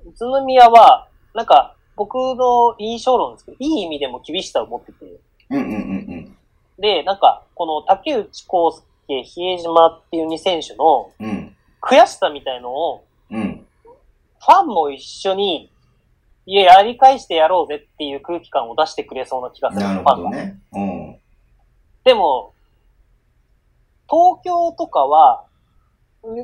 [0.10, 5.06] 宇都宮は、なんか、僕の印象論ですけど、いい意味でも厳しさを持ってて、
[5.50, 6.36] うんうんうん
[6.80, 11.30] で、なんか、この竹内康介、比江島っていう2選手のうん。
[11.30, 11.56] うん。
[11.82, 13.66] 悔しさみたいのを、うん。
[14.40, 15.72] ファンも一緒に、
[16.46, 20.24] いや、やり返してやろうぜっていう空気感を出してくれそうな気がするなるよ、ファンが。
[20.24, 20.60] ほどね。
[20.72, 21.20] うん。
[22.06, 22.54] でも、
[24.10, 25.44] 東京とかは、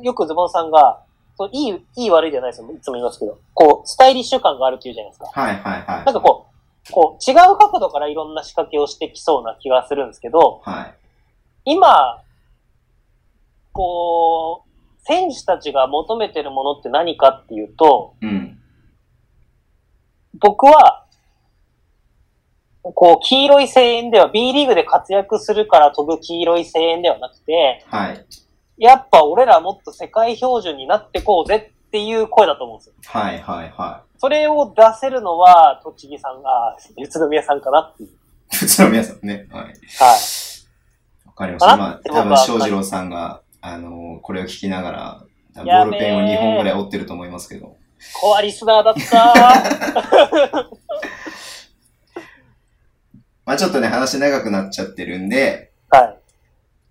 [0.02, 1.02] よくズボンさんが、
[1.36, 2.70] そういい、いい悪いじゃないですよ。
[2.72, 3.38] いつも言いますけど。
[3.52, 5.30] こう、スタイリッシュ感があるっていうじゃないですか。
[5.32, 6.04] はいはいはい。
[6.04, 6.46] なんかこ
[6.88, 10.94] う、こう、違う角度からいろんな仕掛けをしてきそうな気がするんですけど、はい。
[11.64, 12.22] 今、
[13.72, 14.70] こう、
[15.04, 18.58] 選手たちが求めてるものって何かっていうと、うん。
[20.40, 21.04] 僕は、
[22.82, 28.26] こう、黄色い声援では、B リーグで活躍するから飛ぶ黄色い声援ではなくて、はい。
[28.78, 32.94] やっぱ俺らもっと世界標準になってこうぜっていう声だと思うんですよ。
[33.06, 38.08] はいはいはそれを出せるのは、栃木さんが、宇都宮さんかなっていう。
[38.08, 38.12] い。
[38.50, 39.46] 普通の皆さんね。
[39.50, 39.64] はい。
[39.64, 39.72] はい。
[41.26, 41.72] わかりました。
[41.72, 45.22] あまあ、多分、翔二郎さんが、あのーこれを聞きながら、
[45.54, 47.76] ボーールペンを2本ぐらい折ってると思いますけど。
[48.20, 49.34] コアリスナーだった
[53.46, 56.18] まあちょっとね、話長くなっちゃってるんで、ーはい。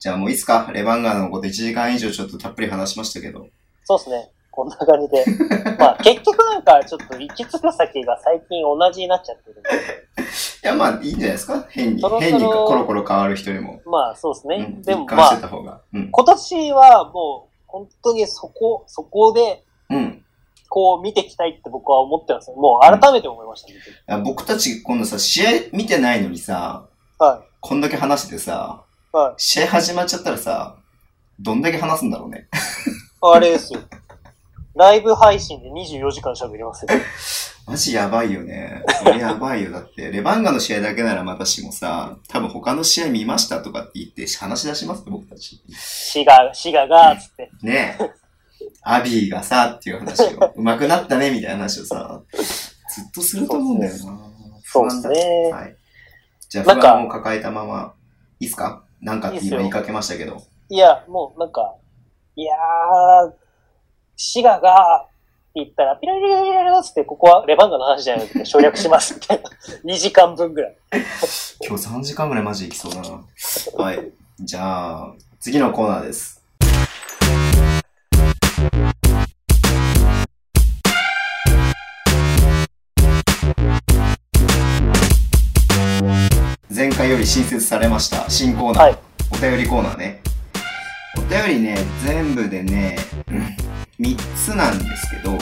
[0.05, 3.47] じゃあもういいっすかレバンガーのこと1時間以上ちょっとたっぷり話しましたけど。
[3.85, 4.29] そうですね。
[4.51, 5.25] こんな感じで。
[5.81, 9.69] まあ、結局なんか、ちょっと行き着く先が最近同じになっちゃってるんで。
[10.63, 13.81] いや、まあいいんじゃないですか変に、そろそろ変にコロコロ変わる人よりも。
[13.83, 14.57] まあ、そうですね。
[14.57, 15.81] うん、でもまあ一貫して、た方が。
[15.91, 16.11] うん。
[16.11, 20.23] 今年はもう、本当にそこ、そこで、うん。
[20.69, 22.57] こう見ていきたいって僕は思ってますよ。
[22.57, 26.85] もう改めて思いました、ねあ僕たち今度さ、試合見てないのにさ、
[27.17, 28.84] はこんだけ話しててさ、い。
[29.15, 29.33] はい。
[29.37, 30.75] 試合始まっちゃったらさ、
[31.39, 32.49] どんだけ話すんだろうね。
[33.21, 33.79] あれですよ。
[34.75, 36.89] ライブ配信で24時間喋りますよ。
[37.65, 38.83] マジやばいよね。
[39.17, 39.71] やばいよ。
[39.71, 45.61] だって、レバンガの試合だけならまたしもさ、多分他の試合見ましたとかって言って話し出しますよ、僕たち。
[45.71, 47.49] シガ、シガが、つって。
[47.63, 48.09] ねえ。
[48.83, 54.19] アビーがさ、っていう話を、 上手くなったね、みたいな話をさ、ずっとすると思うんだよな。
[54.63, 55.75] そうですねはい。
[56.49, 57.93] じゃあ、不安を抱えたまま、
[58.41, 58.84] いいっすか？
[59.05, 60.41] なんかって今言いかけましたけど。
[60.67, 61.75] いや、もうなんか、
[62.35, 63.33] いやー、
[64.15, 65.07] シガが、っ
[65.53, 69.49] て言ったら、ピラリラリラリラつって、ここはレバンガの話じゃないので省略します、みたいな。
[69.85, 70.75] 2時間分ぐらい。
[71.61, 73.23] 今日3時間ぐらいマジいきそうだな。
[73.77, 74.11] はい。
[74.39, 76.34] じゃあ、次のコーナーです。
[86.75, 90.21] 前回より新設されました新コーナー、はいお便りコーナーね。
[91.17, 92.97] お便りね、全部でね、
[93.99, 95.37] 3つなんですけど、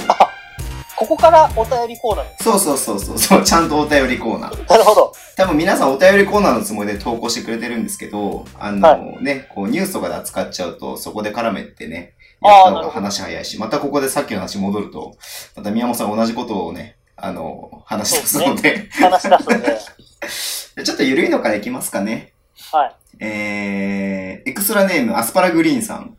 [0.96, 4.56] ここからお便りコーナーでそうそうそうそうそう、ちゃんとお便りコーナー。
[4.56, 4.70] す。
[4.70, 5.12] なるほど。
[5.36, 15.18] 多分皆さんお便りコーナーのつもりで投稿してくれてるんですけど、あの、はね、こうニュースとかで扱っちゃうと、そこで絡めてね、やった方が話早いし、またここでさっきの話戻ると、
[15.56, 19.80] また宮本さん同じことをね、あの、話し出すので、話し出すんで。
[20.82, 22.34] ちょっと緩いのからいきますかね。
[22.72, 22.96] はい。
[23.24, 26.18] えー、エクストラネーム、アスパラグリーンさん。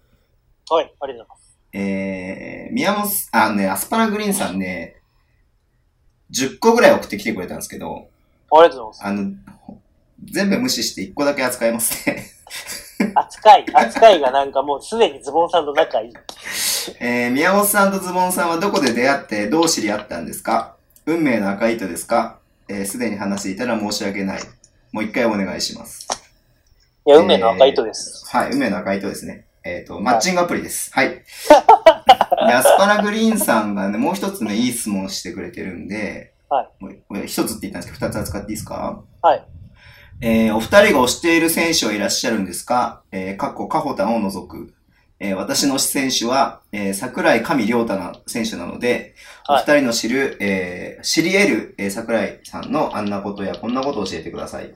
[0.71, 0.95] はい。
[1.01, 1.59] ありがとうございます。
[1.73, 4.97] えー、宮本す、あ、ね、アスパラグリーンさんね、
[6.31, 8.09] 10個ぐらい送ってきてくれたんですけど、
[8.53, 9.33] ありがとうございあの、
[10.25, 12.25] 全部無視して1個だけ扱いますね。
[13.15, 13.39] ます。
[13.39, 16.13] 扱い、扱いがなんかもうすでにズボンさんと仲いい。
[17.01, 20.77] えー、宮本さんとズボンさんはどこで出会ってどう知り合ったんですか？
[21.07, 22.39] 運命の赤い糸ですか？
[22.69, 24.41] えー、すでに話していたら申し訳ない。
[24.93, 26.07] もう一回お願いします。
[27.07, 28.25] いや、運命の赤い糸です。
[28.29, 29.47] はい、運命の赤い糸ですね。
[29.65, 30.91] えっ、と、マッチングアプリです。
[30.93, 31.09] はい。
[32.47, 39.03] でアスパラグリーンさんがね、もう一つね、いい質問してくれてるんで、はい一つって言ったんですけど、二つ扱っていいですか？
[39.23, 39.45] はい。
[40.21, 43.03] えー、お二人が推している選手はいらっしゃるんですか？
[43.11, 44.75] えー、かっこカホタンを除く。
[45.21, 49.15] えー、私の選手は、えー、桜井上良太な選手なので、
[49.49, 54.75] おはい二人の知る、えー、知り得る、えー、桜井さんのあんなことやこんなことを教えてください。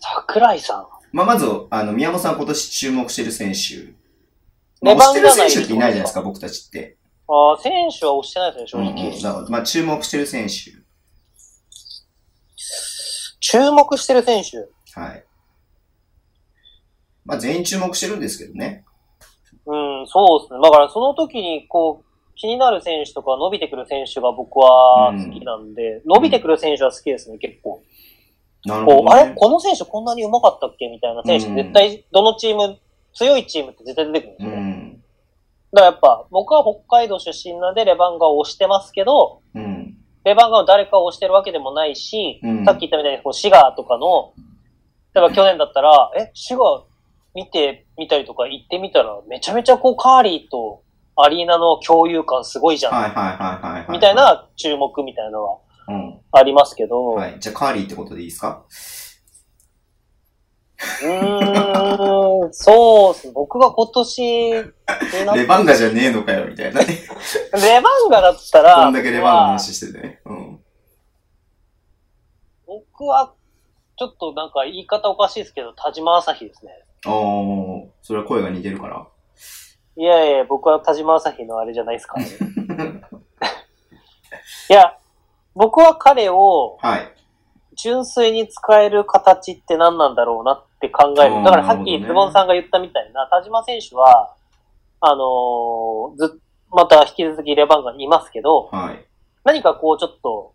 [0.00, 0.86] 桜井さん？
[1.12, 3.94] まあ、まず、あの、宮本さん今年注目してる選手。
[4.82, 6.96] まあ推してる選手っていないじゃないですか、僕たちって。
[7.28, 8.90] ああ、選手は押してないですね、正直。
[8.90, 10.54] うんうんだからまあ、注目してる選手。
[13.40, 14.58] 注目してる選手。
[15.00, 15.24] はい。
[17.26, 18.84] まあ、全員注目してるんですけどね。
[19.66, 20.60] うん、そうですね。
[20.62, 27.82] だからその時にこう、気になる選手とか伸びてくる選手が僕は好きなんで、伸びてくる選手は好きですね、結構。
[28.64, 29.10] なるほど、ね。
[29.10, 29.34] あれ？
[29.34, 30.88] この選手こんなに上手かったっけ？
[30.88, 32.78] みたいな選手、うん絶対、どのチーム、
[33.14, 34.50] 強いチームって絶対出てくるんですよ。
[34.50, 34.92] うん。
[34.92, 35.00] だか
[35.72, 39.96] らやっぱ、僕は北海道出身なんでレバンガを押してますけど、うん。
[40.24, 44.34] レバンガを誰かを押してるわけでもないし、うんさっき言ったみたいにこうシガーとかの、
[45.14, 46.82] 例えば去年だったら、え、シガー
[47.36, 50.82] 見てみたりとか行ってみたら、めちゃめちゃこうカーリーと
[51.16, 52.92] アリーナの共有感すごいじゃん。
[52.94, 53.92] はいはいはいはいはい。
[53.92, 54.14] みたい。
[54.14, 55.58] な注目みたいなのは
[55.88, 56.20] うん。
[56.32, 57.36] ありますけど、はい。
[57.38, 58.64] じゃあ、カーリーってことでいいですか？
[61.02, 63.30] うーん、そうっす。
[63.32, 66.86] 僕が今年レバンガじゃねえのかよ、みたいなね。
[67.52, 70.20] レバンガだったら、こんだけレバンガの話しててね。
[70.24, 70.60] うん。
[72.66, 73.34] 僕は、
[73.98, 76.72] ちょっとなんか言い方おかしいですけど、田島朝日ですね。
[77.04, 79.06] あー、それは声が似てるから。
[79.98, 82.30] いやいや、僕は田島朝日のあれじゃないですからね。
[84.70, 84.96] いや、
[85.54, 87.12] 僕は彼をはい。
[87.78, 91.44] 純粋に使える形って何なんだろうなって考えあーる。
[91.44, 94.34] だからさっきなるほどねズボンさんが言ったみたいな、田島選手は、
[95.00, 96.40] あのーず、
[96.70, 99.04] また引き続きレバンガにいますけど、はい。
[99.44, 100.54] 何かこうちょっと、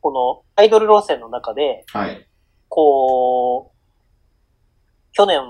[0.00, 2.26] このアイドル路線の中で、はい。
[2.68, 5.40] こう、去年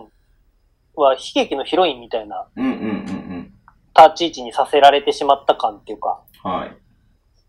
[1.00, 3.52] は悲劇のヒロインみたいなうんうんうん
[3.96, 6.50] 立ち位置にさせられてしまった感っていうか、うん。
[6.50, 6.76] はい。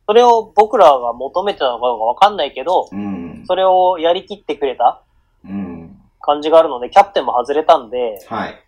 [0.08, 3.44] それを僕らが求めてたのかどうかわかんないけど、うん。
[3.46, 5.04] それをやりきってくれた
[5.44, 5.98] うん。
[6.22, 8.64] 感じがあるので、キャプテンも外れたんで、はい。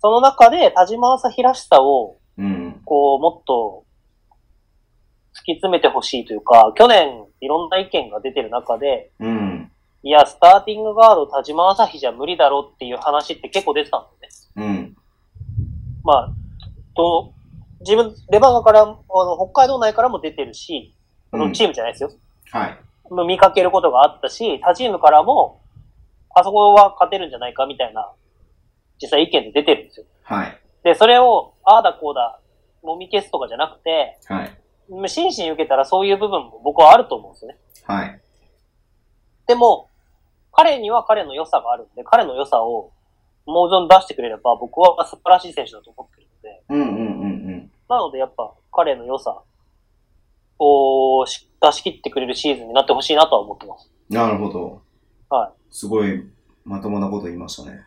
[0.00, 2.80] その中で田島朝日らしさを、うん。
[2.84, 3.84] こう、もっと
[5.34, 9.53] 突き詰めてほしいというか、去年いろんな意見が出てる中で、うん。
[10.04, 14.76] いや、スターティングガード田島朝日じゃ無理だろうっていう話って結構出てたんだよね。
[14.76, 14.96] うん。
[16.04, 16.32] まあ、
[16.94, 17.32] と、
[17.80, 18.98] 自分、レバンガから、あの、
[19.36, 20.94] 北海道内からも出てるし、
[21.30, 22.12] そのチームじゃないですよ。
[22.50, 22.78] はい。
[23.26, 25.62] 見かけることがあったし、他チームからも、
[26.34, 28.12] あそこは勝てるんじゃないかみたいな、
[29.00, 30.06] 実際意見で出てるんですよ。
[30.24, 30.60] はい。
[30.82, 32.40] で、それを、ああだこうだ、
[32.82, 35.08] もみ消すとかじゃなくて、はい。
[35.08, 37.58] 真摯に受けたらそういう部分も僕はあると思うんですよね。
[37.86, 38.20] はい。
[39.46, 39.88] でも、
[40.56, 42.92] 彼には彼の良さがあるんで、彼の良さを
[43.46, 47.70] もう存出してくれれば僕は素晴らしい選手だと思ってるので、うんうんうんうん。
[47.88, 49.42] なのでやっぱ彼の良さ
[50.58, 53.90] をし出し切ってくれるシーズンになってほしいなとは思ってます。
[54.08, 54.82] なるほど。
[55.28, 55.52] はい。
[55.70, 56.24] すごい、
[56.64, 57.80] まともなこと言いましたね。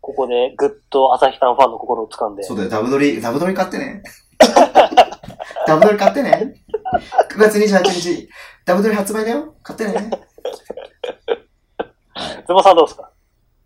[0.00, 2.42] ここでぐっと朝日さんファンの心を掴んで。
[2.42, 4.02] そうだよ、ダブドリ、ダブドリ買ってね。
[5.66, 6.54] ダブドリ買ってね。
[7.30, 8.28] 9月28日、
[8.66, 9.54] ダブドリ発売だよ。
[9.62, 10.10] 買ってね。
[12.22, 12.44] はい。
[12.46, 13.10] ズボさんどうですか？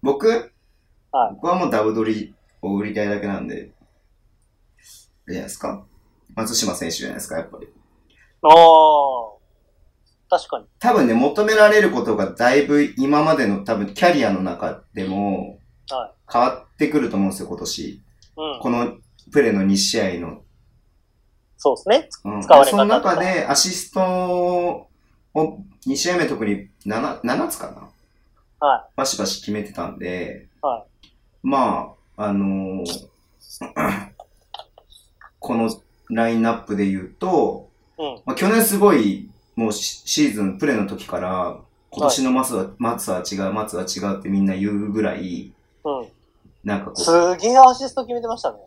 [0.03, 0.29] 僕？
[0.29, 5.85] はい僕はもうダブドリを売りたいだけなんで、あれじゃないですか？
[6.35, 7.69] 松島選手じゃないですか、やっぱり。
[8.43, 9.37] ああ。
[10.29, 10.67] 確かに。
[10.81, 18.03] 多分ね、求められることがだいぶ今までの多分キャリアの中でもは変わってくると思うんですよ、今年。
[18.37, 18.61] うん。
[18.61, 18.97] この
[19.33, 20.43] プレーの2試合の。
[21.57, 22.09] そうですね。
[22.25, 24.89] うん、使われ方その中でアシストを
[25.87, 27.89] 2試合目特に 7, 7つかな？
[28.61, 30.85] はバシバシ決めてたんで、は
[31.43, 33.07] まあ、あのー
[35.39, 35.71] この
[36.11, 38.03] ラインナップで言うと、い。
[38.03, 38.23] うん。
[38.25, 41.61] まあ、去年すごい、もうシシーズン、プレーの時から、
[41.91, 45.53] 今年の松は、松は違う、松は違うってみんな言うぐらい、
[45.85, 46.09] うん。
[46.65, 48.59] なんかこすげえアシスト決めてましたね。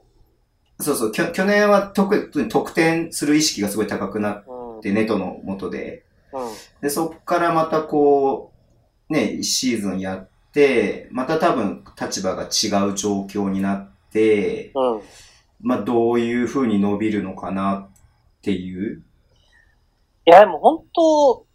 [0.80, 4.82] う、そうそう、きょ去年は特に得点する意識がすごい高くなっうん。
[4.82, 6.42] て、ネトの元で、うん。
[6.82, 8.49] で、そっからまたこう、
[9.10, 15.02] ね、一シーズンやって、また多分立場が違う状況になって、うん。
[15.62, 17.90] まあどういう風に伸びるのかなっ
[18.42, 19.04] ていう。
[20.26, 21.46] いや、でも本当、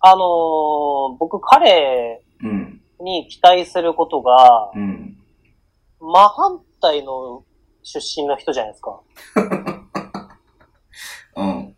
[0.00, 5.16] あのー僕彼うん、に期待することが、うん。
[6.00, 7.44] 真反対の
[7.82, 9.00] 出身の人じゃないですか。
[11.36, 11.73] うん。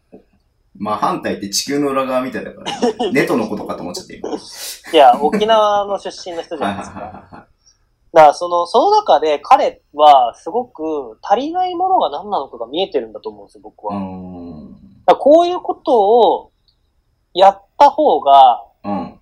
[0.78, 2.73] まあ反対って地球の裏側みたいだから、
[3.12, 7.01] ネトのことかと思っちゃっていいや、沖縄の出身の人じゃはいはいないですか。
[7.01, 7.47] は
[8.12, 13.94] だから、その、その中で彼はすごく足りないものが何なのかが見えてるんだと思うんですよ、僕は。
[13.94, 14.66] ー
[15.07, 16.53] だこういうことを
[17.35, 19.20] やった方がうん。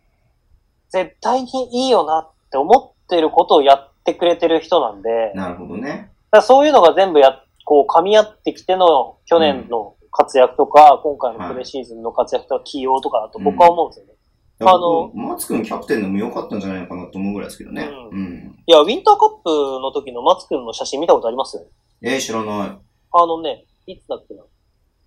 [0.90, 6.12] 絶対にいいよなって思ってることをやってくれてる人なんで、なるほどね。
[6.30, 14.12] らそういうのが全部や、こう噛み合ってきての去年の活躍とか、今回のプレシーズンの活躍とか起用とかだと僕は思うんですよね。
[14.60, 17.90] あの僕松くんキャプテンでも良かったんじゃないのかなと思うぐらいですけどね。
[18.12, 18.56] ううん。
[18.64, 19.50] いや、ウィンターカップ
[19.82, 21.66] の時の松くんの写真見たことあります
[22.00, 22.78] えー、知らない。
[23.12, 24.44] あのね、いつだっけな。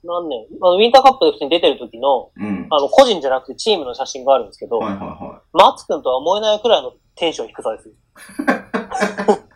[0.04, 0.46] 何年？
[0.62, 2.68] あのウィンターカップで普通に出てる時の、うん。
[2.70, 7.90] あの、個人じゃなくてチームの写真があるんですけど、はいはいは松くんとは思えないくらいのテンション低さです。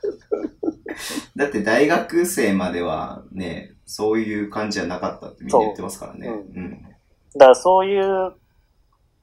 [1.36, 6.28] だって大学生まではね、そういう感じじゃなかったってみんな言ってますからね。
[6.28, 6.82] そううん。
[6.84, 8.34] だからそういう、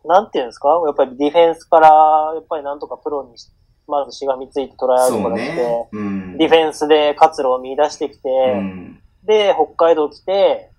[0.04, 0.68] なんていうんですか？
[0.86, 1.88] やっぱりディフェンスから、
[2.34, 3.48] やっぱりなんとかプロにし
[3.86, 5.88] まずしがみついてトライアウトから来て、ね。
[5.92, 6.36] うん。
[6.38, 9.02] ディフェンスで活路を見出してきて、うん。
[9.24, 10.70] で、北海道来て、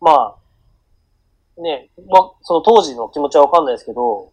[0.00, 0.36] ま
[1.58, 4.32] あ、ね、ま、その当時の気持ちはわかんないですけど、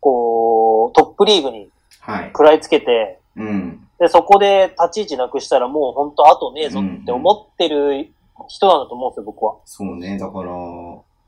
[0.00, 1.70] こう、トップリーグに
[2.00, 2.26] はい。
[2.26, 3.85] 食らいつけて、うん。
[3.98, 8.12] で、そこで立ち位置なくしたらもう本当後ねえぞって思ってる
[8.48, 9.56] 人なんだと思うんですよ、僕は。
[9.64, 10.18] そうね。
[10.18, 10.52] だから、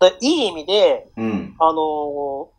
[0.00, 1.54] だいい意味で、うん。
[1.58, 2.58] あのー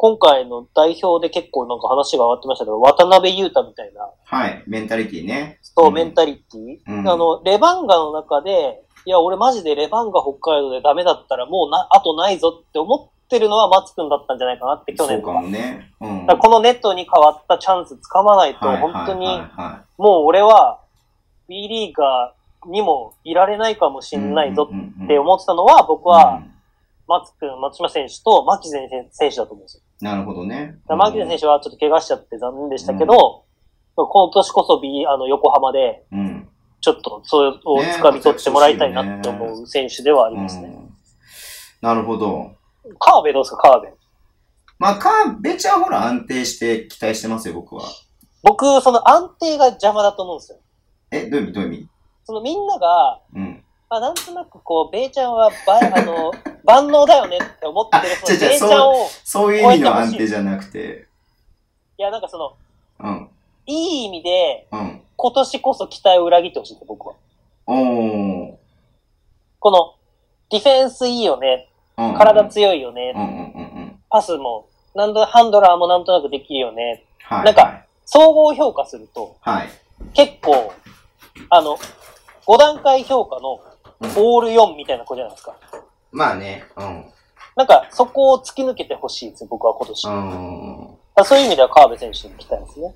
[0.00, 4.62] 今回の代表で結構なんか話が上がってましたけど、渡辺裕太みたいな、はい。
[4.68, 5.58] メンタリティね。
[5.60, 15.32] そう、うんメンタリティ、うんあの、レバンガの中で、いや、俺マジでレバンガ北海道でダメだったらもうな、あとないぞって思ってるのは松くんだったんじゃないかなって去年とか。
[15.34, 15.92] もね。
[16.00, 16.26] うん。
[16.26, 19.26] このネットに変わったチャンスつかまないと、はい本当に、
[19.98, 20.80] もう俺は、
[21.46, 26.54] B リーガーにもいられないかもしいんないぞうんうんうんって思ってたのは、僕うは、ん
[27.06, 29.82] 松くん、松島選手と牧前選手だと思うんですよ。
[30.02, 30.78] なるほどね。
[30.86, 33.44] だから牧前選手はちょっと怪我しちゃって残念でしたけど、
[33.96, 36.48] 今年こそ B、あの、横浜で、うん。
[36.80, 37.54] ちょっと、それを
[37.98, 40.68] 掴み取ってもらいたいなって思う選手ではありますね。
[40.68, 40.88] うん
[41.80, 42.57] なるほど。
[42.98, 43.92] 川辺どうですか、川辺。
[44.78, 47.82] まあ、か、べちゃんほら安定して期待してますよ、僕は。
[48.42, 50.58] 僕、その安定が邪魔だと思うんですよ。
[51.10, 51.52] え、どういう意味？
[51.52, 51.88] どういう意味？
[52.24, 53.64] そのみんなが、うん。
[53.90, 56.32] あなんとなくこう、ベイちゃんはば、あの、
[56.64, 61.08] 万能だよねって思ってる、そのベイちゃんを、いそういう意味の安定じゃなくて、
[61.98, 62.56] や、なんかその、
[63.00, 63.28] うん。
[63.66, 65.02] いい意味で、うん。
[65.16, 67.14] 今年こそ期待を裏切ってほしいんですよ、僕は。
[67.66, 68.54] おー。
[69.58, 69.94] この、
[70.50, 71.68] ディフェンスいいよね、
[71.98, 74.00] うん体強いよね、うんうんうんうん。
[74.08, 77.04] パスも、なんと、ハンドラーもなんとなくできるよね。
[77.22, 77.44] はい。
[77.44, 79.68] なんか、総合評価すると、はい。
[80.14, 80.72] 結構、
[81.50, 81.76] あの、
[82.46, 83.60] 5段階評価の
[84.16, 85.56] オール4みたいな子じゃないですか。
[86.12, 87.04] まあね、うん。
[87.56, 90.04] なんか、そこを突き抜けてほしいです、僕は今年。
[90.06, 91.24] うん。
[91.24, 92.94] そういう意味では川辺選手に期待ですね。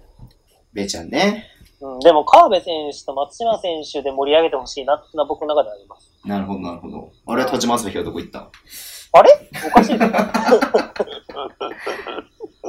[0.72, 1.46] べちゃんね。
[1.84, 6.12] うん、でも川辺選手と松島選手で盛り上げてほしいなってのは僕の中であります。
[6.24, 7.10] なるほど、なるほど。
[7.26, 8.48] あれ、田島朝日はどこ行った？
[9.14, 9.30] あれ？
[9.66, 10.04] おかしいぞ。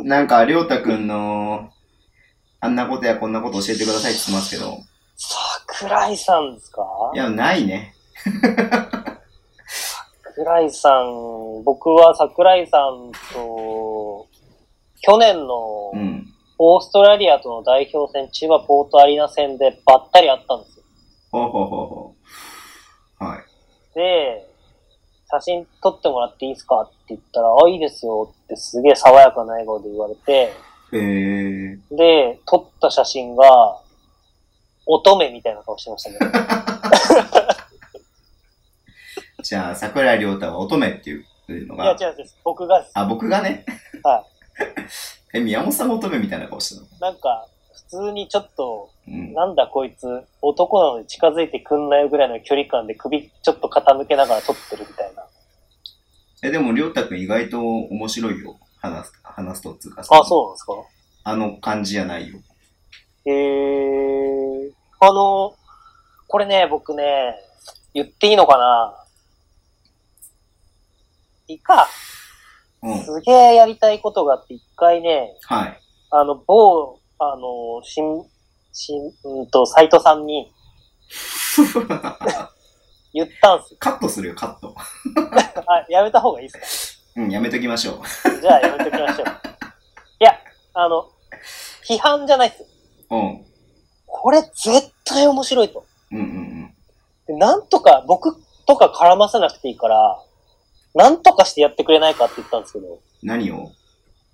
[0.04, 1.70] なんか、りょうたくんの、
[2.60, 4.78] あんなことやこんなこと教えてくださいって言ってますけど。
[5.16, 6.84] 桜井さんですか？
[7.14, 7.94] いや、ないね。
[10.36, 14.28] 桜井さん、僕は桜井さんと、
[15.02, 16.13] 去年のうん。
[16.66, 20.84] オーストラリアとの代表戦、千葉ポートアリーナ戦でばったり会ったんですよ。
[21.30, 22.16] ほうほうほうほ
[23.20, 23.24] う。
[23.26, 23.44] はい。
[23.94, 24.48] で、
[25.30, 30.54] 写真撮ってもらっていいですかって言ったら、あ、いいですよってすげえ爽やかな笑顔で言われて、へ
[30.94, 31.80] え。
[31.92, 33.82] で、撮った写真が、
[34.86, 36.18] 乙女みたいな顔してましたね。
[39.44, 41.26] じゃあ、桜井亮太は乙女っていう
[41.68, 42.38] のいや、が、違うんです。
[42.42, 42.92] 僕がです。
[42.94, 43.66] あ、僕がね。
[44.02, 44.24] は
[45.34, 47.12] え、宮本さんが乙女みたいな顔してたの？
[47.12, 47.48] なんか、
[47.90, 49.34] 普通にちょっと、うん。
[49.34, 50.06] なんだこいつ、
[50.42, 55.26] 男なのに近づいてくんないぐらいの距離感で首ちょっと傾けながら撮ってるみたいな。
[56.44, 58.58] え、でも、りょうたくん意外と面白いよ。
[58.80, 60.74] 話す、話すとっつうかあ、そうなんですか？
[61.26, 62.40] あの感じじゃないよ。
[63.26, 64.72] へえ。
[65.00, 65.56] あの、
[66.28, 67.36] これね、僕ね、
[67.94, 68.94] 言っていいのかな？
[71.48, 71.88] いいか。
[72.84, 73.04] うん。
[73.04, 75.80] すげえやりたいことがあって、一回ね、はい。
[76.12, 78.04] あの、某、あの、新、
[78.72, 80.54] 新、うんと、斎藤さんに
[83.14, 83.78] 言ったんすよ。
[83.80, 84.76] カットするよ、カット。
[85.68, 88.00] あ、やめた方がいいですうん、やめときましょう。
[88.00, 88.08] か
[88.42, 89.28] じゃあやめときましょう。
[90.20, 90.38] いや、
[90.74, 91.08] あの、
[91.88, 92.68] 批判じゃないっすよ。
[93.12, 93.46] うん。
[94.08, 95.86] これ絶対面白いと。
[96.12, 96.54] うんうん
[97.26, 98.36] でなんとか、僕
[98.66, 100.20] とか絡ませなくていいから、
[100.94, 103.00] なんとかしてやってくれないかって言ったんですけど、うん。
[103.22, 103.72] 何を？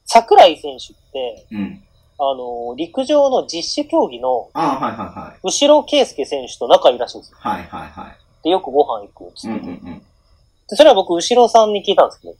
[0.06, 1.84] 桜井選手って、うん。
[2.22, 5.40] あの、陸上の実施競技のああ、はいはいはい。
[5.42, 7.38] 後ろ圭介選手と仲いいらしいんですよ。
[7.40, 8.18] はいはいはい。
[8.44, 10.00] で、よくご飯行くっつうんってて、うんうん。
[10.00, 12.36] でそれは僕、後ろさんに聞いたんですけど。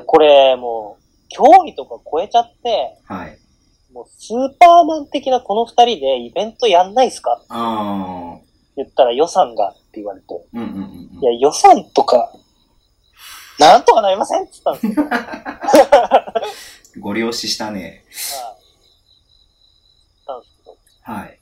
[0.00, 3.38] で、これ、もう、競技とか超えちゃって、はい。
[3.92, 7.40] もう、スーパーマン的なこの二人でイベントやんないっすか？
[7.48, 8.38] ああ。
[8.76, 10.74] 言ったら予算がって言われて、うんうんうん
[11.16, 11.22] うん。
[11.22, 12.32] いや、予算とか、
[13.58, 15.06] なんとかなりませんって言ったんですよ。
[15.08, 16.42] は
[16.96, 17.00] い。
[17.00, 18.04] ご了承したね。
[20.26, 21.38] 言ったんですけど、はい。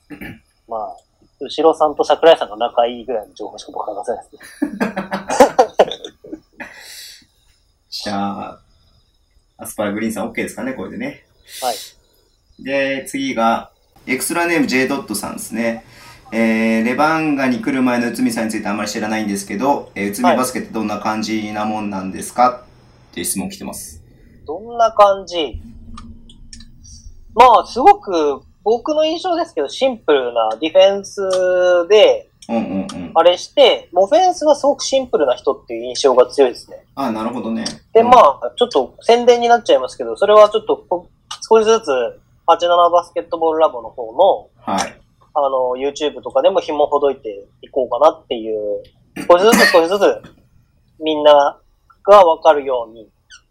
[0.68, 0.96] まあ、
[1.40, 4.70] 後ろさんと桜井さんが仲いいぐらいの情報しか僕は話せないですね。
[7.90, 8.60] じゃあ、
[9.58, 11.24] アスパラグリーンさん OK ですかね、これでね。
[11.60, 11.76] はい。
[12.62, 13.70] で、次が、
[14.06, 15.84] エクストラネーム J ドットさんですね。
[16.34, 22.64] えー、レバンガに来る前の内海さんについてあんまり知らないんですけど、えー、内海バスケってどんな感じなもんなんですか？
[23.10, 24.02] っていう質問来てます。
[24.46, 25.60] どんな感じ？
[27.34, 31.20] まあ、すごく、僕の印象ですけど、シンプルなディフェンス
[31.88, 32.28] で。
[33.14, 36.84] あれして、オフェンスがすごくシンプルな人っていう印象が強いですね。
[36.94, 37.64] あ、なるほどね。
[37.92, 41.08] で、うんまあ、ちょっと宣伝になっちゃいますけど、それはちょっとこ
[41.48, 41.88] 少しずつ、
[42.46, 45.01] 87バスケットボールラボの方の、はい。
[45.34, 48.82] あの、YouTube とかでも紐ほどいていこうかなっていう、
[49.28, 50.22] 少しずつ少しずつ、
[51.00, 51.58] みんな
[52.04, 53.08] がわかるように、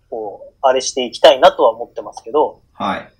[0.09, 3.11] こう、あれしていきたいなとは思ってますけど、はい。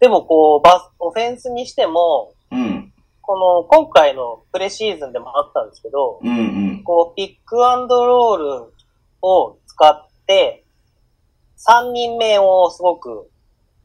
[0.00, 2.92] でもこう、バス、オフェンスにしても、うん。
[3.20, 6.32] この、今回のプレシーズンでもあったんですけど、うんう
[6.80, 6.84] ん。
[6.84, 8.72] こう、ピックアンドロール
[9.22, 10.64] を使って、
[11.58, 13.28] 3人目をすごく、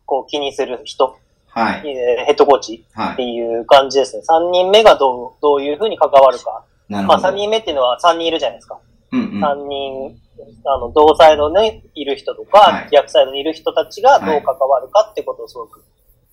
[0.06, 1.18] こう、気にする人、
[1.53, 1.88] はい。
[1.88, 3.23] えーヘッドコーチってはい。
[3.23, 4.23] いう感じですね。
[4.27, 6.65] 3人目がどう、どういうふうに関わるか。
[6.90, 7.30] まあなるほど。
[7.30, 8.80] 3人目っていうのは3人いるじゃないですか。
[9.11, 9.43] うんうん。
[9.43, 10.17] 3人、
[10.65, 15.83] あの、同サイドにいる人とか、はい逆サイドにいる人たちがどう関わるかってことをすごく。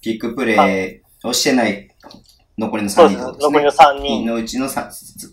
[0.00, 1.88] ピックプレーをしてない
[2.56, 3.50] 残りの3そうですね人ってこと。
[3.50, 3.64] 残り。
[3.66, 4.26] の3人。
[4.26, 4.68] のうちの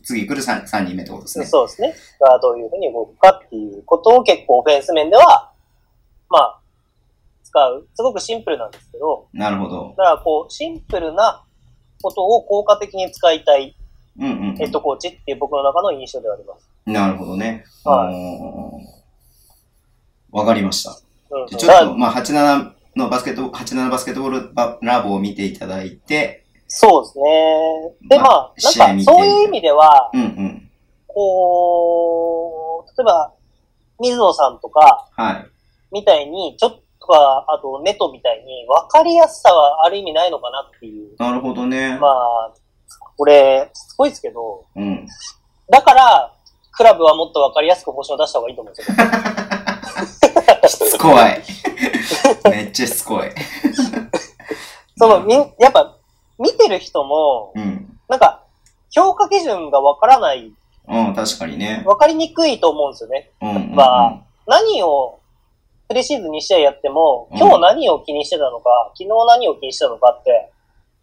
[0.03, 1.45] 次来る 3, 三人目ってことですね。
[1.45, 1.93] そうですね。
[2.19, 5.51] がどういうふうに動くかっていうことを結構オフェンス面では、
[6.29, 6.59] まあ、
[7.57, 7.87] 使う。
[7.95, 9.95] すごくシンプルなんですけど、なるほど。
[9.97, 11.43] だからこう、シンプルな
[12.01, 13.75] ことを効果的に使いたい
[14.19, 14.55] うんうんうん。
[14.55, 16.69] ヘッドコーチっていう僕の中の印象ではあります。
[16.85, 17.63] なるほどね。
[17.83, 18.87] はいい。
[20.31, 20.99] わかりました。
[21.29, 21.47] うん。
[21.47, 28.07] ちょっと、まあ、87のバスケット、87バスケットボールバラボを見ていただいて、そうですね。
[28.09, 30.69] で、まあなんか、そういう意味では、うんうん。
[31.07, 33.33] こう、例えば、
[33.99, 35.45] 水野さんとか、はい。
[35.91, 41.15] みたいに、ちょっとか、あと、ネトみたいに、分かりやすさはある意味ないのかなっていう。
[41.17, 41.97] なるほどね。
[41.99, 42.53] まあ、
[43.17, 45.07] これ、すごいですけど、うん。
[45.69, 46.33] だから、
[46.71, 48.97] クラブはもっと分かりやすく報酬を出した方がいいと思うんですよ。
[50.67, 51.15] しつこい。
[52.51, 53.29] めっちゃしつこい。
[54.97, 55.95] その、みん、やっぱ、
[56.37, 57.99] 見てる人も、うん。
[58.07, 58.43] なんか、
[58.91, 60.51] 評価基準が分からない、
[60.87, 61.83] うん、確かにね。
[61.85, 63.31] 分かりにくいと思うんですよね。
[63.41, 63.75] うんうんうん。
[63.75, 65.16] まあ何を、
[65.87, 67.37] プレシーズン2試合やっても、うん。
[67.37, 70.51] 今日何を気にしてたのか、昨日何を気にしてたのかって、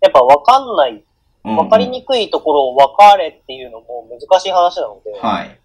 [0.00, 1.04] やっぱ分かんない、
[1.44, 1.56] うん。
[1.56, 5.60] 分かりにくいところを分かれっていうのも難しい話なので、はい。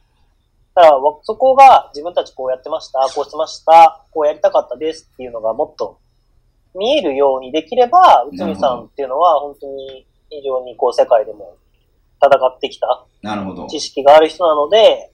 [0.76, 6.00] だからわそこが自分たちこうやってました、こうしてました、こうやりたかったですっていうのがもっと
[6.76, 11.58] 見えるようにできれば、内海さんっていうのは本当に非常にこう世界でも
[12.24, 13.06] 戦ってきた。
[13.68, 15.12] 知識がある人なので、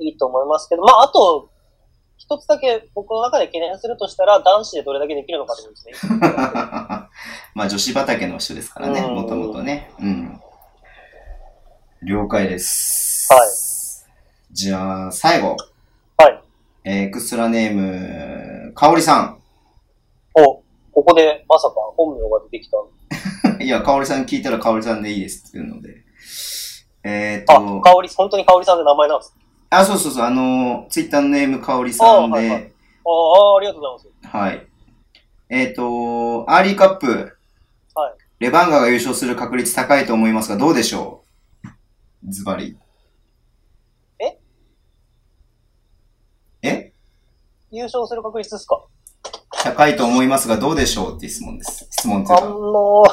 [0.00, 1.48] いいと思いますけど、まあ、あと、
[2.18, 6.18] 一つだけ僕の中で懸念するとしたら、男子でどれだけできるのかってことですね。
[7.54, 9.90] まあ女子畑の人ですからね、うんもともとね。
[10.00, 10.40] うん。
[12.02, 13.32] 了解です。
[13.32, 13.48] はい。
[14.52, 15.56] じゃあ、最後。
[16.18, 16.40] はい。
[16.84, 19.36] えーエクストラネーム、かおりさ
[20.34, 20.62] お、
[20.92, 23.58] ここでまさか本名が出てきた。
[23.58, 23.60] ん。
[23.62, 26.02] いや、かおりさん聞いたらかおりさんでいいですって言うので。
[27.04, 29.34] えーっあ、と、香り、本当に香りさんで名前なんです。
[29.70, 32.72] あ、そうそうそう、あの、ツイッターのネームかおりさんで、あはいはい
[33.08, 34.36] あ、ありがとうございます。
[34.36, 34.66] はい。
[35.48, 37.36] えっ、と、アーリーカップ。
[37.94, 38.14] はい。
[38.40, 41.22] レバンガが優勝する確率高いと思いますが、どうでしょ
[42.26, 42.30] う？
[42.30, 42.76] ズバリ。
[44.18, 44.38] え？
[46.62, 46.92] え？
[47.70, 48.84] 優勝する確率ですか？
[49.62, 51.16] 高いと思いますが、どうでしょう？
[51.16, 51.86] っていう質問です。
[51.90, 52.44] 質問というか。
[52.44, 53.04] あの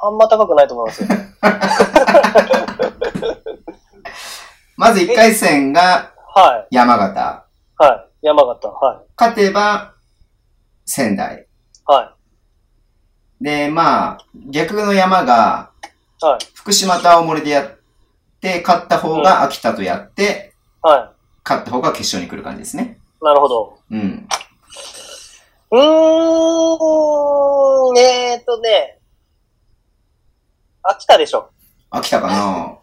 [0.00, 1.08] あんま高くないと思いますよ。
[4.78, 7.44] まず1回戦がは山形。
[7.80, 7.84] い。
[7.84, 8.26] はい。
[8.26, 8.68] 山形。
[8.68, 9.92] は勝てば
[10.86, 11.36] 仙台。
[11.36, 11.46] い。
[11.84, 12.14] は
[13.40, 13.44] い。
[13.44, 14.18] で、まあ、
[14.50, 15.72] 逆の山が
[16.20, 16.38] はい。
[16.54, 17.78] 福島と青森でやっ
[18.40, 21.12] て、勝った方が秋田とやって、は
[21.44, 22.98] 勝った方が決勝に来る感じですね。
[23.20, 23.24] い。
[23.24, 23.78] なるほど。
[23.90, 24.28] うん。
[25.70, 25.80] うー
[27.92, 28.98] ん、えーっとね。
[30.82, 31.50] 秋田でしょ。
[31.90, 32.78] 秋田かな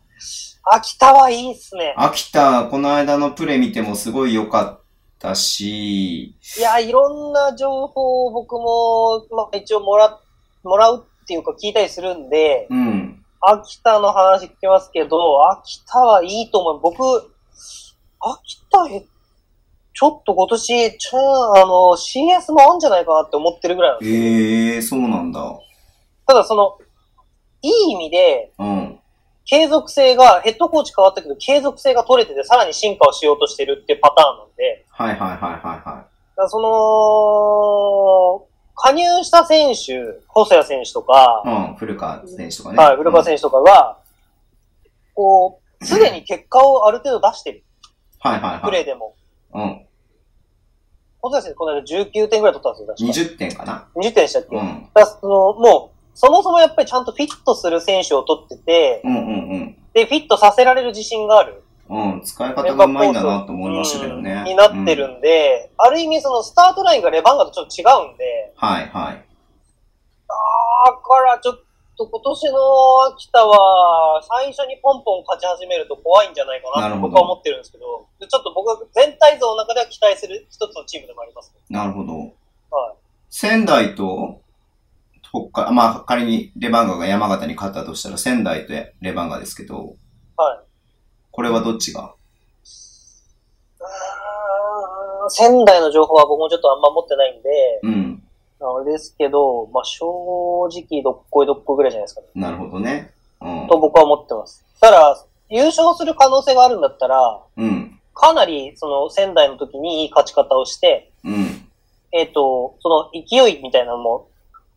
[0.67, 1.93] 秋田はいいっすね。
[1.95, 4.81] 秋田、この間のプレイ見てもすごい良かっ
[5.19, 10.19] たし、いや、いろんな情報を僕も、まあ、一応もら、
[10.63, 13.23] もらうっていうか聞いたりするんで、うん。
[13.41, 16.81] 秋田の話聞きますけど、秋田はいいと思う。
[16.81, 17.03] 僕、
[18.19, 19.05] 秋田へ、
[19.93, 24.17] ちょっと今年、ちゃあの、CS もあんじゃないかなって思ってるぐらいなんですよ。
[24.17, 25.59] ええー、そうなんだ。
[26.25, 26.79] ただその、
[27.61, 28.94] いい意味で、うん。
[29.45, 36.07] 継続性が、ヘッドコーチ変わったけど、継続性が取れてて、さらに進化をしようとしてるっていうパターンなんで、はいはいはいはいはだか
[36.37, 41.49] らその、加入した選手、細谷選手とか、い。
[41.49, 42.77] うん、古川選手とかね。
[42.77, 43.97] はい、古川選手とかが、
[45.13, 47.63] こう、すでに結果をある程度出してる。
[48.21, 48.27] 手。
[48.27, 48.61] はいはいはい。
[48.63, 49.15] プレーでも。
[49.53, 49.85] うん。
[51.21, 53.33] 細谷選手この間19点ぐらい取ったんですよ、確か。
[53.33, 53.87] 20点かな。
[53.95, 54.89] 20点でしたっけ、うん。
[54.93, 61.63] らその、もう、そもそもやっぱりちゃんとフィットする選手を取ってて、うんうんで、フィットさせられる自信がある。
[61.89, 62.11] うん。
[62.13, 64.31] うん、使い方がうまいんだなと思いましたけどね。
[64.31, 69.25] うんになってるんで、ある意味そのスタートラインがレバンガとちょっと違うんで、はいはい。
[70.27, 71.59] だからちょっ
[71.97, 82.13] と今年の秋田は最初にポンポン勝ち始めると怖いんじゃないかなと僕は思ってるんですけど、でちょっと僕は全体像の中では期待する一つのチームでもあります、なるほど。
[82.13, 82.31] はい。
[83.29, 84.41] 仙台と、
[85.51, 89.95] 北海、まあ仮にレバンガが山形に勝ったとしたら仙台とレバンガですけど、
[90.37, 90.65] はい。
[91.31, 92.13] これはどっちが？
[95.29, 97.49] 仙台の情報は僕もちょっとあんま持ってないんで、
[97.83, 98.23] うん。
[98.61, 100.05] あれですけど、まあ正
[100.71, 102.27] 直どっこいどっこいぐらいじゃないですかね。
[102.35, 103.13] なるほどね。
[103.41, 103.67] うん。
[103.67, 104.63] と僕は思ってます。
[104.79, 107.99] ただ、優勝する可能性があるんだったら、うん。
[108.13, 111.67] かなりその仙台の時にいい勝ち方をして、うん。
[112.11, 114.29] えっ、と、その勢いみたいなのも、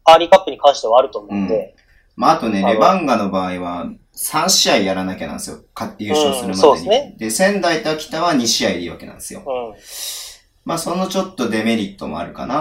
[0.09, 1.75] アーリーカップに関してはあると思うんで、
[2.17, 5.59] まあ、あとね、レバンガの場合は、3試合やらなきゃなんですよ。
[5.75, 6.53] 勝って優勝するまでに。
[6.53, 9.43] うんそうですねで、仙台と秋田は2試合でいいわけなんですよ。
[9.47, 9.75] うん。
[10.65, 12.55] まあ、そのちょっとデメリットもあるかな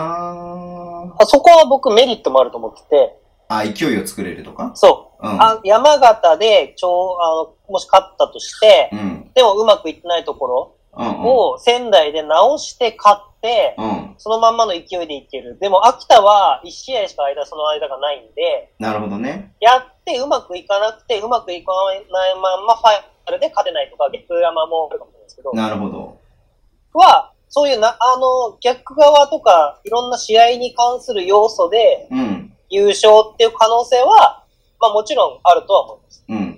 [1.20, 3.18] あそこは僕メリットもあると思ってて、
[3.50, 4.72] あ、勢いを作れるとか？
[4.76, 5.28] そう。
[5.28, 5.42] うん。
[5.42, 9.32] あ山形で、ちょあの、もし勝ったとして、うん。
[9.34, 10.74] でもうまくいってないところうん。
[10.74, 10.77] うん。
[10.98, 14.16] を仙台で直して勝って、うん。
[14.18, 15.58] そのまんまの勢いでいける。
[15.60, 19.54] でも秋田は1試合しか間、その間がないんで、なるほどね。
[19.60, 21.72] やってうまくいかなくて、うまくいか
[22.12, 26.18] ないまんまファイナルで勝てないとか、逆山もあるかもしれないですけど、なるほど。
[26.94, 32.54] は、そういうな、あの、逆側とか、いろんな試合に関する要素でうん。
[32.70, 34.44] 優勝っていう可能性は、
[34.80, 36.26] まあもちろんあるとは思います。
[36.28, 36.57] うん。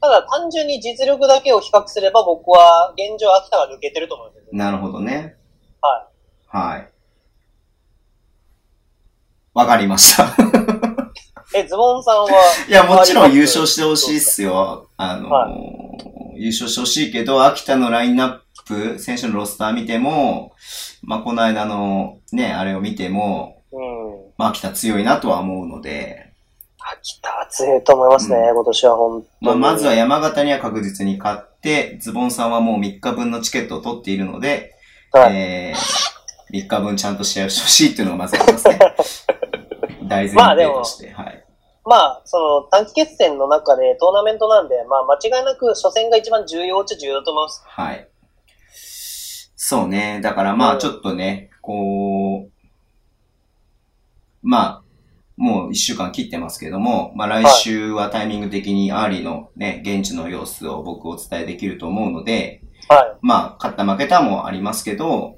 [0.00, 4.56] ただ単純に実力だけを比較すれば僕は現状秋田が抜けてると思います。
[4.56, 5.36] なるほどね。
[5.80, 6.08] は
[6.48, 6.88] はい。
[9.54, 10.24] わかりました。
[10.24, 10.28] い。
[11.54, 12.28] え、ズボンさんは、
[12.68, 14.88] いや、もちろん優勝してほしいっすよ。
[14.96, 15.48] あのーは
[16.38, 20.52] 優勝してほしいけど、秋田のラインナップ、選手のロスター見ても、
[21.02, 24.32] まあ、この間のね、あれを見ても、うん。
[24.36, 26.25] まあ、秋田強いなとは思うので、
[26.92, 29.60] 秋田は強いと思いますね、うん今年は本当まあ、に。
[29.60, 34.74] まずは山形には確実に勝って、ズボンさんはもう3日分のチケットを取っているので、
[35.10, 35.36] はい。
[35.36, 38.78] えー、3日分ちゃんと試合をしてほしいっていうのがまずありますね。
[40.08, 41.44] 大前提として、はい。
[41.84, 47.62] まあ、その短期決戦の中でトーナメントなんで、まあ間違いなく初戦が一番重要っちゃ重要だと思います。
[47.66, 48.08] はい。
[49.56, 50.20] そうね。
[50.22, 52.50] だからまうんあちょっとね、こう、
[54.42, 54.82] まあ、
[55.36, 63.18] もう一週間切ってますけども、まあ来週はタイミング的にアーリーのね、現地の様子を僕お伝えできると思うので、はい。
[63.20, 65.36] まあ、勝った負けたもありますけど、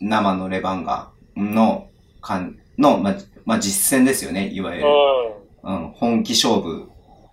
[0.00, 1.88] 生のレバンガの、
[2.20, 4.88] かん、の、まあ、まあ実戦ですよね、いわゆる。
[5.64, 6.88] ううん、本気勝負。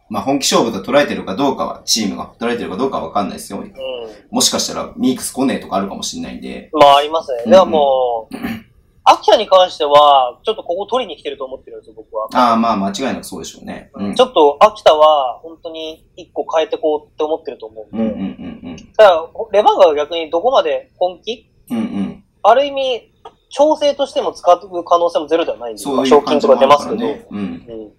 [0.10, 3.60] まあ本気勝負と捉えてるかどうかは、チームが捉えてるかどうかはわかんないですよ。
[3.60, 3.64] ん。
[3.64, 3.72] うん。
[4.32, 7.44] もしかしたらミークス来ねえとかあるかもしれないんで、まあありますね。
[7.46, 8.36] うんでももう、
[9.12, 12.28] 秋田に関しては、ちょっとここ取りに来てると思ってるんですよ、僕は。
[12.34, 13.90] ああ、まあ間違いなくそうでしょうね。
[13.96, 14.16] うん。
[14.16, 18.04] ちょっと秋田は、本当に一個変えてこうって思ってると思うんで。
[18.04, 21.78] うんうんうんただ、レバンガが逆にどこまで本気うん。
[21.78, 22.24] うんうん。
[22.44, 23.12] ある意味、
[23.50, 26.98] 調整としても使う可能性もゼロではないんで、そういう賞金とか出ますけど。
[26.98, 27.26] ね。
[27.32, 27.38] うん。
[27.40, 27.92] うん。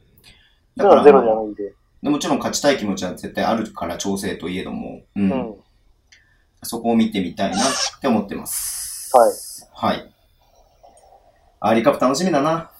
[0.76, 1.74] だからゼロじゃないんで。
[2.02, 5.20] でもちろん勝ちたい気持ちは絶対あるから調整といえども、う。
[5.20, 5.54] うんん。
[6.62, 7.60] そこを見てみたいなっ
[8.00, 9.10] て思ってます。
[9.74, 9.94] はい。
[9.96, 10.10] はい。
[11.62, 12.70] アーリーカップ楽しみだな。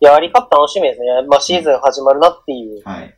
[0.00, 1.06] いや、アーリーカップ楽しみですね。
[1.28, 2.82] まあシーズン始まるなっていう。
[2.82, 3.14] はい。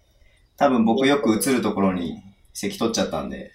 [0.57, 2.21] 多分僕よく映るところに
[2.53, 3.53] 席取っちゃったんで、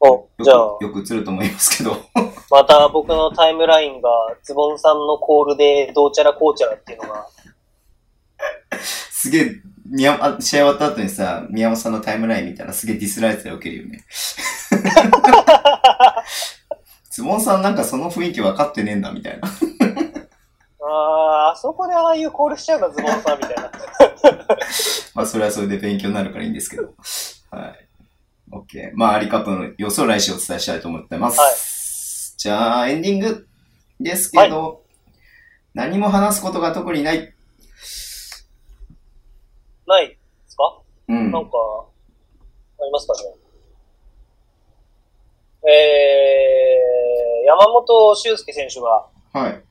[0.00, 1.96] お、じゃあ、よく映ると思いますけど。
[2.50, 4.08] また僕のタイムラインが、
[4.42, 7.26] ズボンさんのコールで、どうちゃらこうちゃらっていうのが、
[8.80, 9.50] すげえ、
[9.84, 14.04] 宮あ試合終わった後にさ、宮本さんのタイムライン見たらすげえディスられてたら受けるよね。
[17.10, 19.48] ズボンさんなんかその雰囲気分かってねえんだみたいな。
[20.86, 23.70] あー、あそこでああいうコールしちゃうんだ、ズボンさんみたいな。
[25.14, 26.92] まあそれはそれで勉強になるからいいんですけど。
[27.50, 27.88] はい。
[28.50, 28.90] OK。
[28.94, 31.40] まあアリカップの様子を来週お伝えしたいと思ってます。
[31.40, 31.54] はい
[32.36, 33.46] じゃあエンディング
[33.98, 34.82] ですけど、
[35.72, 37.32] 何も話すことが特にない。
[39.86, 40.78] ないですか？
[41.08, 41.30] うん。
[41.32, 41.50] なんか、
[42.80, 43.20] ありますかね？
[45.72, 49.62] えー、山本修介選手が、はい。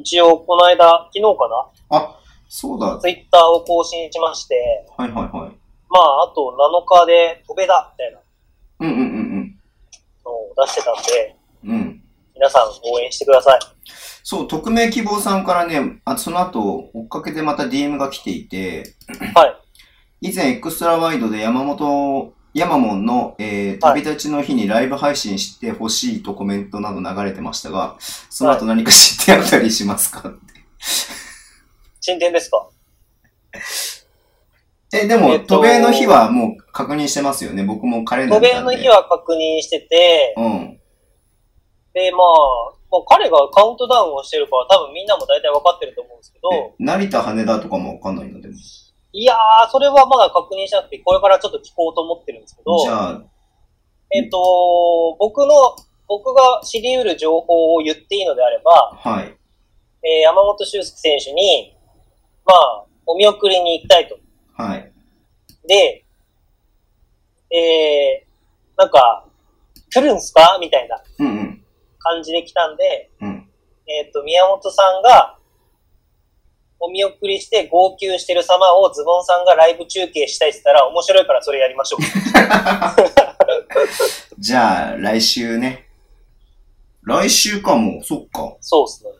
[0.00, 1.48] 一応この間、昨日か
[1.90, 1.98] な？
[1.98, 2.16] あ、
[2.48, 2.98] そうだ。
[2.98, 5.32] ツイッターを更新しまして、はいはいはい。
[5.88, 8.20] まあ、あと7日で飛べだ、みたいな
[8.80, 9.60] うんうんうん
[10.24, 11.70] のを出してたんで、うん。
[11.70, 12.02] うん。
[12.34, 13.60] 皆さん応援してください。
[14.22, 18.94] そう、匿名希望さんからね、あその後、追っかけてまた DM が来ていて、
[19.34, 19.46] は
[20.22, 20.28] い。
[20.30, 30.32] 以前エクストラワイドで山本、ヤマモンの、えー、旅立ちの日にライブ配信してほしいとコメントなど流れてましたが、その後何か知ってあったりしますか、
[32.00, 32.68] 進展ですか？
[34.92, 37.62] え、でも、えっと渡米の日はもう確認してますよね。
[37.62, 40.80] 僕もカレンダー渡米の日は確認してて、うん。
[41.94, 48.54] で、まあ、まあ、彼がカウントダウンをしてるから多分みんなも大体分かってると思うんですけど、え成田羽田とかもわかんないのでも。
[49.12, 53.22] いやー、それはまだ確認しなくて、これからちょっと聞こうと思ってるんですけど、じゃあ、
[54.12, 55.54] えっ、と、僕の、
[56.08, 59.36] 僕が知り得る情報を言っていいのであれば、はい。
[60.02, 61.76] えー山本修介選手に、
[62.44, 64.18] まあ、お見送りに行きたいと。
[64.56, 64.92] はい。
[65.66, 66.04] で、
[67.50, 69.26] えー、なんか、
[69.92, 70.56] 来るんすか？
[70.60, 71.64] みたいなうんうん。
[71.98, 73.48] 感じで来たんで、うん。
[73.88, 75.36] えっ、と、宮本さんが、
[76.80, 82.00] お見送りして号泣してる様をズボンさんがライブ中継したいって言ったら面白いからそれやりましょう。
[84.40, 85.86] じゃあ、来週ね。
[87.02, 88.56] 来週かも、そっか。
[88.60, 89.10] そうですね。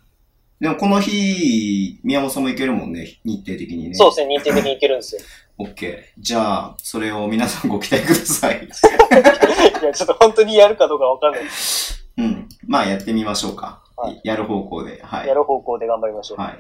[0.61, 3.95] でもこの日、宮本さんも行けるもんね、日程的にね。
[3.95, 5.23] そうですね、認定的にいけるんですよ。
[5.59, 6.03] オッケー。
[6.19, 8.65] じゃあ、それを皆さんご期待ください。
[9.83, 11.43] いや、ちょっと本当にやるかどうかわかんない。
[12.19, 12.49] うん。
[12.67, 13.83] まあ、やってみましょうか。
[13.97, 15.03] はいやる方向で。
[15.03, 15.29] はい。
[15.29, 16.41] やる方向で頑張りましょう。
[16.41, 16.59] はい。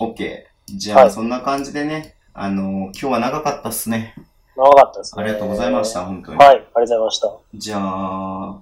[0.00, 0.76] オッケー。
[0.76, 4.14] じゃあ、はいそんな感じでね、あのー今日は長かったっすね。
[4.56, 5.22] 長かったですね。
[5.22, 6.38] ありがとうございました、本当に。
[6.38, 7.28] はい、ありがとうございました。
[7.28, 8.56] あじゃあ、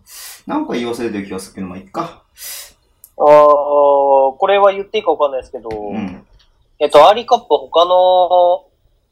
[0.46, 2.22] なんか言い忘れてる気がするけど、まあ、いっか。
[3.16, 6.26] ーこれは言っていいかわかんないですけど、うん。
[6.78, 8.64] えっと、アーリーカップ他の、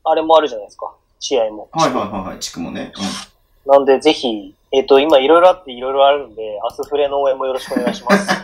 [0.05, 0.93] あれもあるじゃないですか。
[1.21, 1.69] 試合も。
[1.73, 2.93] はいはいはいはい、地区もね。
[3.67, 8.29] なんで、ぜひ、えっと、今いろいろあっていろいろあるんで、アスフレの応援もよろしくお願いします。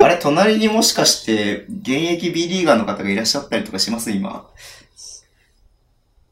[0.00, 0.04] うん。
[0.04, 4.10] あれ、隣にもしかして、現役 B リーガーの方がいらっしゃったりとかします？
[4.10, 4.50] 今。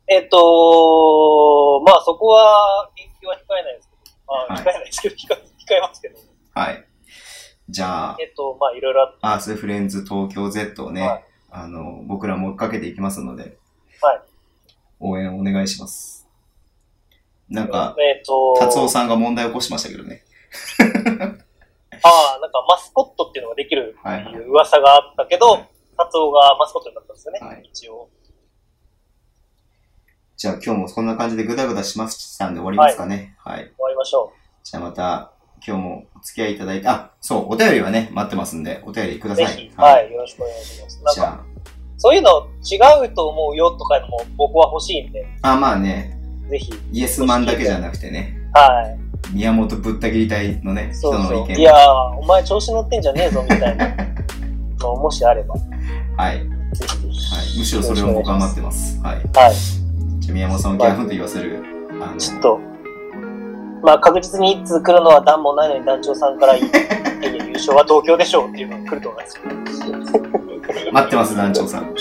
[0.08, 6.18] えっと、まあそこは、研究は控えないですけど、まあはい控えないですけど、控え控えますけど、
[6.54, 6.84] はい。
[7.68, 13.58] じゃあ、えっと、まあいろいろあって、アースフレンズ東京 Z をね、はいあの、僕らも追っかけていきますので、
[14.02, 14.20] はい。
[14.98, 16.26] 応援お願いします。
[17.48, 20.24] なんか、えっと、達夫さんが問題を起こしましたけどね。
[22.02, 28.08] ああ、なんかマスコットっていうのができるってはいはいいう噂があったけど、はい達夫がマスコットになったんですよね、はい一応。
[30.36, 33.36] じゃあ今日もそんな感じでグダグダしましたんで終わりますかね。
[33.38, 33.58] はい。
[33.58, 34.32] 終わりましょ
[34.64, 35.32] じゃあまた、
[35.66, 39.36] 今日もお付き合いいただいて、あ、そう、お便りはね、待ってますんで、お便りくだう。
[39.36, 39.46] さい。
[39.46, 41.14] ぜひ、はい、よろしくお願いします。
[41.14, 41.40] じゃ
[41.96, 46.18] そういうの違うと思うよとかのも僕は欲しいんで、あ、あ、まあね、
[46.50, 49.03] ぜひ、イエスマンだけじゃなくてね、はい。
[49.32, 51.32] 宮本ぶった切り隊のね、人そうそう。
[51.38, 53.96] の意見いやー、お前調子乗ってんじゃねえぞ、みたいな
[54.80, 55.54] のもしあれば、
[56.16, 56.36] はい。
[56.36, 56.46] はい。
[56.74, 57.58] ぜひぜひ。
[57.58, 59.00] むしろそれを僕は待ってます。
[59.00, 59.14] はい。
[59.14, 59.54] はい。
[60.20, 61.62] じゃあ宮本さんをギャフンと言わせる、
[62.00, 62.60] あの、ちょっと、
[63.82, 66.70] まあ確実に一通来るのは段もないのに団長さんから、いやい
[67.33, 69.44] や優勝は東京でしょうっていうのが来ると思いますよ。
[70.92, 71.84] 待ってます、団長さん。
[71.84, 71.94] はい。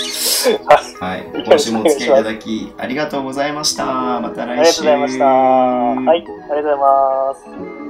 [1.00, 1.44] はい。
[1.46, 3.86] 今週もお付き合いいただきありがとうございました。
[4.20, 4.50] また来週。
[4.50, 5.26] ありがとうございました。
[5.26, 7.83] はい、ありがとうございます。